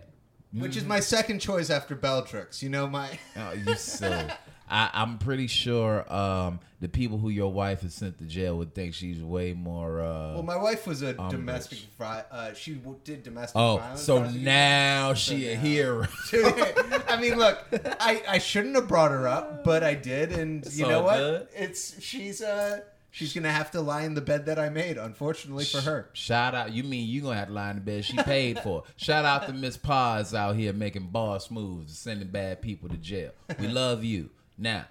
Which 0.53 0.75
is 0.77 0.85
my 0.85 0.99
second 1.01 1.39
choice 1.39 1.69
after 1.69 1.95
Bellatrix. 1.95 2.61
You 2.63 2.69
know 2.69 2.87
my. 2.87 3.19
Oh, 3.37 3.51
you 3.53 3.75
silly. 3.75 4.25
I, 4.71 4.89
I'm 4.93 5.17
pretty 5.17 5.47
sure 5.47 6.11
um, 6.11 6.59
the 6.79 6.87
people 6.87 7.17
who 7.17 7.27
your 7.29 7.51
wife 7.51 7.81
has 7.81 7.93
sent 7.93 8.17
to 8.19 8.23
jail 8.23 8.57
would 8.57 8.73
think 8.73 8.93
she's 8.93 9.21
way 9.21 9.51
more. 9.53 9.99
Uh, 9.99 10.33
Well, 10.35 10.43
my 10.43 10.55
wife 10.55 10.87
was 10.87 11.01
a 11.01 11.13
Umbridge. 11.13 11.29
domestic. 11.29 11.79
Vi- 11.99 12.23
uh, 12.31 12.53
she 12.53 12.75
w- 12.75 12.97
did 13.03 13.21
domestic 13.23 13.57
oh, 13.59 13.77
violence. 13.77 14.01
so 14.01 14.23
now 14.29 15.13
she 15.13 15.49
a 15.49 15.55
now- 15.55 15.61
hero. 15.61 16.07
I 17.09 17.17
mean, 17.19 17.37
look, 17.37 17.59
I, 17.99 18.23
I 18.27 18.37
shouldn't 18.37 18.75
have 18.75 18.87
brought 18.87 19.11
her 19.11 19.27
up, 19.27 19.63
but 19.65 19.83
I 19.83 19.93
did, 19.93 20.31
and 20.31 20.65
you 20.73 20.87
know 20.87 21.03
what? 21.03 21.17
good. 21.17 21.47
It's 21.53 22.01
she's 22.01 22.41
uh 22.41 22.79
she's 23.11 23.33
gonna 23.33 23.51
have 23.51 23.71
to 23.71 23.81
lie 23.81 24.03
in 24.03 24.13
the 24.13 24.21
bed 24.21 24.45
that 24.45 24.57
I 24.57 24.69
made, 24.69 24.97
unfortunately 24.97 25.65
for 25.65 25.81
her. 25.81 26.09
Shout 26.13 26.55
out. 26.55 26.71
You 26.71 26.83
mean 26.83 27.09
you 27.09 27.21
gonna 27.21 27.35
have 27.35 27.49
to 27.49 27.53
lie 27.53 27.71
in 27.71 27.75
the 27.75 27.81
bed 27.81 28.05
she 28.05 28.15
paid 28.17 28.59
for? 28.59 28.83
Shout 28.95 29.25
out 29.25 29.47
to 29.47 29.53
Miss 29.53 29.75
Paz 29.75 30.33
out 30.33 30.55
here 30.55 30.71
making 30.71 31.07
boss 31.07 31.51
moves, 31.51 31.97
sending 31.97 32.29
bad 32.29 32.61
people 32.61 32.87
to 32.87 32.95
jail. 32.97 33.31
We 33.59 33.67
love 33.67 34.03
you. 34.05 34.29
Now, 34.57 34.85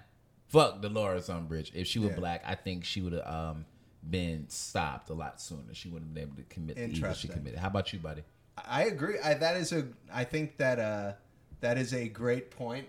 fuck 0.47 0.81
Dolores 0.81 1.27
Umbridge. 1.29 1.71
If 1.73 1.87
she 1.87 1.99
were 1.99 2.09
Yeah. 2.09 2.15
black, 2.15 2.43
I 2.45 2.55
think 2.55 2.83
she 2.85 3.01
would 3.01 3.13
have 3.13 3.27
um, 3.27 3.65
been 4.07 4.49
stopped 4.49 5.09
a 5.09 5.13
lot 5.13 5.39
sooner. 5.41 5.73
She 5.73 5.87
wouldn't 5.89 6.09
have 6.09 6.13
been 6.15 6.23
able 6.23 6.35
to 6.37 6.43
commit 6.53 6.75
the 6.75 6.89
evil 6.89 7.13
she 7.13 7.27
committed. 7.27 7.59
How 7.59 7.67
about 7.67 7.93
you, 7.93 7.99
buddy? 7.99 8.23
I 8.57 8.83
agree. 8.85 9.15
I, 9.23 9.33
that 9.35 9.55
is 9.55 9.71
a. 9.71 9.87
I 10.13 10.23
think 10.23 10.57
that 10.57 10.77
uh 10.79 11.13
that 11.61 11.77
is 11.77 11.93
a 11.93 12.07
great 12.09 12.51
point. 12.51 12.85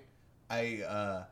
I 0.51 0.83
uh 0.87 1.25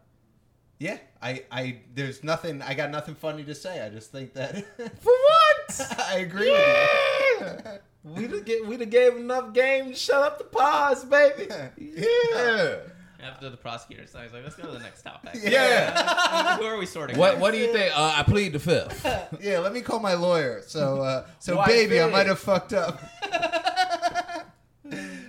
yeah. 0.78 0.98
I 1.20 1.44
I 1.50 1.80
there's 1.94 2.22
nothing. 2.22 2.62
I 2.62 2.74
got 2.74 2.90
nothing 2.90 3.16
funny 3.16 3.42
to 3.44 3.54
say. 3.54 3.84
I 3.84 3.88
just 3.90 4.12
think 4.12 4.34
that. 4.34 4.54
For 5.00 5.12
what? 5.12 5.96
I 5.98 6.18
agree 6.18 6.50
with 6.50 7.66
you. 8.04 8.12
we 8.14 8.26
done 8.28 8.42
get 8.44 8.66
we 8.66 8.76
done 8.76 8.88
gave 8.88 9.16
enough 9.16 9.52
game 9.52 9.90
to 9.90 9.94
shut 9.96 10.22
up 10.22 10.38
the 10.38 10.44
pause, 10.44 11.04
baby. 11.04 11.48
Yeah. 11.76 12.76
After 13.22 13.50
the 13.50 13.56
prosecutor, 13.56 14.06
so 14.06 14.18
he's 14.20 14.32
like, 14.32 14.42
"Let's 14.42 14.56
go 14.56 14.64
to 14.64 14.70
the 14.72 14.78
next 14.78 15.02
topic." 15.02 15.34
Yeah. 15.42 16.56
Who 16.58 16.64
are 16.64 16.78
we 16.78 16.86
sorting? 16.86 17.16
What 17.18 17.34
out? 17.34 17.40
What 17.40 17.52
do 17.52 17.58
you 17.58 17.72
think? 17.72 17.92
Uh, 17.96 18.14
I 18.16 18.22
plead 18.22 18.52
the 18.52 18.58
fifth. 18.58 19.04
Yeah, 19.42 19.58
let 19.58 19.72
me 19.72 19.80
call 19.80 20.00
my 20.00 20.14
lawyer. 20.14 20.62
So, 20.66 21.02
uh, 21.02 21.26
so 21.38 21.56
Why 21.56 21.66
baby, 21.66 22.00
I 22.00 22.08
might 22.08 22.26
have 22.26 22.38
fucked 22.38 22.72
up. 22.72 23.00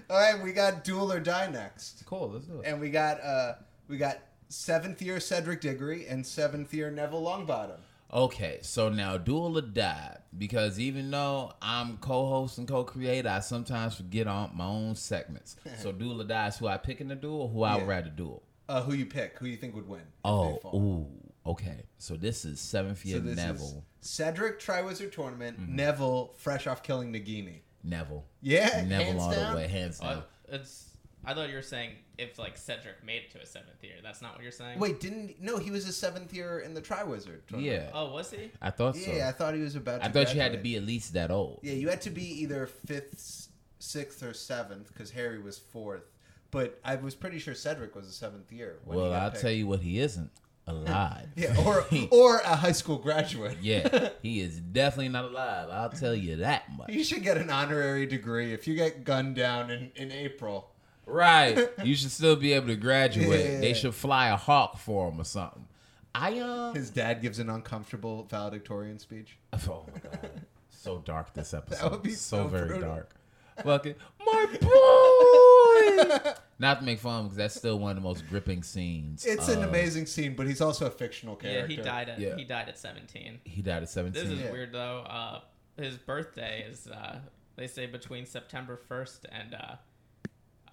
All 0.10 0.18
right, 0.20 0.42
we 0.44 0.52
got 0.52 0.84
duel 0.84 1.12
or 1.12 1.20
die 1.20 1.48
next, 1.50 2.04
Cool. 2.06 2.32
Let's 2.32 2.46
do 2.46 2.60
it. 2.60 2.66
and 2.68 2.80
we 2.82 2.90
got 2.90 3.22
uh, 3.22 3.54
we 3.88 3.98
got 3.98 4.20
seventh 4.50 5.02
year 5.02 5.20
Cedric 5.20 5.62
Diggory 5.62 6.08
and 6.08 6.26
seventh 6.26 6.74
year 6.74 6.92
Neville 6.92 7.22
Longbottom. 7.24 7.78
Okay, 8.14 8.60
so 8.62 8.90
now 8.90 9.18
duel 9.18 9.58
or 9.58 9.62
die 9.62 10.18
because 10.38 10.80
even 10.80 11.10
though 11.12 11.54
I'm 11.62 11.98
co-host 11.98 12.58
and 12.58 12.68
co-creator, 12.68 13.30
I 13.30 13.40
sometimes 13.40 13.96
forget 13.96 14.28
on 14.28 14.52
my 14.54 14.66
own 14.66 14.96
segments. 14.96 15.56
so 15.80 15.92
duel 15.92 16.22
or 16.22 16.26
die 16.26 16.48
is 16.48 16.58
who 16.58 16.68
I 16.68 16.78
pick 16.78 17.00
in 17.02 17.08
the 17.08 17.16
duel, 17.16 17.48
who 17.48 17.64
I 17.64 17.76
would 17.76 17.84
Yeah. 17.84 17.88
rather 17.90 18.10
duel. 18.10 18.44
Uh, 18.68 18.82
who 18.82 18.94
you 18.94 19.06
pick? 19.06 19.38
Who 19.40 19.46
you 19.48 19.58
think 19.58 19.76
would 19.76 19.88
win? 19.88 20.02
if 20.02 20.06
Oh, 20.26 20.60
ooh, 20.74 21.08
okay. 21.52 21.84
So 21.98 22.16
this 22.16 22.46
is 22.46 22.60
seventh 22.60 23.06
year 23.06 23.18
So 23.18 23.24
this 23.24 23.36
Neville. 23.38 23.66
is 23.66 23.76
Cedric 24.10 24.60
Triwizard 24.60 25.12
Tournament. 25.12 25.60
Mm-hmm. 25.60 25.76
Neville 25.76 26.34
fresh 26.38 26.68
off 26.68 26.84
killing 26.84 27.12
Nagini. 27.14 27.60
Neville. 27.84 28.26
Yeah, 28.42 28.84
Neville 28.88 29.06
hands 29.06 29.22
all 29.24 29.32
down. 29.32 29.52
the 29.54 29.58
way, 29.58 29.68
hands 29.68 30.00
down. 30.00 30.18
Uh, 30.18 30.22
it's. 30.50 30.90
I 31.24 31.34
thought 31.34 31.50
you 31.50 31.56
were 31.56 31.62
saying 31.62 31.92
if 32.18 32.40
like 32.40 32.58
Cedric 32.58 33.04
made 33.06 33.24
it 33.24 33.32
to 33.32 33.42
a 33.42 33.46
seventh 33.46 33.84
year. 33.84 33.96
That's 34.02 34.22
not 34.22 34.34
what 34.34 34.44
you're 34.44 34.52
saying. 34.52 34.80
Wait, 34.80 35.00
didn't 35.00 35.40
no? 35.42 35.58
He 35.58 35.70
was 35.72 35.88
a 35.88 35.94
seventh 35.94 36.34
year 36.34 36.60
in 36.60 36.74
the 36.74 36.82
Triwizard. 36.82 37.46
Tournament. 37.48 37.64
yeah, 37.64 37.90
Oh, 37.94 38.12
was 38.12 38.32
he? 38.32 38.52
I 38.62 38.72
thought 38.72 38.96
so. 38.96 39.12
Yeah, 39.12 39.30
I 39.30 39.32
thought 39.32 39.54
he 39.54 39.62
was 39.62 39.76
about. 39.76 40.02
To 40.02 40.08
I 40.08 40.12
thought 40.12 40.34
you 40.34 40.42
had 40.42 40.54
to 40.54 40.58
be 40.58 40.76
at 40.78 40.84
least 40.84 41.14
that 41.14 41.30
old. 41.32 41.60
Yeah, 41.64 41.74
you 41.74 41.90
had 41.90 42.02
to 42.02 42.10
be 42.10 42.24
either 42.42 42.66
fifth, 42.68 43.50
sixth, 43.80 44.24
or 44.24 44.34
seventh 44.34 44.88
because 44.88 45.12
Harry 45.12 45.40
was 45.40 45.58
fourth. 45.60 46.04
But 46.50 46.80
I 46.84 46.96
was 46.96 47.16
pretty 47.16 47.40
sure 47.40 47.54
Cedric 47.54 47.96
was 47.96 48.08
a 48.08 48.12
seventh 48.12 48.52
year. 48.52 48.80
when 48.84 48.98
he 48.98 49.02
well, 49.04 49.12
got 49.12 49.22
I'll 49.24 49.30
picked. 49.32 49.42
tell 49.42 49.52
you 49.52 49.68
what 49.68 49.80
he 49.82 50.00
isn't 50.00 50.32
alive. 50.68 51.28
Yeah, 51.36 51.56
or 51.66 51.86
or 52.12 52.38
a 52.40 52.56
high 52.56 52.72
school 52.74 52.98
graduate. 52.98 53.58
yeah, 53.62 54.10
he 54.22 54.42
is 54.42 54.60
definitely 54.60 55.10
not 55.10 55.26
alive. 55.26 55.70
I'll 55.72 55.90
tell 55.90 56.14
you 56.16 56.38
that 56.38 56.64
much. 56.76 56.90
You 56.90 57.04
should 57.04 57.24
get 57.24 57.38
an 57.38 57.50
honorary 57.50 58.06
degree 58.06 58.54
if 58.54 58.68
you 58.68 58.76
get 58.76 59.04
gunned 59.04 59.36
down 59.36 59.70
in, 59.72 59.92
in 59.96 60.12
April. 60.12 60.72
Right. 61.06 61.70
You 61.84 61.96
should 61.96 62.12
still 62.12 62.36
be 62.36 62.54
able 62.54 62.68
to 62.68 62.76
graduate. 62.76 63.46
Yeah. 63.52 63.60
They 63.60 63.74
should 63.74 63.96
fly 63.96 64.28
a 64.30 64.36
hawk 64.38 64.78
for 64.78 65.10
him 65.10 65.20
or 65.20 65.24
something. 65.26 65.68
I 66.14 66.40
um. 66.40 66.76
His 66.76 66.90
dad 66.90 67.22
gives 67.22 67.40
an 67.40 67.50
uncomfortable 67.50 68.24
valedictorian 68.30 69.00
speech. 69.00 69.38
Oh 69.68 69.86
my 69.94 70.00
god. 70.00 70.42
So 70.70 71.00
dark 71.00 71.34
this 71.34 71.54
episode. 71.56 71.82
That 71.84 71.92
would 71.92 72.04
be 72.04 72.12
so 72.12 72.48
very 72.48 72.68
brutal. 72.70 72.90
dark. 72.90 73.16
Fucking 73.64 73.96
my 74.26 74.46
boy. 74.62 76.32
Not 76.60 76.80
to 76.80 76.86
make 76.86 77.00
fun 77.00 77.24
because 77.24 77.38
that's 77.38 77.56
still 77.56 77.80
one 77.80 77.92
of 77.92 77.96
the 77.96 78.02
most 78.02 78.28
gripping 78.30 78.62
scenes. 78.64 79.26
It's 79.26 79.48
an 79.50 79.64
amazing 79.64 80.06
scene, 80.06 80.36
but 80.36 80.48
he's 80.48 80.62
also 80.62 80.86
a 80.86 80.92
fictional 80.92 81.36
character. 81.36 81.72
Yeah, 81.72 81.78
he 81.78 81.82
died 81.82 82.10
at 82.10 82.20
Yeah. 82.20 82.36
he 82.36 82.44
died 82.44 82.70
at 82.70 82.78
17. 82.78 83.40
He 83.44 83.62
died 83.62 83.84
at 83.84 83.90
seventeen. 83.90 84.24
This 84.24 84.32
is 84.34 84.40
Yeah. 84.40 84.52
weird 84.52 84.72
though. 84.72 85.00
Uh, 85.08 85.40
his 85.78 85.98
birthday 85.98 86.66
is 86.70 86.88
uh, 86.88 87.20
they 87.56 87.68
say 87.68 87.86
between 87.88 88.26
September 88.26 88.80
1st 88.90 89.20
and 89.32 89.54
uh, 89.56 89.76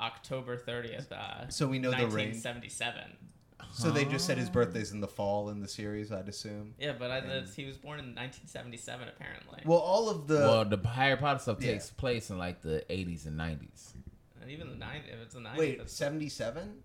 October 0.01 0.57
30th. 0.57 1.11
Uh, 1.13 1.49
So 1.49 1.67
we 1.67 1.79
know 1.79 1.91
the 1.91 2.07
range. 2.07 2.45
1977. 2.45 3.17
So 3.73 3.91
they 3.91 4.05
just 4.07 4.27
said 4.27 4.39
his 4.39 4.49
birthday's 4.49 4.93
in 4.93 5.01
the 5.01 5.09
fall 5.09 5.51
in 5.51 5.61
the 5.61 5.69
series, 5.69 6.11
I'd 6.11 6.29
assume. 6.29 6.75
Yeah, 6.79 6.93
but 6.99 7.11
I, 7.11 7.21
that's, 7.21 7.55
he 7.55 7.65
was 7.67 7.77
born 7.77 7.99
in 7.99 8.15
1977 8.15 9.09
apparently. 9.09 9.63
Well, 9.67 9.79
all 9.79 10.09
of 10.09 10.27
the 10.27 10.37
well, 10.39 10.65
the 10.65 10.79
Harry 10.89 11.17
Potter 11.17 11.39
stuff 11.41 11.59
Yeah. 11.61 11.73
takes 11.73 11.91
place 11.91 12.31
in 12.31 12.39
like 12.39 12.63
the 12.63 12.91
eighties 12.91 13.27
and 13.27 13.37
nineties. 13.37 13.93
and 14.41 14.51
even 14.51 14.69
the 14.71 14.77
90s, 14.85 15.09
if 15.13 15.21
it's 15.23 15.35
the 15.35 15.41
90s, 15.41 15.57
wait, 15.57 15.79
that's, 15.79 15.93
seventy-seven. 15.93 16.83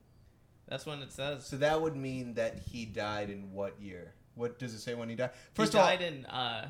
that's 0.67 0.85
when 0.85 0.99
it 1.01 1.11
says. 1.13 1.45
So 1.45 1.55
that 1.57 1.81
would 1.81 1.95
mean 1.95 2.33
that 2.33 2.59
he 2.59 2.85
died 2.85 3.29
in 3.29 3.53
what 3.53 3.79
year? 3.79 4.13
What 4.35 4.59
does 4.59 4.73
it 4.73 4.79
say 4.79 4.93
when 4.95 5.07
he 5.09 5.15
died? 5.15 5.29
He 5.33 5.39
First 5.55 5.73
of 5.75 5.79
all, 5.79 5.85
died 5.85 6.01
in 6.01 6.25
uh, 6.25 6.67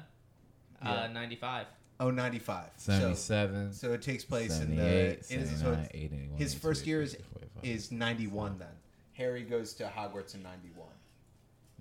Yeah. 0.84 0.92
uh, 1.04 1.08
95. 1.08 1.66
Oh, 2.00 2.10
95. 2.12 2.66
So, 2.78 2.92
Seventy-seven. 2.94 3.74
so 3.74 3.94
it 3.94 4.02
takes 4.02 4.24
place 4.24 4.60
in 4.60 4.76
the. 4.76 4.82
78, 4.84 5.26
so 5.26 5.36
79, 5.36 5.74
it's- 5.74 5.90
81, 5.94 6.38
his 6.38 6.54
first 6.54 6.86
year 6.88 7.02
is 7.02 7.18
is 7.62 7.92
91 7.92 8.58
then. 8.60 8.68
Harry 9.14 9.44
goes 9.44 9.74
to 9.76 9.84
Hogwarts 9.86 10.34
in 10.36 10.44
91. 10.44 10.88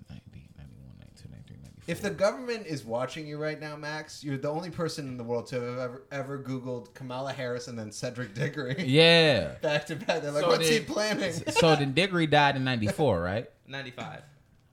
90, 0.09 0.21
91, 0.57 0.95
92, 0.99 1.29
93, 1.31 1.57
94. 1.63 1.83
If 1.87 2.01
the 2.01 2.09
government 2.11 2.67
is 2.67 2.85
watching 2.85 3.25
you 3.27 3.37
right 3.37 3.59
now, 3.59 3.75
Max, 3.75 4.23
you're 4.23 4.37
the 4.37 4.49
only 4.49 4.69
person 4.69 5.07
in 5.07 5.17
the 5.17 5.23
world 5.23 5.47
to 5.47 5.59
have 5.59 5.77
ever, 5.79 6.03
ever 6.11 6.39
Googled 6.39 6.93
Kamala 6.93 7.33
Harris 7.33 7.67
and 7.67 7.77
then 7.77 7.91
Cedric 7.91 8.33
Diggory 8.35 8.83
yeah. 8.85 9.55
back 9.61 9.85
to 9.87 9.95
back. 9.95 10.21
They're 10.21 10.31
like, 10.31 10.43
So 10.43 10.47
what's 10.49 10.69
he 10.69 10.79
planning? 10.79 11.33
so 11.33 11.75
then 11.75 11.93
Diggory 11.93 12.27
died 12.27 12.55
in 12.55 12.63
'94, 12.63 13.19
right? 13.21 13.49
95. 13.67 14.21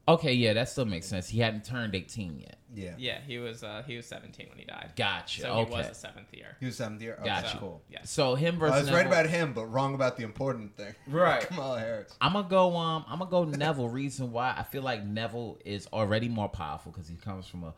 Okay, 0.09 0.33
yeah, 0.33 0.55
that 0.55 0.69
still 0.69 0.87
makes 0.87 1.07
sense. 1.07 1.29
He 1.29 1.39
hadn't 1.39 1.65
turned 1.65 1.95
18 1.95 2.41
yet. 2.41 2.57
Yeah. 2.75 2.95
Yeah, 2.99 3.19
he 3.27 3.39
was 3.39 3.63
uh, 3.63 3.83
he 3.87 3.97
was 3.97 4.07
17 4.07 4.49
when 4.49 4.59
he 4.59 4.65
died. 4.65 4.93
Gotcha. 4.97 5.43
So 5.43 5.49
okay. 5.51 5.71
he 5.73 5.77
was 5.79 5.87
a 5.91 5.95
seventh 5.95 6.33
year. 6.33 6.57
He 6.59 6.67
was 6.67 6.77
seventh 6.77 7.03
year. 7.03 7.15
Okay, 7.21 7.25
Gotcha. 7.29 7.59
cool. 7.59 7.83
Yeah. 7.91 8.01
So 8.05 8.35
him 8.35 8.59
versus 8.59 8.77
I 8.77 8.81
was 8.81 8.91
right 8.91 8.97
Neville- 9.05 9.13
about 9.13 9.27
him, 9.27 9.53
but 9.53 9.67
wrong 9.67 9.95
about 9.95 10.17
the 10.17 10.23
important 10.25 10.77
thing. 10.77 10.95
Right. 11.09 11.41
Kamala 11.47 11.79
Harris. 11.81 12.13
I'm 12.21 12.33
gonna 12.33 12.49
go. 12.49 12.77
Um, 12.77 13.05
I'm 13.09 13.19
gonna 13.19 13.31
go 13.31 13.45
Neville. 13.45 13.89
Reason 13.89 14.33
why 14.33 14.55
I 14.57 14.63
feel 14.63 14.83
like 14.83 15.05
Neville 15.05 15.59
is 15.65 15.87
already 15.93 16.29
more 16.29 16.49
powerful 16.49 16.91
because 16.93 17.09
he 17.09 17.17
comes 17.17 17.47
from 17.47 17.65
a 17.65 17.75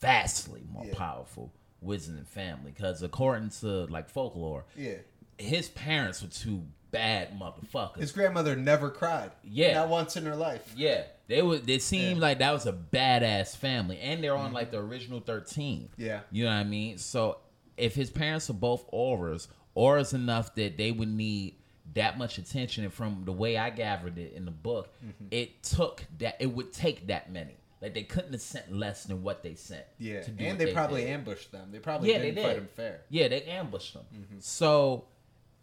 vastly 0.00 0.62
more 0.72 0.84
Yeah. 0.84 0.94
powerful 0.94 1.52
Wisdom 1.80 2.24
family. 2.24 2.72
Because 2.72 3.02
according 3.02 3.50
to 3.60 3.86
like 3.86 4.08
folklore, 4.08 4.64
Yeah. 4.76 4.96
his 5.38 5.68
parents 5.68 6.22
were 6.22 6.28
two 6.28 6.64
bad 6.90 7.38
motherfuckers. 7.38 7.98
His 7.98 8.12
grandmother 8.12 8.56
never 8.56 8.90
cried. 8.90 9.32
Yeah. 9.42 9.74
Not 9.74 9.88
once 9.88 10.16
in 10.16 10.24
her 10.26 10.36
life. 10.36 10.72
yeah, 10.76 11.04
they 11.28 11.42
would. 11.42 11.66
They 11.66 11.78
seemed 11.78 12.02
Yeah. 12.02 12.10
Mm-hmm. 12.12 12.20
like 12.20 12.38
that 12.38 12.52
was 12.52 12.66
a 12.66 12.72
badass 12.72 13.56
family, 13.56 13.98
and 14.00 14.22
they're 14.22 14.36
on 14.36 14.52
like 14.52 14.70
the 14.70 14.78
original 14.78 15.20
thirteen. 15.20 15.88
Yeah. 15.96 16.20
you 16.30 16.44
know 16.44 16.50
what 16.50 16.56
I 16.56 16.64
mean. 16.64 16.98
So 16.98 17.38
if 17.76 17.94
his 17.94 18.10
parents 18.10 18.48
are 18.50 18.54
both 18.54 18.88
Aurors, 18.92 19.48
Aurors 19.76 20.14
enough 20.14 20.54
that 20.56 20.76
they 20.76 20.92
would 20.92 21.08
need 21.08 21.56
that 21.94 22.18
much 22.18 22.38
attention, 22.38 22.84
and 22.84 22.92
from 22.92 23.22
the 23.24 23.32
way 23.32 23.56
I 23.56 23.70
gathered 23.70 24.18
it 24.18 24.32
in 24.34 24.44
the 24.44 24.50
book, 24.50 24.92
Mm-hmm. 25.04 25.26
it 25.30 25.62
took 25.62 26.02
that. 26.18 26.36
It 26.40 26.46
would 26.52 26.72
take 26.72 27.06
that 27.08 27.32
many. 27.32 27.56
Like 27.82 27.92
they 27.92 28.02
couldn't 28.04 28.32
have 28.32 28.40
sent 28.40 28.72
less 28.72 29.04
than 29.04 29.22
what 29.22 29.42
they 29.42 29.54
sent. 29.56 29.84
Yeah. 29.98 30.22
And 30.38 30.38
what 30.48 30.58
they 30.58 30.72
probably 30.72 31.02
did. 31.02 31.10
ambushed 31.10 31.52
them. 31.52 31.68
They 31.70 31.78
probably 31.80 32.10
Yeah, 32.12 32.18
they 32.18 32.30
didn't 32.30 32.42
fight 32.44 32.52
did. 32.54 32.58
him 32.62 32.68
fair. 32.74 33.00
Yeah, 33.10 33.28
they 33.28 33.42
ambushed 33.42 33.92
them. 33.92 34.04
Mm-hmm. 34.14 34.36
So 34.40 35.04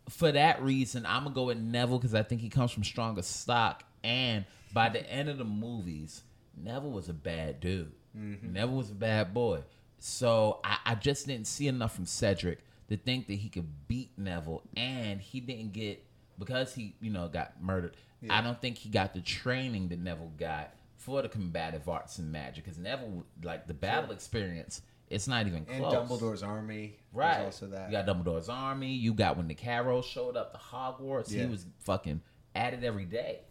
for 0.08 0.32
that 0.32 0.62
reason, 0.62 1.06
I'm 1.08 1.24
gonna 1.24 1.34
go 1.34 1.46
with 1.46 1.58
Neville 1.58 1.98
because 1.98 2.14
I 2.14 2.22
think 2.22 2.42
he 2.42 2.50
comes 2.50 2.70
from 2.72 2.84
stronger 2.84 3.24
stock. 3.24 3.84
And 4.04 4.46
by 4.74 4.90
the 4.90 5.10
end 5.10 5.30
of 5.30 5.38
the 5.38 5.46
movies, 5.46 6.24
Neville 6.56 6.92
was 6.92 7.10
a 7.10 7.14
bad 7.14 7.60
dude. 7.60 7.92
Mm-hmm. 8.18 8.54
Neville 8.54 8.76
was 8.78 8.92
a 8.92 8.96
bad 8.96 9.34
boy. 9.34 9.62
So 10.00 10.60
I, 10.64 10.78
I 10.86 10.96
just 10.96 11.28
didn't 11.28 11.48
see 11.48 11.68
enough 11.68 11.96
from 11.96 12.06
Cedric 12.06 12.60
to 12.90 12.98
think 12.98 13.28
that 13.28 13.36
he 13.36 13.50
could 13.50 13.68
beat 13.88 14.12
Neville, 14.18 14.64
and 14.76 15.22
he 15.22 15.40
didn't 15.40 15.74
get 15.74 16.04
because 16.38 16.74
he 16.74 16.96
you 17.00 17.12
know 17.12 17.28
got 17.28 17.62
murdered. 17.62 17.96
I 18.30 18.42
don't 18.42 18.62
think 18.62 18.78
he 18.78 18.90
got 18.90 19.14
the 19.14 19.22
training 19.22 19.88
that 19.90 20.00
Neville 20.00 20.32
got 20.38 20.76
for 20.96 21.22
the 21.24 21.30
combative 21.30 21.90
arts 21.90 22.20
and 22.20 22.32
magic 22.32 22.64
because 22.64 22.78
Neville 22.78 23.26
like 23.44 23.68
the 23.68 23.74
battle 23.74 24.12
experience. 24.12 24.82
It's 25.10 25.28
not 25.28 25.46
even 25.46 25.66
close 25.66 25.94
And. 25.94 26.08
Dumbledore's 26.08 26.44
army. 26.44 26.98
Right. 27.12 27.42
Also 27.42 27.68
that. 27.68 27.90
You 27.90 27.98
got 27.98 28.06
Dumbledore's 28.06 28.48
army. 28.48 28.94
You 28.94 29.14
got 29.14 29.36
when 29.36 29.48
the 29.48 29.56
Carrow 29.56 30.02
showed 30.02 30.38
up 30.38 30.54
to 30.54 30.60
Hogwarts. 30.60 31.32
Yeah. 31.32 31.44
He 31.44 31.50
was 31.50 31.66
fucking 31.80 32.22
at 32.56 32.74
it 32.74 32.84
every 32.84 33.06
day. 33.06 33.42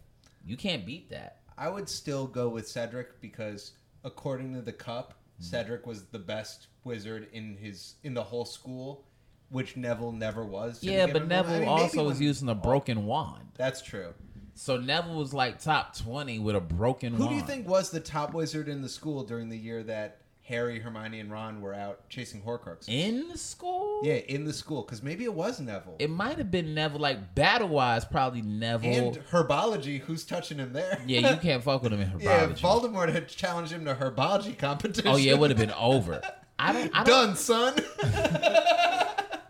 You 0.45 0.57
can't 0.57 0.85
beat 0.85 1.09
that. 1.09 1.37
I 1.57 1.69
would 1.69 1.87
still 1.89 2.27
go 2.27 2.49
with 2.49 2.67
Cedric 2.67 3.21
because 3.21 3.73
according 4.03 4.53
to 4.55 4.61
the 4.61 4.73
cup, 4.73 5.15
Mm-hmm. 5.41 5.49
Cedric 5.49 5.87
was 5.87 6.03
the 6.05 6.19
best 6.19 6.67
wizard 6.83 7.27
in 7.33 7.57
his 7.57 7.95
in 8.03 8.13
the 8.13 8.23
whole 8.23 8.45
school, 8.45 9.05
which 9.49 9.75
Neville 9.75 10.11
never 10.11 10.45
was. 10.45 10.83
Yeah, 10.83 11.07
but. 11.07 11.27
Neville 11.27 11.55
I 11.55 11.59
mean, 11.59 11.67
also 11.67 12.03
was 12.05 12.21
using 12.21 12.47
a 12.49 12.55
broken 12.55 13.05
wand. 13.05 13.49
That's 13.57 13.81
true. 13.81 14.13
So 14.53 14.77
Neville 14.77 15.15
was 15.15 15.33
like 15.33 15.59
top 15.59 15.97
twenty 15.97 16.37
with 16.37 16.55
a 16.55 16.59
broken 16.61 17.13
Who 17.13 17.25
wand. 17.25 17.29
do 17.31 17.35
you 17.37 17.41
think 17.41 17.67
was 17.67 17.89
the 17.89 17.99
top 17.99 18.33
wizard 18.33 18.67
in 18.67 18.81
the 18.83 18.89
school 18.89 19.23
during 19.23 19.49
the 19.49 19.57
year 19.57 19.81
that 19.83 20.20
Harry, 20.43 20.79
Hermione, 20.79 21.19
and 21.19 21.31
Ron 21.31 21.61
were 21.61 21.73
out 21.73 22.09
chasing 22.09 22.41
Horcruxes? 22.41 22.89
in 22.89 23.27
the 23.29 23.37
school? 23.37 24.01
yeah, 24.03 24.15
in 24.15 24.43
the 24.45 24.53
school, 24.53 24.81
because 24.81 25.01
maybe 25.03 25.23
it 25.23 25.33
was 25.33 25.59
Neville. 25.59 25.95
It 25.99 26.09
might 26.09 26.37
have 26.37 26.49
been 26.51 26.73
Neville. 26.73 26.99
Like 26.99 27.35
battle 27.35 27.69
wise, 27.69 28.03
probably 28.05 28.41
Neville. 28.41 29.09
and 29.09 29.15
herbology, 29.29 29.99
who's 29.99 30.23
touching 30.25 30.57
him 30.57 30.73
there? 30.73 31.01
yeah, 31.07 31.31
you 31.31 31.37
can't 31.41 31.63
fuck 31.63 31.83
with 31.83 31.93
him 31.93 32.01
in 32.01 32.09
herbology. 32.09 32.23
Yeah, 32.23 32.49
if 32.49 32.61
Voldemort 32.61 33.11
had 33.11 33.27
challenged 33.27 33.71
him 33.71 33.85
to 33.85 33.93
herbology 33.95 34.57
competition. 34.57 35.09
oh 35.11 35.15
yeah, 35.17 35.33
it 35.33 35.39
would 35.39 35.51
have 35.51 35.59
been 35.59 35.71
over. 35.71 36.21
I 36.59 36.73
don't. 36.73 36.91
I 36.93 37.03
don't. 37.03 37.27
done, 37.27 37.35
son. 37.35 37.75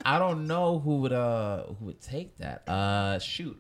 I 0.04 0.18
don't 0.18 0.48
know 0.48 0.80
who 0.80 0.98
would 0.98 1.14
uh 1.14 1.64
who 1.80 1.86
would 1.86 2.02
take 2.02 2.38
that. 2.40 2.68
Uh, 2.68 3.20
shoot, 3.20 3.60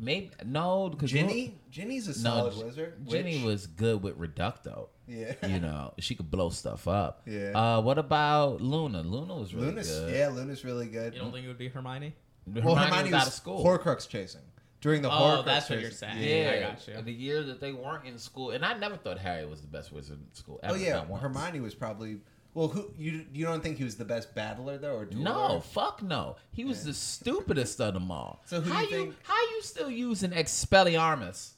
maybe 0.00 0.30
no 0.44 0.88
because 0.88 1.10
Ginny, 1.10 1.58
Ginny's 1.70 2.08
a 2.08 2.14
solid 2.14 2.56
wizard. 2.64 3.06
Ginny 3.06 3.36
Witch. 3.36 3.44
was 3.44 3.66
good 3.68 4.02
with 4.02 4.18
Reducto. 4.18 4.88
Yeah. 5.06 5.34
You 5.46 5.60
know, 5.60 5.92
she 5.98 6.14
could 6.14 6.30
blow 6.30 6.50
stuff 6.50 6.88
up. 6.88 7.22
Yeah. 7.26 7.50
Uh, 7.50 7.80
what 7.80 7.98
about 7.98 8.60
Luna? 8.60 9.02
Luna 9.02 9.34
was 9.36 9.54
really 9.54 9.66
Luna's 9.68 9.88
good. 9.90 10.14
yeah, 10.14 10.28
Luna's 10.28 10.64
really 10.64 10.86
good. 10.86 11.14
You 11.14 11.20
don't 11.20 11.32
think 11.32 11.44
it 11.44 11.48
would 11.48 11.58
be 11.58 11.68
Hermione? 11.68 12.14
Hermione, 12.46 12.66
well, 12.66 12.76
Hermione 12.76 13.12
was 13.12 13.20
out 13.22 13.26
of 13.26 13.32
school. 13.32 13.64
Horcrux 13.64 14.08
chasing 14.08 14.40
during 14.80 15.02
the 15.02 15.08
Oh, 15.10 15.12
Horcrux. 15.12 15.44
that's 15.44 15.68
what 15.70 15.80
you're 15.80 15.90
saying. 15.90 16.18
yeah, 16.22 16.52
I 16.56 16.60
got 16.70 16.88
you. 16.88 17.02
The 17.02 17.12
year 17.12 17.42
that 17.42 17.60
they 17.60 17.72
weren't 17.72 18.06
in 18.06 18.18
school, 18.18 18.50
and 18.52 18.64
I 18.64 18.78
never 18.78 18.96
thought 18.96 19.18
Harry 19.18 19.44
was 19.46 19.60
the 19.60 19.66
best 19.68 19.92
wizard 19.92 20.18
in 20.20 20.32
school. 20.34 20.58
Ever, 20.62 20.74
Oh 20.74 20.76
yeah, 20.76 20.94
not 20.94 21.08
once. 21.08 21.22
Hermione 21.22 21.60
was 21.60 21.74
probably. 21.74 22.18
Well, 22.54 22.68
who 22.68 22.90
you 22.98 23.24
you 23.32 23.44
don't 23.46 23.62
think 23.62 23.78
he 23.78 23.84
was 23.84 23.94
the 23.96 24.04
best 24.04 24.34
battler 24.34 24.76
though, 24.76 24.96
or 24.96 25.06
dueler? 25.06 25.22
No, 25.22 25.60
fuck 25.60 26.02
no. 26.02 26.36
He 26.52 26.64
was 26.64 26.84
the 26.84 26.92
stupidest 26.94 27.80
of 27.80 27.94
them 27.94 28.10
all. 28.10 28.42
So 28.46 28.60
who 28.60 28.72
how 28.72 28.80
you 28.82 28.88
think- 28.88 29.14
how 29.22 29.36
you 29.40 29.62
still 29.62 29.90
using 29.90 30.30
Expelliarmus? 30.32 31.50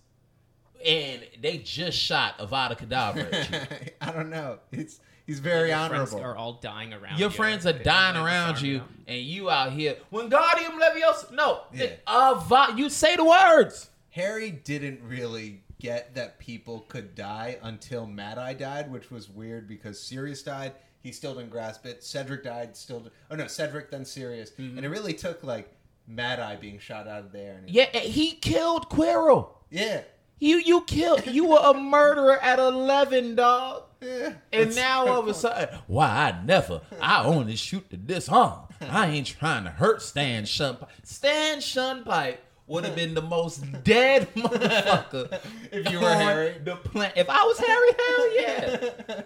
And 0.85 1.23
they 1.41 1.59
just 1.59 1.97
shot 1.97 2.39
Avada 2.39 2.77
Kedavra 2.77 3.33
at. 3.33 3.93
I 4.01 4.11
don't 4.13 4.31
know. 4.31 4.59
It's 4.73 4.99
he's 5.27 5.39
very 5.39 5.69
Your 5.71 5.79
friends 5.89 6.13
honorable. 6.13 6.29
are 6.31 6.37
all 6.37 6.55
dying 6.55 6.93
around 6.93 7.19
Your 7.21 7.31
you. 7.31 7.37
friends 7.37 7.65
are 7.67 7.73
They 7.73 7.85
dying 7.85 8.17
around 8.17 8.55
disarm 8.55 8.71
you, 8.71 8.83
and 9.07 9.21
you 9.21 9.49
out 9.49 9.73
here. 9.73 9.97
When 10.11 10.29
Wingardium 10.29 10.81
Leviosa. 10.81 11.31
No, 11.33 11.61
Yeah. 11.73 11.93
Ava- 12.09 12.75
you 12.77 12.91
say 12.91 13.15
the 13.17 13.25
words. 13.25 13.91
Harry 14.11 14.51
didn't 14.51 15.01
really 15.05 15.63
get 15.83 16.15
that 16.15 16.39
people 16.39 16.81
could 16.89 17.15
die 17.15 17.59
until 17.63 18.07
Mad 18.07 18.39
Eye 18.39 18.55
died, 18.55 18.91
which 18.91 19.11
was 19.11 19.29
weird 19.29 19.67
because 19.69 20.01
Sirius 20.01 20.43
died. 20.43 20.73
He 21.01 21.11
still 21.11 21.35
didn't 21.35 21.51
grasp 21.51 21.85
it. 21.85 22.05
Cedric 22.05 22.45
died. 22.45 22.77
Still. 22.77 23.09
Oh 23.31 23.35
no, 23.35 23.49
Cedric 23.49 23.91
then 23.91 24.05
Sirius, 24.05 24.51
Mm-hmm. 24.51 24.77
and 24.79 24.87
it 24.87 24.89
really 24.89 25.13
took 25.15 25.43
like 25.43 25.69
Mad 26.07 26.39
Eye 26.39 26.57
being 26.57 26.79
shot 26.79 27.09
out 27.09 27.25
of 27.25 27.33
there. 27.33 27.57
And 27.59 27.69
Yeah, 27.69 27.91
he 27.99 28.33
killed 28.37 28.89
Quirrell. 28.89 29.49
yeah, 29.71 30.03
You 30.39 30.59
you 30.59 30.83
killed. 30.83 31.27
You 31.27 31.47
were 31.47 31.61
a 31.63 31.75
murderer 31.75 32.39
at 32.41 32.59
eleven, 32.61 33.35
dog. 33.35 33.83
yeah. 34.01 34.35
And 34.53 34.75
now 34.77 35.07
all 35.09 35.19
of 35.21 35.27
a 35.29 35.35
sudden, 35.35 35.77
why 35.89 36.07
I 36.07 36.45
never, 36.45 36.83
I 37.01 37.25
only 37.25 37.57
shoot 37.57 37.91
to 37.91 37.97
disarm. 37.97 38.69
I 38.81 39.09
ain't 39.09 39.27
trying 39.27 39.65
to 39.65 39.71
hurt 39.71 40.03
Stan 40.03 40.45
Shunpike. 40.45 40.89
Stan 41.05 41.59
Shunpike 41.59 42.39
would 42.67 42.85
have 42.85 42.95
been 42.97 43.15
the 43.15 43.23
most 43.23 43.65
dead 43.85 44.33
motherfucker 44.35 45.41
If 45.71 45.91
you 45.91 46.01
were 46.01 46.09
Harry? 46.13 46.57
The 46.65 46.77
plan- 46.77 47.13
if 47.17 47.29
I 47.29 47.43
was 47.45 47.59
Harry, 47.59 47.91
hell 47.99 48.41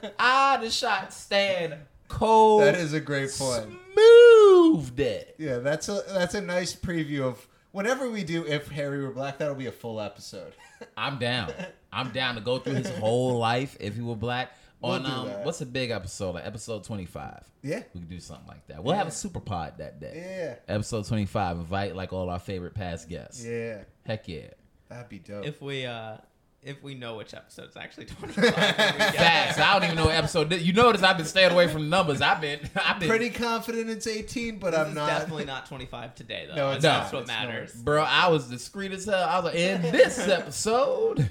yeah, 0.03 0.11
I'd 0.19 0.63
have 0.63 0.73
shot 0.73 1.13
Stan 1.13 1.81
cold. 2.09 2.63
That 2.63 2.77
is 2.77 2.93
a 2.93 3.01
great 3.01 3.31
point. 3.37 3.67
smooth 3.93 4.99
it. 5.01 5.35
Yeah, 5.39 5.59
that's 5.59 5.89
a 5.89 6.03
that's 6.09 6.35
a 6.35 6.41
nice 6.41 6.75
preview 6.75 7.23
of 7.23 7.47
whenever 7.73 8.09
we 8.11 8.25
do 8.25 8.47
if 8.47 8.69
Harry 8.69 9.03
were 9.03 9.11
black, 9.11 9.39
that'll 9.39 9.55
be 9.55 9.67
a 9.67 9.73
full 9.73 10.01
episode. 10.01 10.53
I'm 10.97 11.19
down. 11.19 11.53
I'm 11.93 12.11
down 12.11 12.35
to 12.35 12.41
go 12.41 12.59
through 12.59 12.75
his 12.75 12.91
whole 12.99 13.39
life 13.39 13.77
if 13.81 13.95
he 13.95 14.03
were 14.03 14.15
black. 14.15 14.53
We'll 14.83 14.93
On 14.93 15.03
do 15.03 15.09
um, 15.11 15.27
that. 15.29 15.45
what's 15.45 15.61
a 15.63 15.67
big 15.67 15.91
episode? 15.91 16.35
Like 16.35 16.47
episode 16.47 16.85
25. 16.85 17.45
Yeah. 17.63 17.83
We 17.95 18.01
could 18.01 18.11
do 18.11 18.21
something 18.21 18.47
like 18.47 18.67
that. 18.69 18.85
We'll 18.85 18.95
have 18.95 19.07
a 19.07 19.11
super 19.13 19.41
pod 19.41 19.79
that 19.79 19.99
day. 20.01 20.57
Yeah. 20.69 20.75
Episode 20.75 21.07
25. 21.07 21.59
Invite 21.59 21.97
like 21.97 22.13
all 22.13 22.29
our 22.29 22.39
favorite 22.39 22.75
past 22.75 23.09
guests. 23.09 23.45
Yeah. 23.45 23.85
Heck 24.05 24.29
yeah. 24.29 24.49
That'd 24.89 25.09
be 25.09 25.19
dope. 25.19 25.47
If 25.47 25.61
we 25.63 25.87
uh 25.87 26.19
if 26.63 26.83
we 26.83 26.95
know 26.95 27.17
which 27.17 27.33
episode's 27.33 27.77
actually 27.77 28.05
25. 28.07 28.37
when 28.37 28.55
we 28.55 28.55
get 28.99 29.15
Facts. 29.15 29.59
I 29.59 29.73
don't 29.75 29.85
even 29.85 29.97
know 29.97 30.07
what 30.07 30.15
episode. 30.15 30.53
You 30.53 30.73
notice 30.73 31.03
I've 31.03 31.17
been 31.17 31.25
staying 31.27 31.53
away 31.53 31.69
from 31.69 31.89
numbers. 31.89 32.21
I've 32.21 32.41
been. 32.41 32.59
I've 32.77 32.99
been. 33.01 33.09
Pretty 33.09 33.31
confident 33.31 33.89
it's 33.89 34.07
18, 34.07 34.59
but 34.59 34.73
This 34.73 34.81
I'm 34.81 34.93
not. 34.95 35.07
definitely 35.09 35.45
not 35.45 35.67
25 35.67 36.15
today, 36.17 36.47
though. 36.49 36.57
No, 36.57 36.67
and 36.69 36.77
it's 36.77 36.83
that's 36.83 37.13
not. 37.13 37.19
what 37.19 37.23
It's 37.23 37.31
not. 37.31 37.47
matters. 37.49 37.73
Bro, 37.75 38.03
I 38.03 38.29
was 38.29 38.49
discreet 38.49 38.93
as 38.93 39.05
hell. 39.07 39.23
I 39.29 39.37
was 39.37 39.45
like, 39.47 39.55
in 39.55 39.81
this 39.83 40.19
episode, 40.29 41.31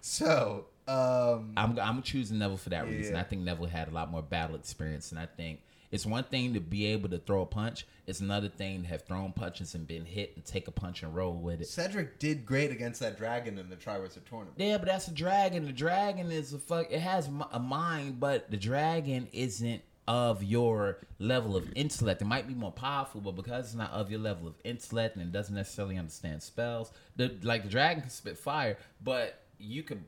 So, 0.00 0.66
um, 0.90 1.52
I'm 1.56 1.78
I'm 1.78 2.02
choosing 2.02 2.38
Neville 2.38 2.56
for 2.56 2.70
that 2.70 2.86
reason. 2.86 3.14
I 3.14 3.22
think 3.22 3.42
Neville 3.42 3.66
had 3.66 3.88
a 3.88 3.92
lot 3.92 4.10
more 4.10 4.22
battle 4.22 4.56
experience, 4.56 5.12
and 5.12 5.20
I 5.20 5.26
think 5.26 5.60
it's 5.92 6.04
one 6.04 6.24
thing 6.24 6.54
to 6.54 6.60
be 6.60 6.86
able 6.86 7.08
to 7.10 7.18
throw 7.18 7.42
a 7.42 7.46
punch. 7.46 7.86
It's 8.06 8.20
another 8.20 8.48
thing 8.48 8.82
to 8.82 8.88
have 8.88 9.02
thrown 9.02 9.32
punches 9.32 9.74
and 9.74 9.86
been 9.86 10.04
hit 10.04 10.32
and 10.34 10.44
take 10.44 10.66
a 10.66 10.72
punch 10.72 11.04
and 11.04 11.14
roll 11.14 11.34
with 11.34 11.60
it. 11.60 11.68
Cedric 11.68 12.18
did 12.18 12.44
great 12.44 12.72
against 12.72 12.98
that 13.00 13.16
dragon 13.16 13.56
in 13.56 13.70
the 13.70 13.76
Triwizard 13.76 14.24
tournament. 14.28 14.56
Yeah, 14.56 14.78
but 14.78 14.86
that's 14.86 15.06
a 15.06 15.12
dragon. 15.12 15.64
The 15.64 15.72
dragon 15.72 16.32
is 16.32 16.52
a 16.52 16.58
fuck. 16.58 16.90
It 16.90 17.00
has 17.00 17.28
a 17.52 17.60
mind, 17.60 18.18
but 18.18 18.50
the 18.50 18.56
dragon 18.56 19.28
isn't 19.32 19.82
of 20.08 20.42
your 20.42 20.98
level 21.20 21.54
of 21.54 21.70
intellect. 21.76 22.20
It 22.20 22.24
might 22.24 22.48
be 22.48 22.54
more 22.54 22.72
powerful, 22.72 23.20
but 23.20 23.36
because 23.36 23.66
it's 23.66 23.74
not 23.74 23.92
of 23.92 24.10
your 24.10 24.18
level 24.18 24.48
of 24.48 24.54
intellect 24.64 25.14
and 25.14 25.24
it 25.24 25.30
doesn't 25.30 25.54
necessarily 25.54 25.96
understand 25.96 26.42
spells, 26.42 26.90
the 27.14 27.36
like 27.42 27.62
the 27.62 27.68
dragon 27.68 28.02
can 28.02 28.10
spit 28.10 28.36
fire, 28.36 28.76
but 29.02 29.39
you 29.60 29.82
can 29.82 30.04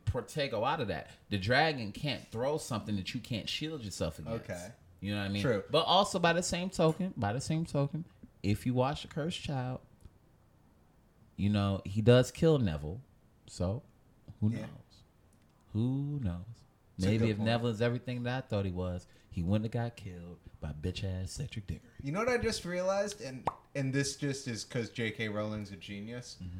a 0.53 0.59
lot 0.59 0.81
of 0.81 0.89
that. 0.89 1.11
The 1.31 1.39
dragon 1.39 1.93
can't 1.93 2.27
throw 2.31 2.59
something 2.59 2.97
that 2.97 3.15
you 3.15 3.21
can't 3.21 3.49
shield 3.49 3.85
yourself 3.85 4.19
against. 4.19 4.51
Okay. 4.51 4.67
You 5.01 5.15
know 5.15 5.21
what 5.21 5.27
I 5.27 5.29
mean? 5.29 5.43
True. 5.43 5.63
But 5.71 5.85
also 5.85 6.19
by 6.19 6.33
the 6.33 6.43
same 6.43 6.71
token, 6.71 7.13
by 7.17 7.33
the 7.33 7.41
same 7.41 7.65
token, 7.65 8.05
if 8.43 8.67
you 8.67 8.75
watch 8.75 9.03
the 9.03 9.09
cursed 9.09 9.43
child, 9.43 9.81
you 11.37 11.51
know, 11.51 11.83
he 11.85 12.01
does 12.01 12.31
kill 12.31 12.59
Neville. 12.59 13.01
So 13.47 13.83
who 14.41 14.51
knows? 14.51 14.67
Who 15.73 16.21
knows? 16.23 16.37
a 16.99 17.07
Maybe 17.07 17.31
if 17.31 17.37
point. 17.37 17.47
Neville 17.47 17.69
is 17.69 17.83
everything 17.83 18.23
that 18.25 18.45
I 18.45 18.47
thought 18.47 18.65
he 18.65 18.71
was, 18.71 19.07
he 19.31 19.43
wouldn't 19.43 19.73
have 19.73 19.83
got 19.83 19.97
killed 19.97 20.39
by 20.61 20.71
bitch 20.81 21.05
ass 21.05 21.33
Cedric 21.33 21.67
Diggory. 21.67 21.89
You 22.03 22.13
know 22.13 22.21
what 22.21 22.29
I 22.29 22.39
just 22.39 22.65
realized, 22.65 23.23
and 23.23 23.47
and 23.75 23.93
this 23.93 24.17
just 24.17 24.47
is 24.47 24.65
because 24.65 24.91
J.K. 24.91 25.29
Rowling's 25.29 25.73
a 25.73 25.77
genius. 25.77 26.37
Mm-hmm. 26.43 26.59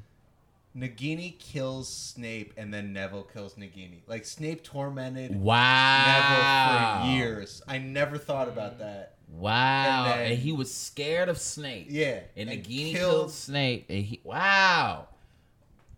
Nagini 0.77 1.39
kills 1.39 1.89
Snape, 1.93 2.55
and 2.57 2.73
then 2.73 2.93
Neville 2.93 3.25
kills 3.25 3.55
Nagini. 3.55 4.01
Like 4.07 4.25
Snape 4.25 4.63
tormented 4.65 5.35
Wow. 5.39 7.03
Neville 7.03 7.13
for 7.13 7.17
years. 7.19 7.63
I 7.69 7.79
never 7.79 8.17
thought 8.19 8.49
about 8.49 8.79
that. 8.79 9.17
Wow. 9.31 10.13
And 10.17 10.33
And, 10.33 10.39
he 10.41 10.53
was 10.53 10.73
scared 10.73 11.29
of 11.29 11.39
Snape. 11.39 11.87
Yeah, 11.91 12.21
And 12.37 12.49
and 12.51 12.63
Nagini 12.65 12.93
killed- 12.93 13.11
killed 13.13 13.31
Snape. 13.33 13.87
And 13.91 14.05
he 14.05 14.21
wow. 14.25 15.09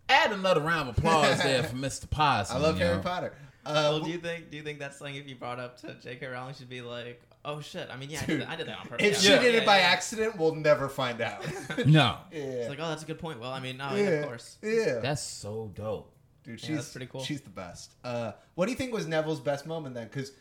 Add 0.07 0.31
another 0.33 0.61
round 0.61 0.89
of 0.89 0.97
applause 0.97 1.41
there 1.41 1.63
for 1.63 1.75
Mr. 1.77 2.09
Possum. 2.09 2.57
I 2.57 2.59
love 2.59 2.77
Harry 2.77 2.97
know? 2.97 3.01
Potter. 3.01 3.33
Uh, 3.65 3.71
Well, 3.73 3.99
do 4.01 4.11
you 4.11 4.19
think 4.19 4.51
do 4.51 4.57
you 4.57 4.63
think 4.63 4.77
that's 4.79 4.97
something 4.97 5.15
if 5.15 5.27
you 5.27 5.35
brought 5.35 5.59
up 5.59 5.79
to 5.81 5.93
J.K. 5.95 6.27
Rowling 6.27 6.53
should 6.53 6.69
be 6.69 6.81
like, 6.81 7.21
oh 7.45 7.61
shit? 7.61 7.87
I 7.91 7.97
mean, 7.97 8.09
yeah, 8.09 8.21
I 8.21 8.25
did, 8.25 8.41
that, 8.41 8.49
I 8.49 8.55
did 8.55 8.67
that 8.67 8.79
on 8.79 8.87
purpose. 8.87 9.05
if 9.05 9.13
yeah, 9.13 9.19
she 9.19 9.29
yeah, 9.29 9.41
did 9.41 9.53
yeah, 9.53 9.61
it 9.61 9.65
by 9.65 9.77
yeah. 9.79 9.85
accident, 9.85 10.37
we'll 10.37 10.55
never 10.55 10.89
find 10.89 11.21
out. 11.21 11.45
No. 11.85 12.17
yeah. 12.31 12.39
It's 12.39 12.69
like, 12.69 12.79
oh, 12.81 12.89
that's 12.89 13.03
a 13.03 13.05
good 13.05 13.19
point. 13.19 13.39
Well, 13.39 13.51
I 13.51 13.59
mean, 13.59 13.77
no, 13.77 13.95
yeah. 13.95 14.03
of 14.03 14.25
course. 14.25 14.57
Yeah. 14.61 14.99
That's 14.99 15.21
so 15.21 15.71
dope. 15.73 16.11
Dude, 16.43 16.59
she's 16.59 16.69
Yeah, 16.69 16.75
that's 16.75 16.91
pretty 16.91 17.07
cool. 17.07 17.23
She's 17.23 17.41
the 17.41 17.49
best. 17.49 17.95
Uh, 18.03 18.33
what 18.55 18.65
do 18.65 18.71
you 18.71 18.77
think 18.77 18.93
was 18.93 19.07
Neville's 19.07 19.39
best 19.39 19.65
moment 19.65 19.95
then? 19.95 20.07
Because 20.07 20.31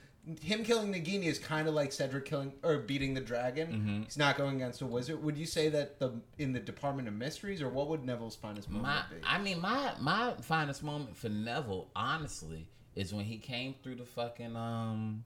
him 0.40 0.64
killing 0.64 0.92
Nagini 0.92 1.24
is 1.24 1.38
kind 1.38 1.68
of 1.68 1.74
like 1.74 1.92
Cedric 1.92 2.24
killing 2.24 2.52
or 2.62 2.78
beating 2.78 3.14
the 3.14 3.20
dragon. 3.20 3.68
Mm-hmm. 3.68 4.02
He's 4.04 4.16
not 4.16 4.36
going 4.36 4.56
against 4.56 4.80
a 4.80 4.86
wizard. 4.86 5.22
Would 5.22 5.36
you 5.36 5.46
say 5.46 5.68
that 5.70 5.98
the 5.98 6.12
in 6.38 6.52
the 6.52 6.60
Department 6.60 7.08
of 7.08 7.14
Mysteries, 7.14 7.60
or 7.60 7.68
what 7.68 7.88
would 7.88 8.04
Neville's 8.04 8.36
finest 8.36 8.70
moment 8.70 8.86
My, 8.86 9.02
be? 9.10 9.22
I 9.24 9.38
mean, 9.38 9.60
my 9.60 9.92
my 10.00 10.34
finest 10.40 10.82
moment 10.82 11.16
for 11.16 11.28
Neville, 11.28 11.90
honestly, 11.94 12.68
is 12.94 13.12
when 13.12 13.24
he 13.24 13.38
came 13.38 13.74
through 13.82 13.96
the 13.96 14.06
fucking 14.06 14.56
um 14.56 15.24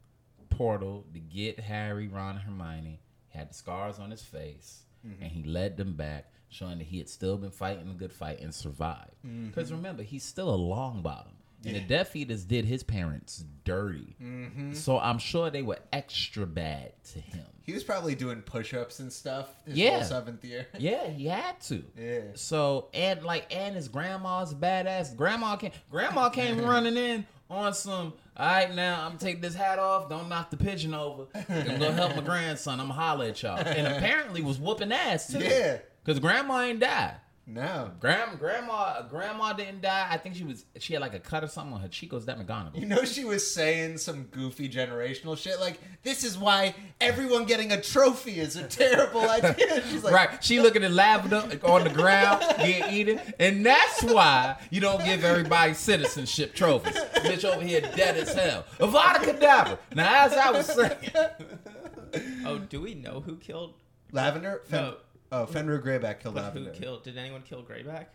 portal 0.59 1.05
to 1.15 1.21
get 1.21 1.61
Harry, 1.61 2.09
Ron, 2.09 2.37
and 2.37 2.41
Hermione. 2.45 3.01
He 3.31 3.39
had 3.39 3.51
the 3.51 3.55
scars 3.55 3.99
on 3.99 4.11
his 4.11 4.23
face, 4.23 4.83
mm-hmm. 5.07 5.23
and 5.23 5.31
he 5.33 5.43
led 5.45 5.77
them 5.77 5.95
back, 5.95 6.31
showing 6.49 6.79
that 6.79 6.87
he 6.89 6.99
had 6.99 7.09
still 7.09 7.37
been 7.37 7.51
fighting 7.51 7.89
a 7.91 7.95
good 7.95 8.13
fight 8.13 8.41
and 8.41 8.55
survived. 8.55 9.15
Mm-hmm. 9.27 9.47
Because 9.49 9.71
remember, 9.73 10.03
he's 10.03 10.25
still 10.25 10.55
a 10.55 10.59
Longbottom. 10.59 11.33
And 11.67 11.75
the 11.75 11.81
Death 11.81 12.15
Eaters 12.15 12.45
did 12.45 12.65
his 12.67 12.85
parents 12.85 13.45
dirty. 13.65 14.15
Mm-hmm. 14.23 14.75
So 14.75 14.97
I'm 15.01 15.19
sure 15.19 15.51
they 15.51 15.63
were 15.63 15.81
extra 15.93 16.47
bad 16.47 16.93
to 17.13 17.19
him. 17.19 17.45
he 17.65 17.73
was 17.75 17.83
probably 17.83 18.15
doing 18.15 18.43
push-ups 18.43 19.01
and 19.01 19.13
stuff. 19.13 19.49
His 19.67 19.77
Yeah. 19.77 20.05
seventh 20.05 20.45
year. 20.45 20.69
Yeah, 20.79 21.09
he 21.09 21.27
had 21.27 21.61
to. 21.63 21.83
Yeah. 21.99 22.21
So 22.35 22.91
and 22.95 23.25
like 23.25 23.53
and 23.53 23.75
his 23.75 23.89
grandma's 23.89 24.55
badass. 24.55 25.17
Grandma 25.17 25.57
came. 25.57 25.73
Grandma 25.91 26.29
came 26.29 26.61
running 26.65 26.97
in 26.97 27.27
on 27.51 27.75
some. 27.75 28.13
All 28.39 28.47
right, 28.47 28.73
now 28.73 29.05
I'm 29.05 29.19
take 29.19 29.43
this 29.43 29.55
hat 29.57 29.81
off. 29.81 30.09
Don't 30.09 30.29
knock 30.29 30.51
the 30.51 30.57
pigeon 30.57 30.95
over. 30.95 31.27
I'm 31.49 31.65
gonna 31.79 31.93
help 31.93 32.15
my 32.15 32.23
grandson. 32.23 32.79
I'm 32.79 32.87
gonna 32.87 33.01
holler 33.01 33.27
at 33.27 33.43
y'all. 33.43 33.59
And 33.59 33.87
apparently 33.89 34.43
was 34.43 34.61
whooping 34.61 34.93
ass 34.93 35.33
too. 35.33 35.41
Yeah. 35.41 35.79
Cause 36.05 36.21
grandma 36.21 36.61
ain't 36.63 36.79
died. 36.79 37.17
No. 37.51 37.91
Grandma, 37.99 38.35
grandma, 38.35 39.03
grandma 39.09 39.55
didn't 39.55 39.81
die. 39.81 40.07
I 40.11 40.19
think 40.19 40.35
she 40.35 40.45
was. 40.45 40.67
She 40.79 40.93
had 40.93 41.01
like 41.01 41.15
a 41.15 41.19
cut 41.19 41.43
or 41.43 41.47
something 41.49 41.73
on 41.73 41.81
her 41.81 41.89
cheek. 41.89 42.13
Was 42.13 42.27
that 42.27 42.39
McGonagall? 42.39 42.79
You 42.79 42.85
know 42.85 43.05
she 43.07 43.25
was 43.25 43.51
saying 43.51 43.97
some 43.97 44.25
goofy 44.25 44.69
generational 44.69 45.37
shit 45.37 45.59
like 45.59 45.81
this 46.03 46.25
is 46.25 46.37
why 46.37 46.75
everyone 47.01 47.47
getting 47.47 47.73
a 47.73 47.81
trophy 47.81 48.39
is 48.39 48.57
a 48.57 48.65
terrible 48.65 49.21
idea. 49.31 49.83
She's 49.89 50.05
like 50.05 50.13
right. 50.13 50.45
She 50.45 50.61
looking 50.61 50.85
at 50.85 50.93
Lavender 50.93 51.43
on 51.65 51.85
the 51.85 51.91
ground, 51.91 52.45
getting 52.59 52.93
eaten. 52.93 53.21
And 53.39 53.65
that's 53.65 54.03
why 54.03 54.59
you 54.71 54.83
don't 54.83 55.03
give 55.03 55.25
everybody 55.25 55.73
citizenship 55.73 56.55
trophies. 56.55 56.97
Bitch 57.15 57.47
over 57.47 57.65
here 57.65 57.81
dead 57.81 58.19
as 58.19 58.31
hell. 58.35 58.67
Avada 58.79 59.17
Kedavra. 59.25 59.79
Now, 59.95 60.27
as 60.27 60.35
I 60.35 60.51
was 60.51 60.67
saying, 60.67 61.11
Oh, 62.45 62.59
do 62.59 62.83
we 62.83 62.95
know 62.95 63.21
who 63.21 63.37
killed? 63.37 63.73
Lavender? 64.13 64.63
No. 64.71 64.97
Oh, 65.31 65.47
Fenrir 65.47 65.81
Greyback 65.81 66.21
killed 66.21 66.37
Who 66.37 66.41
Lavender. 66.43 66.71
killed? 66.71 67.03
Did 67.05 67.17
anyone 67.19 67.43
kill 67.43 67.63
Greyback? 67.63 68.07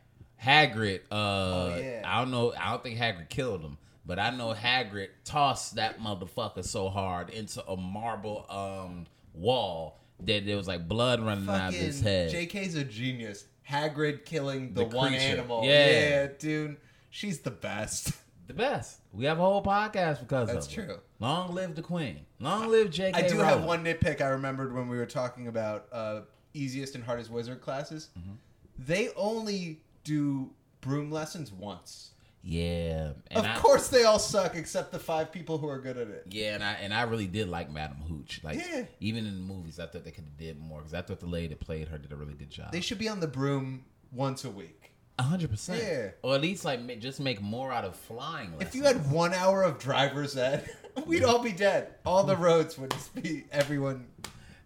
Hagrid, 0.43 1.01
uh, 1.11 1.15
Oh, 1.15 1.77
yeah. 1.79 2.01
I 2.05 2.19
don't 2.19 2.31
know. 2.31 2.53
I 2.59 2.71
don't 2.71 2.83
think 2.83 2.97
Hagrid 2.99 3.29
killed 3.29 3.61
him. 3.61 3.77
But 4.05 4.19
I 4.19 4.31
know 4.31 4.53
Hagrid 4.53 5.09
tossed 5.23 5.75
that 5.75 5.99
motherfucker 6.01 6.65
so 6.65 6.89
hard 6.89 7.29
into 7.29 7.65
a 7.65 7.77
marble 7.77 8.45
um, 8.49 9.05
wall 9.33 9.99
that 10.21 10.45
there 10.45 10.57
was 10.57 10.67
like 10.67 10.87
blood 10.87 11.21
running 11.21 11.47
out 11.47 11.69
of 11.69 11.73
his 11.75 11.99
Fucking 12.01 12.11
head. 12.11 12.33
JK's 12.33 12.75
a 12.75 12.83
genius. 12.83 13.45
Hagrid 13.69 14.25
killing 14.25 14.73
the, 14.73 14.83
The 14.85 14.95
one 14.95 15.09
creature. 15.09 15.23
animal. 15.25 15.63
Yeah. 15.63 16.27
dude. 16.37 16.75
She's 17.11 17.39
the 17.39 17.51
best. 17.51 18.11
the 18.47 18.53
best. 18.53 18.99
We 19.13 19.23
have 19.25 19.37
a 19.39 19.41
whole 19.41 19.63
podcast 19.63 20.19
because 20.19 20.49
That's 20.49 20.65
of 20.67 20.71
it. 20.73 20.75
true. 20.87 20.99
Long 21.19 21.53
live 21.55 21.75
the 21.75 21.81
Queen. 21.81 22.25
Long 22.41 22.69
live 22.69 22.89
J.K. 22.91 23.17
I 23.17 23.25
do 23.27 23.35
Rowling. 23.35 23.47
have 23.47 23.63
one 23.63 23.85
nitpick 23.85 24.19
I 24.19 24.29
remembered 24.29 24.73
when 24.75 24.89
we 24.89 24.97
were 24.97 25.05
talking 25.05 25.47
about 25.47 25.85
uh, 25.93 26.21
easiest 26.53 26.95
and 26.95 27.03
hardest 27.03 27.29
wizard 27.29 27.61
classes. 27.61 28.09
Mm-hmm. 28.17 28.33
They 28.79 29.09
only 29.15 29.81
do 30.03 30.51
broom 30.81 31.11
lessons 31.11 31.51
once. 31.51 32.11
Yeah, 32.45 33.13
of 33.31 33.45
I, 33.45 33.57
course, 33.57 33.87
they 33.87 34.03
all 34.03 34.19
suck 34.19 34.55
except 34.55 34.91
the 34.91 34.99
five 34.99 35.31
people 35.31 35.57
who 35.57 35.69
are 35.69 35.79
good 35.79 35.97
at 35.97 36.09
it. 36.09 36.25
Yeah, 36.29 36.55
and 36.55 36.63
I 36.63 36.73
and 36.73 36.93
I 36.93 37.03
really 37.03 37.27
did 37.27 37.47
like 37.47 37.71
Madam 37.71 37.97
Hooch. 38.05 38.41
Like 38.43 38.57
Yeah. 38.57 38.83
even 38.99 39.25
in 39.25 39.33
the 39.35 39.53
movies, 39.53 39.79
I 39.79 39.85
thought 39.87 40.03
they 40.03 40.11
could 40.11 40.25
have 40.25 40.37
did 40.37 40.59
more 40.59 40.79
because 40.79 40.93
I 40.93 41.01
thought 41.01 41.21
the 41.21 41.25
lady 41.25 41.47
that 41.47 41.61
played 41.61 41.87
her 41.87 41.97
did 41.97 42.11
a 42.11 42.17
really 42.17 42.33
good 42.33 42.49
job. 42.49 42.73
They 42.73 42.81
should 42.81 42.97
be 42.99 43.07
on 43.07 43.21
the 43.21 43.27
broom 43.27 43.85
once 44.11 44.43
a 44.43 44.49
week. 44.49 44.91
A 45.19 45.23
hundred 45.23 45.51
percent. 45.51 45.81
Yeah. 45.81 46.09
Or 46.21 46.35
at 46.35 46.41
least 46.41 46.65
like 46.65 46.99
just 46.99 47.21
make 47.21 47.41
more 47.41 47.71
out 47.71 47.85
of 47.85 47.95
flying. 47.95 48.53
If 48.59 48.75
you 48.75 48.83
had 48.83 49.09
one 49.09 49.33
hour 49.33 49.63
of 49.63 49.79
driver's 49.79 50.35
ed, 50.35 50.69
we'd 51.05 51.23
all 51.23 51.39
be 51.41 51.53
dead. 51.53 51.93
All 52.05 52.25
the 52.25 52.35
roads 52.35 52.77
would 52.77 52.91
just 52.91 53.15
be 53.15 53.45
everyone. 53.53 54.07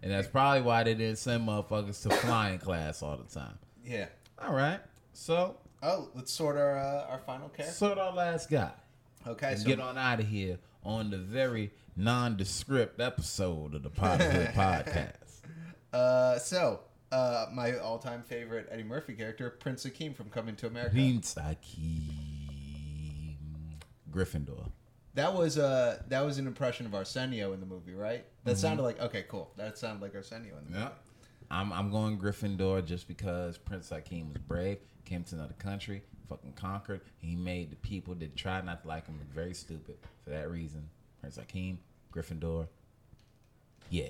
And 0.03 0.11
that's 0.11 0.27
probably 0.27 0.61
why 0.61 0.83
they 0.83 0.93
didn't 0.93 1.17
send 1.17 1.47
motherfuckers 1.47 2.01
to 2.03 2.09
flying 2.09 2.59
class 2.59 3.01
all 3.01 3.17
the 3.17 3.23
time. 3.33 3.57
Yeah. 3.85 4.07
All 4.41 4.53
right, 4.53 4.79
so 5.13 5.57
Oh, 5.83 6.09
let's 6.15 6.31
sort 6.31 6.57
our 6.57 6.77
uh, 6.77 7.05
our 7.09 7.19
final 7.19 7.49
character. 7.49 7.75
sort 7.75 7.97
our 7.99 8.11
last 8.13 8.49
guy. 8.49 8.71
Okay, 9.27 9.55
so 9.55 9.65
get 9.65 9.79
on 9.79 9.97
out 9.97 10.19
of 10.19 10.27
here 10.27 10.57
on 10.83 11.09
the 11.11 11.17
very 11.17 11.71
nondescript 11.95 12.99
episode 12.99 13.73
of 13.75 13.83
the 13.83 13.89
Potterhood 13.89 14.53
podcast. 14.55 15.41
uh, 15.93 16.39
so 16.39 16.79
uh, 17.11 17.45
my 17.53 17.77
all-time 17.77 18.21
favorite 18.23 18.67
Eddie 18.71 18.83
Murphy 18.83 19.13
character, 19.13 19.49
Prince 19.49 19.85
Akeem 19.85 20.15
from 20.15 20.29
Coming 20.29 20.55
to 20.57 20.67
America. 20.67 20.93
Prince 20.95 21.35
Akeem 21.35 22.09
Gryffindor. 24.11 24.69
That 25.18 25.34
was 25.34 25.57
uh 25.57 25.99
that 26.09 26.24
was 26.24 26.38
an 26.38 26.45
impression 26.45 26.86
of 26.86 26.93
Arsenio 26.93 27.51
in 27.53 27.59
the 27.59 27.65
movie, 27.65 27.95
right? 27.95 28.24
That 28.43 28.55
sounded 28.55 28.84
like 28.84 29.01
okay, 29.01 29.26
cool. 29.28 29.51
That 29.57 29.76
sounded 29.76 29.99
like 29.99 30.13
Arsenio 30.13 30.55
in 30.59 30.65
the 30.65 30.70
movie. 30.70 30.84
Yeah. 30.84 30.89
I'm 31.49 31.74
I'm 31.74 31.89
going 31.89 32.20
Gryffindor 32.20 32.86
just 32.86 33.07
because 33.07 33.57
Prince 33.57 33.89
Hakeem 33.89 34.32
was 34.32 34.38
brave, 34.43 34.78
came 35.05 35.24
to 35.24 35.34
another 35.34 35.55
country, 35.57 36.03
fucking 36.30 36.53
conquered. 36.53 37.01
He 37.18 37.36
made 37.36 37.72
the 37.72 37.78
people 37.78 38.13
that 38.13 38.36
tried 38.36 38.63
not 38.63 38.84
to 38.84 38.88
like 38.88 39.07
him 39.07 39.18
look 39.18 39.34
very 39.34 39.55
stupid. 39.55 39.95
For 40.24 40.30
that 40.30 40.51
reason, 40.51 40.88
Prince 41.20 41.38
Hakeem, 41.38 41.80
Gryffindor. 42.13 42.68
Yeah. 43.89 44.09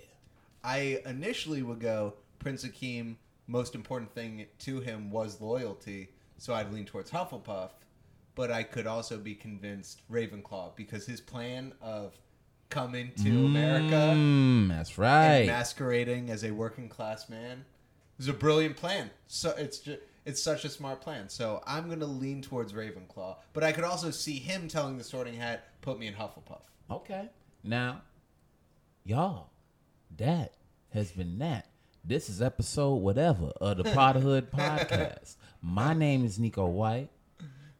I 0.61 1.01
initially 1.05 1.63
would 1.63 1.79
go 1.79 2.15
Prince 2.39 2.65
Akeem. 2.65 3.15
Most 3.47 3.75
important 3.75 4.13
thing 4.13 4.45
to 4.59 4.81
him 4.81 5.09
was 5.09 5.39
loyalty, 5.39 6.09
so 6.37 6.53
I'd 6.53 6.73
lean 6.73 6.83
towards 6.83 7.11
Hufflepuff. 7.11 7.69
But 8.37 8.51
I 8.51 8.61
could 8.63 8.85
also 8.87 9.17
be 9.17 9.33
convinced 9.35 10.03
Ravenclaw 10.09 10.75
because 10.75 11.05
his 11.07 11.19
plan 11.19 11.73
of 11.81 12.15
coming 12.69 13.11
to 13.23 13.29
America 13.45 14.13
Mm, 14.15 14.69
that's 14.69 14.91
and 14.91 14.99
right. 14.99 15.45
masquerading 15.47 16.29
as 16.29 16.43
a 16.43 16.51
working 16.51 16.87
class 16.87 17.29
man 17.29 17.65
is 18.19 18.27
a 18.27 18.33
brilliant 18.33 18.75
plan. 18.77 19.09
So 19.25 19.55
it's 19.57 19.79
just, 19.79 19.99
it's 20.25 20.41
such 20.43 20.65
a 20.65 20.69
smart 20.69 21.01
plan. 21.01 21.29
So 21.29 21.63
I'm 21.65 21.89
gonna 21.89 22.05
lean 22.05 22.41
towards 22.43 22.73
Ravenclaw, 22.73 23.37
but 23.53 23.63
I 23.63 23.71
could 23.71 23.83
also 23.83 24.11
see 24.11 24.37
him 24.37 24.67
telling 24.67 24.97
the 24.99 25.03
Sorting 25.03 25.33
Hat, 25.35 25.65
"Put 25.81 25.97
me 25.97 26.05
in 26.07 26.13
Hufflepuff." 26.13 26.61
Okay. 26.91 27.29
Now, 27.63 28.01
y'all, 29.03 29.49
that 30.17 30.53
has 30.93 31.11
been 31.11 31.39
that. 31.39 31.67
This 32.05 32.29
is 32.29 32.41
episode 32.41 32.95
whatever 32.95 33.47
of 33.59 33.77
the 33.77 33.83
Potterhood 33.83 34.49
podcast. 34.51 35.37
My 35.61 35.93
name 35.95 36.23
is 36.23 36.37
Neko 36.37 36.69
White. 36.69 37.09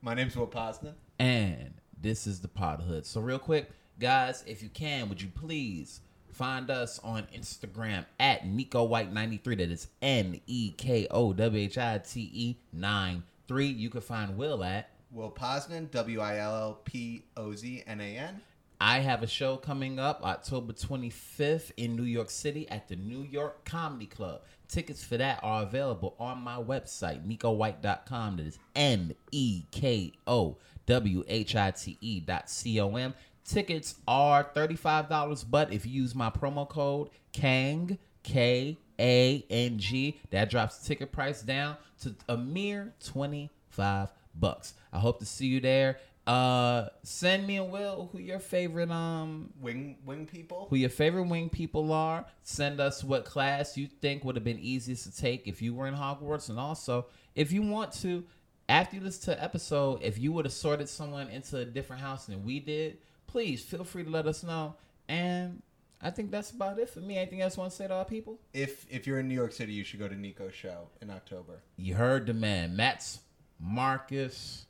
My 0.08 0.14
name's 0.14 0.38
Will 0.38 0.48
Poznan. 0.48 0.94
And 1.20 1.74
this 2.02 2.28
is 2.28 2.40
the 2.40 2.48
Potterhood. 2.48 3.06
So, 3.06 3.20
real 3.20 3.40
quick, 3.40 3.70
guys, 4.00 4.42
if 4.48 4.64
you 4.64 4.70
can, 4.70 5.10
would 5.10 5.22
you 5.22 5.28
please 5.28 6.00
find 6.32 6.72
us 6.72 6.98
on 7.04 7.28
Instagram 7.36 8.06
at 8.18 8.46
Neko 8.46 8.88
White 8.88 9.12
93. 9.12 9.56
That 9.56 9.70
is 9.70 9.90
N 10.02 10.40
E 10.48 10.72
K 10.78 11.08
O 11.12 11.34
W 11.34 11.62
H 11.62 11.78
I 11.78 11.98
T 11.98 12.32
E 12.34 12.56
9 12.72 13.22
3. 13.50 13.68
You 13.68 13.90
can 13.90 14.00
find 14.00 14.38
Will 14.38 14.64
at. 14.64 14.92
Will 15.12 15.30
Poznan, 15.30 15.92
W 15.92 16.22
I 16.22 16.38
L 16.38 16.56
L 16.56 16.80
P 16.86 17.26
O 17.36 17.54
Z 17.54 17.84
N 17.86 18.00
A 18.00 18.18
N. 18.18 18.40
I 18.80 19.00
have 19.00 19.24
a 19.24 19.28
show 19.28 19.58
coming 19.58 19.98
up 19.98 20.24
October 20.24 20.72
25th 20.72 21.72
in 21.78 21.96
New 21.96 22.04
York 22.04 22.30
City 22.30 22.70
at 22.70 22.88
the 22.88 22.96
New 22.96 23.24
York 23.24 23.66
Comedy 23.66 24.06
Club. 24.06 24.42
Tickets 24.68 25.04
for 25.04 25.18
that 25.18 25.40
are 25.42 25.64
available 25.64 26.16
on 26.20 26.40
my 26.40 26.58
website, 26.58 27.26
NekoWhite.com. 27.26 28.38
That 28.38 28.46
is 28.46 28.60
N 28.76 29.16
E 29.32 29.64
K 29.72 30.14
O 30.28 30.58
W 30.86 31.24
H 31.28 31.56
I 31.56 31.72
T 31.72 31.98
E 32.02 32.20
dot 32.20 32.52
C 32.52 32.80
O 32.80 32.96
M. 32.96 33.16
Tickets 33.44 33.96
are 34.08 34.44
$35, 34.44 35.46
but 35.50 35.74
if 35.74 35.86
you 35.86 36.04
use 36.04 36.14
my 36.14 36.30
promo 36.30 36.70
code 36.70 37.10
KANG, 37.34 37.98
K 38.22 38.78
A 39.00 39.44
N 39.50 39.80
G, 39.80 40.20
that 40.30 40.52
drops 40.52 40.78
the 40.78 40.88
ticket 40.88 41.12
price 41.12 41.42
down 41.42 41.78
to 42.02 42.14
a 42.30 42.38
mere 42.38 42.94
25 43.04 44.12
bucks. 44.36 44.76
I 44.94 45.00
hope 45.00 45.18
to 45.20 45.26
see 45.26 45.48
you 45.48 45.62
there. 45.62 45.98
Uh, 46.28 46.90
send 47.04 47.48
me 47.48 47.56
a 47.56 47.64
will 47.64 48.10
who 48.12 48.20
your 48.20 48.40
favorite 48.40 48.92
um 48.92 49.54
Wing 49.62 49.98
wing 50.06 50.26
people. 50.26 50.68
who 50.70 50.76
your 50.76 50.90
favorite 50.90 51.24
wing 51.24 51.50
people 51.50 51.94
are. 51.94 52.26
Send 52.44 52.80
us 52.82 53.04
what 53.04 53.24
class 53.26 53.78
you 53.78 53.88
think 53.88 54.24
would 54.26 54.36
have 54.36 54.44
been 54.44 54.60
easiest 54.60 55.06
to 55.06 55.16
take 55.16 55.48
if 55.48 55.62
you 55.62 55.74
were 55.74 55.88
in 55.88 55.96
Hogwarts, 55.96 56.50
and 56.50 56.60
also 56.60 57.06
if 57.36 57.52
you 57.54 57.62
want 57.62 57.94
to, 58.02 58.26
after 58.68 58.98
you 58.98 59.02
listen 59.02 59.22
to 59.22 59.40
the 59.40 59.44
episode, 59.44 60.02
if 60.04 60.20
you 60.20 60.32
would 60.34 60.44
have 60.46 60.54
sorted 60.54 60.90
someone 60.90 61.30
into 61.30 61.58
a 61.60 61.66
different 61.66 62.02
house 62.02 62.26
than 62.26 62.44
we 62.44 62.60
did, 62.60 62.98
please 63.28 63.64
feel 63.64 63.84
free 63.86 64.04
to 64.04 64.10
let 64.10 64.28
us 64.28 64.44
know. 64.44 64.76
And 65.08 65.62
I 66.02 66.10
think 66.10 66.30
that's 66.32 66.52
about 66.52 66.78
it 66.78 66.90
for 66.90 67.00
me. 67.00 67.18
Anything 67.18 67.42
else 67.42 67.56
you 67.56 67.62
want 67.62 67.72
to 67.72 67.78
say 67.78 67.88
to 67.88 67.94
our 67.94 68.06
people? 68.06 68.40
If 68.54 68.86
if 68.90 69.08
you're 69.08 69.20
in 69.20 69.28
New 69.30 69.36
York 69.36 69.54
City, 69.54 69.72
you 69.74 69.84
should 69.86 70.00
go 70.00 70.08
to 70.10 70.16
Neko's 70.16 70.54
show 70.54 70.90
in 71.02 71.10
October. 71.10 71.62
You 71.78 71.96
heard 71.96 72.26
the 72.28 72.34
man, 72.34 72.76
Matt's 72.76 73.22
Marcus. 73.60 74.66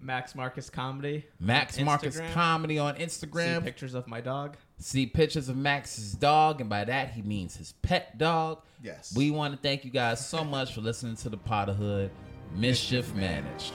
Max 0.00 0.34
Marcus 0.34 0.70
Comedy. 0.70 1.26
Max 1.40 1.78
Marcus 1.80 2.20
Comedy 2.32 2.78
on 2.78 2.94
Instagram. 2.96 3.08
See 3.08 3.40
Instagram. 3.40 3.64
pictures 3.64 3.94
of 3.94 4.06
my 4.06 4.20
dog. 4.20 4.56
See 4.78 5.06
pictures 5.06 5.48
of 5.48 5.56
Max's 5.56 6.12
dog, 6.12 6.60
and 6.60 6.70
by 6.70 6.84
that 6.84 7.10
he 7.10 7.22
means 7.22 7.56
his 7.56 7.72
pet 7.82 8.16
dog. 8.18 8.62
Yes. 8.82 9.14
We 9.16 9.30
want 9.30 9.54
to 9.54 9.60
thank 9.60 9.84
you 9.84 9.90
guys 9.90 10.24
so 10.26 10.44
much 10.44 10.74
for 10.74 10.80
listening 10.80 11.16
to 11.16 11.28
the 11.28 11.38
Potterhood 11.38 12.10
Mischief 12.54 13.12
Managed. 13.14 13.72